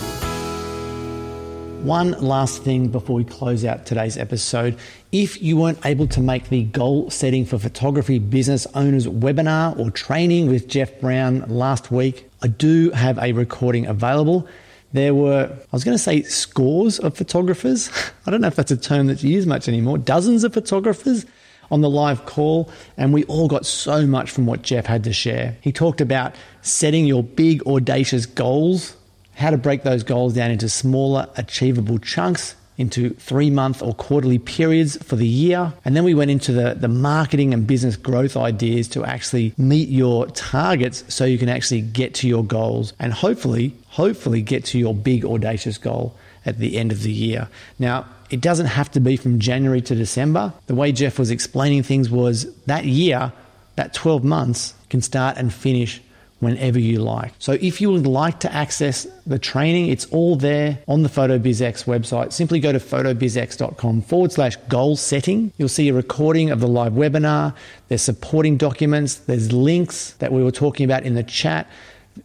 One 1.86 2.10
last 2.20 2.64
thing 2.64 2.88
before 2.88 3.14
we 3.14 3.22
close 3.22 3.64
out 3.64 3.86
today's 3.86 4.16
episode. 4.16 4.76
If 5.12 5.40
you 5.40 5.56
weren't 5.56 5.86
able 5.86 6.08
to 6.08 6.20
make 6.20 6.48
the 6.48 6.64
goal 6.64 7.10
setting 7.10 7.46
for 7.46 7.60
photography 7.60 8.18
business 8.18 8.66
owners 8.74 9.06
webinar 9.06 9.78
or 9.78 9.92
training 9.92 10.48
with 10.48 10.66
Jeff 10.66 11.00
Brown 11.00 11.42
last 11.42 11.92
week, 11.92 12.28
I 12.42 12.48
do 12.48 12.90
have 12.90 13.20
a 13.20 13.30
recording 13.30 13.86
available. 13.86 14.48
There 14.94 15.14
were, 15.14 15.48
I 15.48 15.66
was 15.70 15.84
going 15.84 15.96
to 15.96 16.02
say 16.02 16.22
scores 16.22 16.98
of 16.98 17.16
photographers. 17.16 17.88
I 18.26 18.32
don't 18.32 18.40
know 18.40 18.48
if 18.48 18.56
that's 18.56 18.72
a 18.72 18.76
term 18.76 19.06
that's 19.06 19.22
used 19.22 19.46
much 19.46 19.68
anymore. 19.68 19.96
Dozens 19.96 20.42
of 20.42 20.54
photographers 20.54 21.24
on 21.70 21.82
the 21.82 21.90
live 21.90 22.26
call, 22.26 22.68
and 22.96 23.12
we 23.12 23.22
all 23.26 23.46
got 23.46 23.64
so 23.64 24.08
much 24.08 24.32
from 24.32 24.44
what 24.44 24.62
Jeff 24.62 24.86
had 24.86 25.04
to 25.04 25.12
share. 25.12 25.56
He 25.60 25.70
talked 25.70 26.00
about 26.00 26.34
setting 26.62 27.06
your 27.06 27.22
big, 27.22 27.64
audacious 27.64 28.26
goals 28.26 28.96
how 29.36 29.50
to 29.50 29.58
break 29.58 29.82
those 29.82 30.02
goals 30.02 30.34
down 30.34 30.50
into 30.50 30.68
smaller, 30.68 31.28
achievable 31.36 31.98
chunks 31.98 32.54
into 32.78 33.10
three 33.14 33.50
month 33.50 33.82
or 33.82 33.94
quarterly 33.94 34.38
periods 34.38 35.02
for 35.02 35.16
the 35.16 35.26
year. 35.26 35.72
And 35.84 35.96
then 35.96 36.04
we 36.04 36.14
went 36.14 36.30
into 36.30 36.52
the, 36.52 36.74
the 36.74 36.88
marketing 36.88 37.54
and 37.54 37.66
business 37.66 37.96
growth 37.96 38.36
ideas 38.36 38.88
to 38.88 39.04
actually 39.04 39.54
meet 39.56 39.88
your 39.88 40.26
targets 40.28 41.04
so 41.08 41.24
you 41.24 41.38
can 41.38 41.48
actually 41.48 41.80
get 41.80 42.14
to 42.14 42.28
your 42.28 42.44
goals 42.44 42.92
and 42.98 43.12
hopefully, 43.12 43.74
hopefully 43.88 44.42
get 44.42 44.64
to 44.66 44.78
your 44.78 44.94
big 44.94 45.24
audacious 45.24 45.78
goal 45.78 46.16
at 46.44 46.58
the 46.58 46.76
end 46.76 46.92
of 46.92 47.02
the 47.02 47.12
year. 47.12 47.48
Now, 47.78 48.06
it 48.30 48.40
doesn't 48.40 48.66
have 48.66 48.90
to 48.92 49.00
be 49.00 49.16
from 49.16 49.38
January 49.38 49.80
to 49.82 49.94
December. 49.94 50.52
The 50.66 50.74
way 50.74 50.92
Jeff 50.92 51.18
was 51.18 51.30
explaining 51.30 51.82
things 51.82 52.10
was 52.10 52.52
that 52.64 52.84
year, 52.84 53.32
that 53.76 53.94
12 53.94 54.24
months 54.24 54.74
can 54.90 55.00
start 55.02 55.36
and 55.36 55.52
finish 55.52 56.00
whenever 56.40 56.78
you 56.78 56.98
like. 56.98 57.32
So 57.38 57.52
if 57.52 57.80
you 57.80 57.90
would 57.90 58.06
like 58.06 58.40
to 58.40 58.52
access 58.52 59.06
the 59.26 59.38
training, 59.38 59.88
it's 59.88 60.04
all 60.06 60.36
there 60.36 60.78
on 60.86 61.02
the 61.02 61.08
PhotoBizX 61.08 61.84
website. 61.84 62.32
Simply 62.32 62.60
go 62.60 62.72
to 62.72 62.78
photobizx.com 62.78 64.02
forward 64.02 64.32
slash 64.32 64.56
goal 64.68 64.96
setting. 64.96 65.52
You'll 65.56 65.68
see 65.68 65.88
a 65.88 65.94
recording 65.94 66.50
of 66.50 66.60
the 66.60 66.68
live 66.68 66.92
webinar. 66.92 67.54
There's 67.88 68.02
supporting 68.02 68.56
documents. 68.56 69.16
There's 69.16 69.52
links 69.52 70.12
that 70.14 70.32
we 70.32 70.42
were 70.42 70.52
talking 70.52 70.84
about 70.84 71.04
in 71.04 71.14
the 71.14 71.22
chat. 71.22 71.68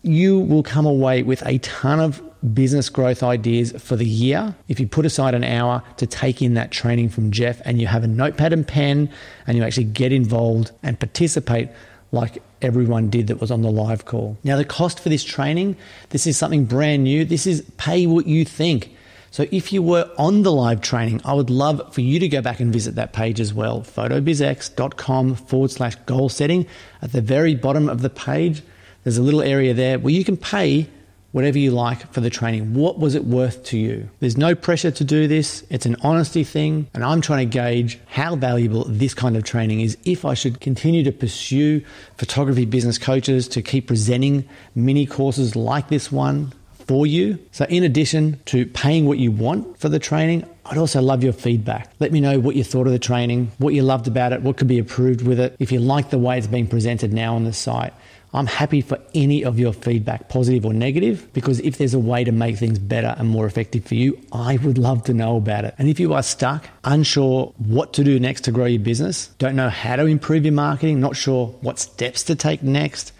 You 0.03 0.39
will 0.39 0.63
come 0.63 0.85
away 0.85 1.23
with 1.23 1.45
a 1.45 1.57
ton 1.59 1.99
of 1.99 2.21
business 2.53 2.89
growth 2.89 3.21
ideas 3.21 3.71
for 3.73 3.95
the 3.95 4.05
year 4.05 4.55
if 4.67 4.79
you 4.79 4.87
put 4.87 5.05
aside 5.05 5.35
an 5.35 5.43
hour 5.43 5.83
to 5.97 6.07
take 6.07 6.41
in 6.41 6.55
that 6.55 6.71
training 6.71 7.07
from 7.07 7.29
Jeff 7.29 7.61
and 7.65 7.79
you 7.79 7.85
have 7.85 8.03
a 8.03 8.07
notepad 8.07 8.51
and 8.51 8.67
pen 8.67 9.09
and 9.45 9.57
you 9.57 9.63
actually 9.63 9.83
get 9.83 10.11
involved 10.11 10.71
and 10.81 10.99
participate 10.99 11.69
like 12.11 12.41
everyone 12.61 13.09
did 13.09 13.27
that 13.27 13.39
was 13.39 13.51
on 13.51 13.61
the 13.61 13.71
live 13.71 14.05
call. 14.05 14.37
Now, 14.43 14.57
the 14.57 14.65
cost 14.65 14.99
for 14.99 15.09
this 15.09 15.23
training, 15.23 15.77
this 16.09 16.27
is 16.27 16.37
something 16.37 16.65
brand 16.65 17.03
new. 17.03 17.25
This 17.25 17.47
is 17.47 17.63
pay 17.77 18.05
what 18.05 18.27
you 18.27 18.45
think. 18.45 18.95
So 19.31 19.45
if 19.49 19.71
you 19.71 19.81
were 19.81 20.11
on 20.17 20.43
the 20.43 20.51
live 20.51 20.81
training, 20.81 21.21
I 21.23 21.33
would 21.33 21.49
love 21.49 21.93
for 21.93 22.01
you 22.01 22.19
to 22.19 22.27
go 22.27 22.41
back 22.41 22.59
and 22.59 22.73
visit 22.73 22.95
that 22.95 23.13
page 23.13 23.39
as 23.39 23.53
well, 23.53 23.81
photobizx.com 23.81 25.35
forward 25.35 25.71
slash 25.71 25.95
goal 26.05 26.27
setting. 26.27 26.67
At 27.01 27.13
the 27.13 27.21
very 27.21 27.55
bottom 27.55 27.87
of 27.87 28.01
the 28.01 28.09
page, 28.09 28.61
there's 29.03 29.17
a 29.17 29.23
little 29.23 29.41
area 29.41 29.73
there 29.73 29.97
where 29.99 30.13
you 30.13 30.25
can 30.25 30.35
pay 30.35 30.89
whatever 31.31 31.57
you 31.57 31.71
like 31.71 32.11
for 32.11 32.21
the 32.21 32.29
training. 32.29 32.73
What 32.73 32.99
was 32.99 33.15
it 33.15 33.25
worth 33.25 33.63
to 33.65 33.77
you? 33.77 34.09
There's 34.19 34.37
no 34.37 34.55
pressure 34.55 34.91
to 34.91 35.03
do 35.03 35.27
this. 35.27 35.63
It's 35.69 35.85
an 35.85 35.95
honesty 36.01 36.43
thing. 36.43 36.87
And 36.93 37.03
I'm 37.03 37.21
trying 37.21 37.49
to 37.49 37.57
gauge 37.57 37.99
how 38.07 38.35
valuable 38.35 38.85
this 38.87 39.13
kind 39.13 39.37
of 39.37 39.43
training 39.43 39.81
is 39.81 39.97
if 40.05 40.25
I 40.25 40.33
should 40.33 40.59
continue 40.59 41.03
to 41.03 41.11
pursue 41.11 41.83
photography 42.17 42.65
business 42.65 42.97
coaches 42.97 43.47
to 43.49 43.61
keep 43.61 43.87
presenting 43.87 44.47
mini 44.75 45.05
courses 45.05 45.55
like 45.55 45.89
this 45.89 46.11
one 46.11 46.53
for 46.87 47.05
you. 47.07 47.39
So, 47.51 47.65
in 47.65 47.83
addition 47.83 48.39
to 48.47 48.65
paying 48.65 49.05
what 49.05 49.17
you 49.17 49.31
want 49.31 49.79
for 49.79 49.87
the 49.87 49.99
training, 49.99 50.45
I'd 50.65 50.77
also 50.77 51.01
love 51.01 51.23
your 51.23 51.33
feedback. 51.33 51.91
Let 51.99 52.11
me 52.11 52.19
know 52.19 52.39
what 52.39 52.55
you 52.55 52.63
thought 52.63 52.85
of 52.85 52.93
the 52.93 52.99
training, 52.99 53.51
what 53.57 53.73
you 53.73 53.81
loved 53.81 54.07
about 54.07 54.33
it, 54.33 54.41
what 54.41 54.57
could 54.57 54.67
be 54.67 54.77
improved 54.77 55.25
with 55.25 55.39
it. 55.39 55.55
If 55.59 55.71
you 55.71 55.79
like 55.79 56.09
the 56.09 56.17
way 56.17 56.37
it's 56.37 56.47
being 56.47 56.67
presented 56.67 57.13
now 57.13 57.35
on 57.35 57.45
the 57.45 57.53
site, 57.53 57.93
I'm 58.33 58.47
happy 58.47 58.79
for 58.79 58.97
any 59.13 59.43
of 59.43 59.59
your 59.59 59.73
feedback, 59.73 60.29
positive 60.29 60.65
or 60.65 60.73
negative, 60.73 61.27
because 61.33 61.59
if 61.59 61.77
there's 61.77 61.93
a 61.93 61.99
way 61.99 62.23
to 62.23 62.31
make 62.31 62.57
things 62.57 62.79
better 62.79 63.13
and 63.17 63.27
more 63.27 63.45
effective 63.45 63.85
for 63.85 63.95
you, 63.95 64.19
I 64.31 64.57
would 64.57 64.77
love 64.77 65.03
to 65.05 65.13
know 65.13 65.35
about 65.35 65.65
it. 65.65 65.75
And 65.77 65.89
if 65.89 65.99
you 65.99 66.13
are 66.13 66.23
stuck, 66.23 66.69
unsure 66.85 67.53
what 67.57 67.91
to 67.93 68.05
do 68.05 68.19
next 68.19 68.45
to 68.45 68.51
grow 68.51 68.65
your 68.65 68.79
business, 68.81 69.27
don't 69.37 69.57
know 69.57 69.69
how 69.69 69.97
to 69.97 70.05
improve 70.05 70.45
your 70.45 70.53
marketing, 70.53 71.01
not 71.01 71.17
sure 71.17 71.47
what 71.59 71.77
steps 71.77 72.23
to 72.23 72.35
take 72.35 72.63
next, 72.63 73.11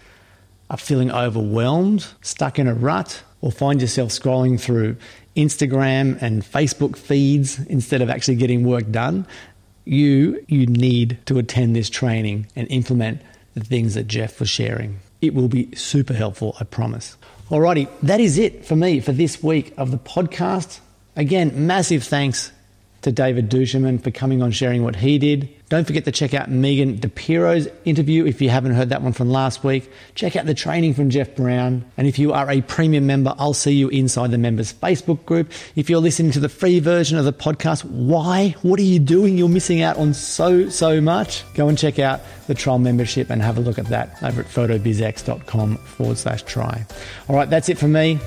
are 0.70 0.78
feeling 0.78 1.10
overwhelmed, 1.10 2.06
stuck 2.22 2.58
in 2.58 2.66
a 2.66 2.72
rut, 2.72 3.22
or 3.42 3.52
find 3.52 3.82
yourself 3.82 4.08
scrolling 4.08 4.58
through 4.58 4.96
Instagram 5.36 6.20
and 6.22 6.42
Facebook 6.42 6.96
feeds 6.96 7.58
instead 7.66 8.00
of 8.00 8.08
actually 8.08 8.36
getting 8.36 8.64
work 8.64 8.90
done, 8.90 9.26
you 9.84 10.42
you 10.48 10.64
need 10.66 11.18
to 11.26 11.38
attend 11.38 11.74
this 11.74 11.90
training 11.90 12.46
and 12.54 12.70
implement 12.70 13.20
the 13.54 13.64
things 13.64 13.94
that 13.94 14.06
Jeff 14.06 14.40
was 14.40 14.48
sharing. 14.48 15.00
It 15.20 15.34
will 15.34 15.48
be 15.48 15.74
super 15.74 16.14
helpful, 16.14 16.56
I 16.58 16.64
promise. 16.64 17.16
Alrighty, 17.48 17.88
that 18.02 18.20
is 18.20 18.38
it 18.38 18.64
for 18.64 18.76
me 18.76 19.00
for 19.00 19.12
this 19.12 19.42
week 19.42 19.74
of 19.76 19.90
the 19.90 19.98
podcast. 19.98 20.80
Again, 21.16 21.66
massive 21.66 22.04
thanks 22.04 22.50
to 23.02 23.12
David 23.12 23.50
Duchemin 23.50 24.02
for 24.02 24.10
coming 24.10 24.42
on 24.42 24.50
sharing 24.50 24.84
what 24.84 24.96
he 24.96 25.18
did. 25.18 25.48
Don't 25.68 25.86
forget 25.86 26.04
to 26.04 26.12
check 26.12 26.34
out 26.34 26.50
Megan 26.50 26.98
DiPiero's 26.98 27.66
interview 27.84 28.26
if 28.26 28.42
you 28.42 28.50
haven't 28.50 28.72
heard 28.72 28.90
that 28.90 29.02
one 29.02 29.12
from 29.12 29.30
last 29.30 29.64
week. 29.64 29.90
Check 30.14 30.36
out 30.36 30.44
the 30.44 30.54
training 30.54 30.94
from 30.94 31.08
Jeff 31.08 31.34
Brown. 31.34 31.84
And 31.96 32.06
if 32.06 32.18
you 32.18 32.32
are 32.32 32.50
a 32.50 32.60
premium 32.60 33.06
member, 33.06 33.34
I'll 33.38 33.54
see 33.54 33.72
you 33.72 33.88
inside 33.88 34.30
the 34.30 34.38
members 34.38 34.72
Facebook 34.72 35.24
group. 35.24 35.50
If 35.74 35.88
you're 35.88 36.00
listening 36.00 36.32
to 36.32 36.40
the 36.40 36.48
free 36.50 36.78
version 36.78 37.16
of 37.16 37.24
the 37.24 37.32
podcast, 37.32 37.84
why? 37.84 38.54
What 38.62 38.78
are 38.80 38.84
you 38.84 38.98
doing? 38.98 39.38
You're 39.38 39.48
missing 39.48 39.80
out 39.80 39.96
on 39.96 40.12
so, 40.12 40.68
so 40.68 41.00
much. 41.00 41.42
Go 41.54 41.68
and 41.68 41.78
check 41.78 41.98
out 41.98 42.20
the 42.46 42.54
trial 42.54 42.78
membership 42.78 43.30
and 43.30 43.40
have 43.40 43.56
a 43.56 43.60
look 43.60 43.78
at 43.78 43.86
that 43.86 44.22
over 44.22 44.42
at 44.42 44.48
photobizx.com 44.48 45.76
forward 45.78 46.18
slash 46.18 46.42
try. 46.42 46.84
All 47.28 47.36
right, 47.36 47.48
that's 47.48 47.70
it 47.70 47.78
for 47.78 47.88
me. 47.88 48.18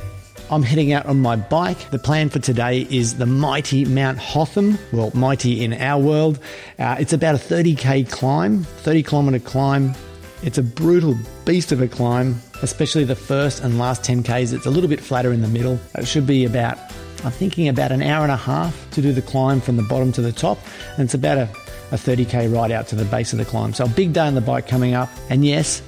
I'm 0.50 0.62
heading 0.62 0.94
out 0.94 1.06
on 1.08 1.20
my 1.20 1.36
bike. 1.36 1.90
The 1.90 2.00
plan 2.00 2.30
for 2.30 2.40
today 2.40 2.88
is 2.90 3.18
the 3.18 3.26
mighty 3.26 3.84
Mount 3.86 4.20
Hotham. 4.20 4.78
Well, 4.92 5.12
mighty 5.14 5.64
in 5.64 5.74
our 5.74 6.02
world. 6.02 6.40
Uh, 6.78 6.98
it's 7.00 7.14
about 7.14 7.36
a 7.36 7.38
30k 7.40 8.10
climb, 8.12 8.64
30 8.64 9.04
kilometer 9.04 9.40
climb. 9.40 9.96
It's 10.44 10.60
a 10.60 10.64
brutal 10.64 11.18
beast 11.46 11.72
of 11.72 11.82
a 11.82 11.88
climb, 11.88 12.40
especially 12.62 13.04
the 13.06 13.16
first 13.16 13.64
and 13.64 13.80
last 13.80 14.04
10k's. 14.04 14.54
It's 14.54 14.68
a 14.68 14.70
little 14.70 14.90
bit 14.90 15.00
flatter 15.00 15.34
in 15.34 15.42
the 15.42 15.48
middle. 15.48 15.80
It 15.96 16.08
should 16.08 16.28
be 16.28 16.46
about, 16.46 16.78
I'm 17.24 17.32
thinking 17.32 17.68
about 17.68 17.92
an 17.92 18.04
hour 18.04 18.22
and 18.22 18.32
a 18.32 18.38
half 18.38 18.90
to 18.92 19.02
do 19.02 19.14
the 19.14 19.24
climb 19.24 19.62
from 19.62 19.78
the 19.78 19.84
bottom 19.84 20.12
to 20.12 20.22
the 20.22 20.32
top. 20.32 20.60
And 20.98 21.06
it's 21.06 21.16
about 21.16 21.40
a, 21.40 21.50
a 21.92 21.96
30k 21.96 22.54
ride 22.54 22.72
out 22.72 22.88
to 22.90 22.96
the 22.96 23.06
base 23.06 23.34
of 23.34 23.40
the 23.40 23.46
climb. 23.46 23.74
So 23.74 23.86
a 23.86 23.90
big 23.90 24.14
day 24.14 24.28
on 24.28 24.36
the 24.36 24.42
bike 24.42 24.68
coming 24.68 24.94
up. 24.94 25.10
And 25.32 25.44
yes, 25.44 25.82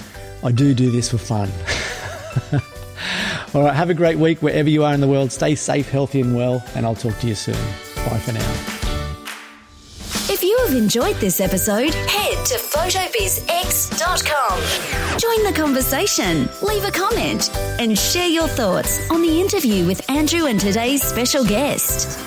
I 0.43 0.51
do 0.51 0.73
do 0.73 0.89
this 0.89 1.11
for 1.11 1.19
fun. 1.19 1.51
All 3.53 3.63
right, 3.63 3.73
have 3.73 3.89
a 3.89 3.93
great 3.93 4.17
week 4.17 4.41
wherever 4.41 4.69
you 4.69 4.83
are 4.83 4.93
in 4.93 4.99
the 5.01 5.07
world. 5.07 5.31
Stay 5.31 5.55
safe, 5.55 5.89
healthy, 5.89 6.21
and 6.21 6.35
well, 6.35 6.63
and 6.75 6.85
I'll 6.85 6.95
talk 6.95 7.17
to 7.19 7.27
you 7.27 7.35
soon. 7.35 7.55
Bye 7.95 8.19
for 8.19 8.33
now. 8.33 8.53
If 10.29 10.43
you 10.43 10.57
have 10.67 10.75
enjoyed 10.75 11.15
this 11.17 11.39
episode, 11.39 11.93
head 11.93 12.45
to 12.47 12.55
photobizx.com. 12.55 14.59
Join 15.17 15.43
the 15.45 15.53
conversation, 15.57 16.49
leave 16.61 16.83
a 16.83 16.91
comment, 16.91 17.49
and 17.79 17.97
share 17.97 18.27
your 18.27 18.47
thoughts 18.47 19.09
on 19.09 19.21
the 19.21 19.39
interview 19.41 19.85
with 19.85 20.07
Andrew 20.09 20.45
and 20.45 20.59
today's 20.59 21.01
special 21.01 21.43
guest. 21.45 22.19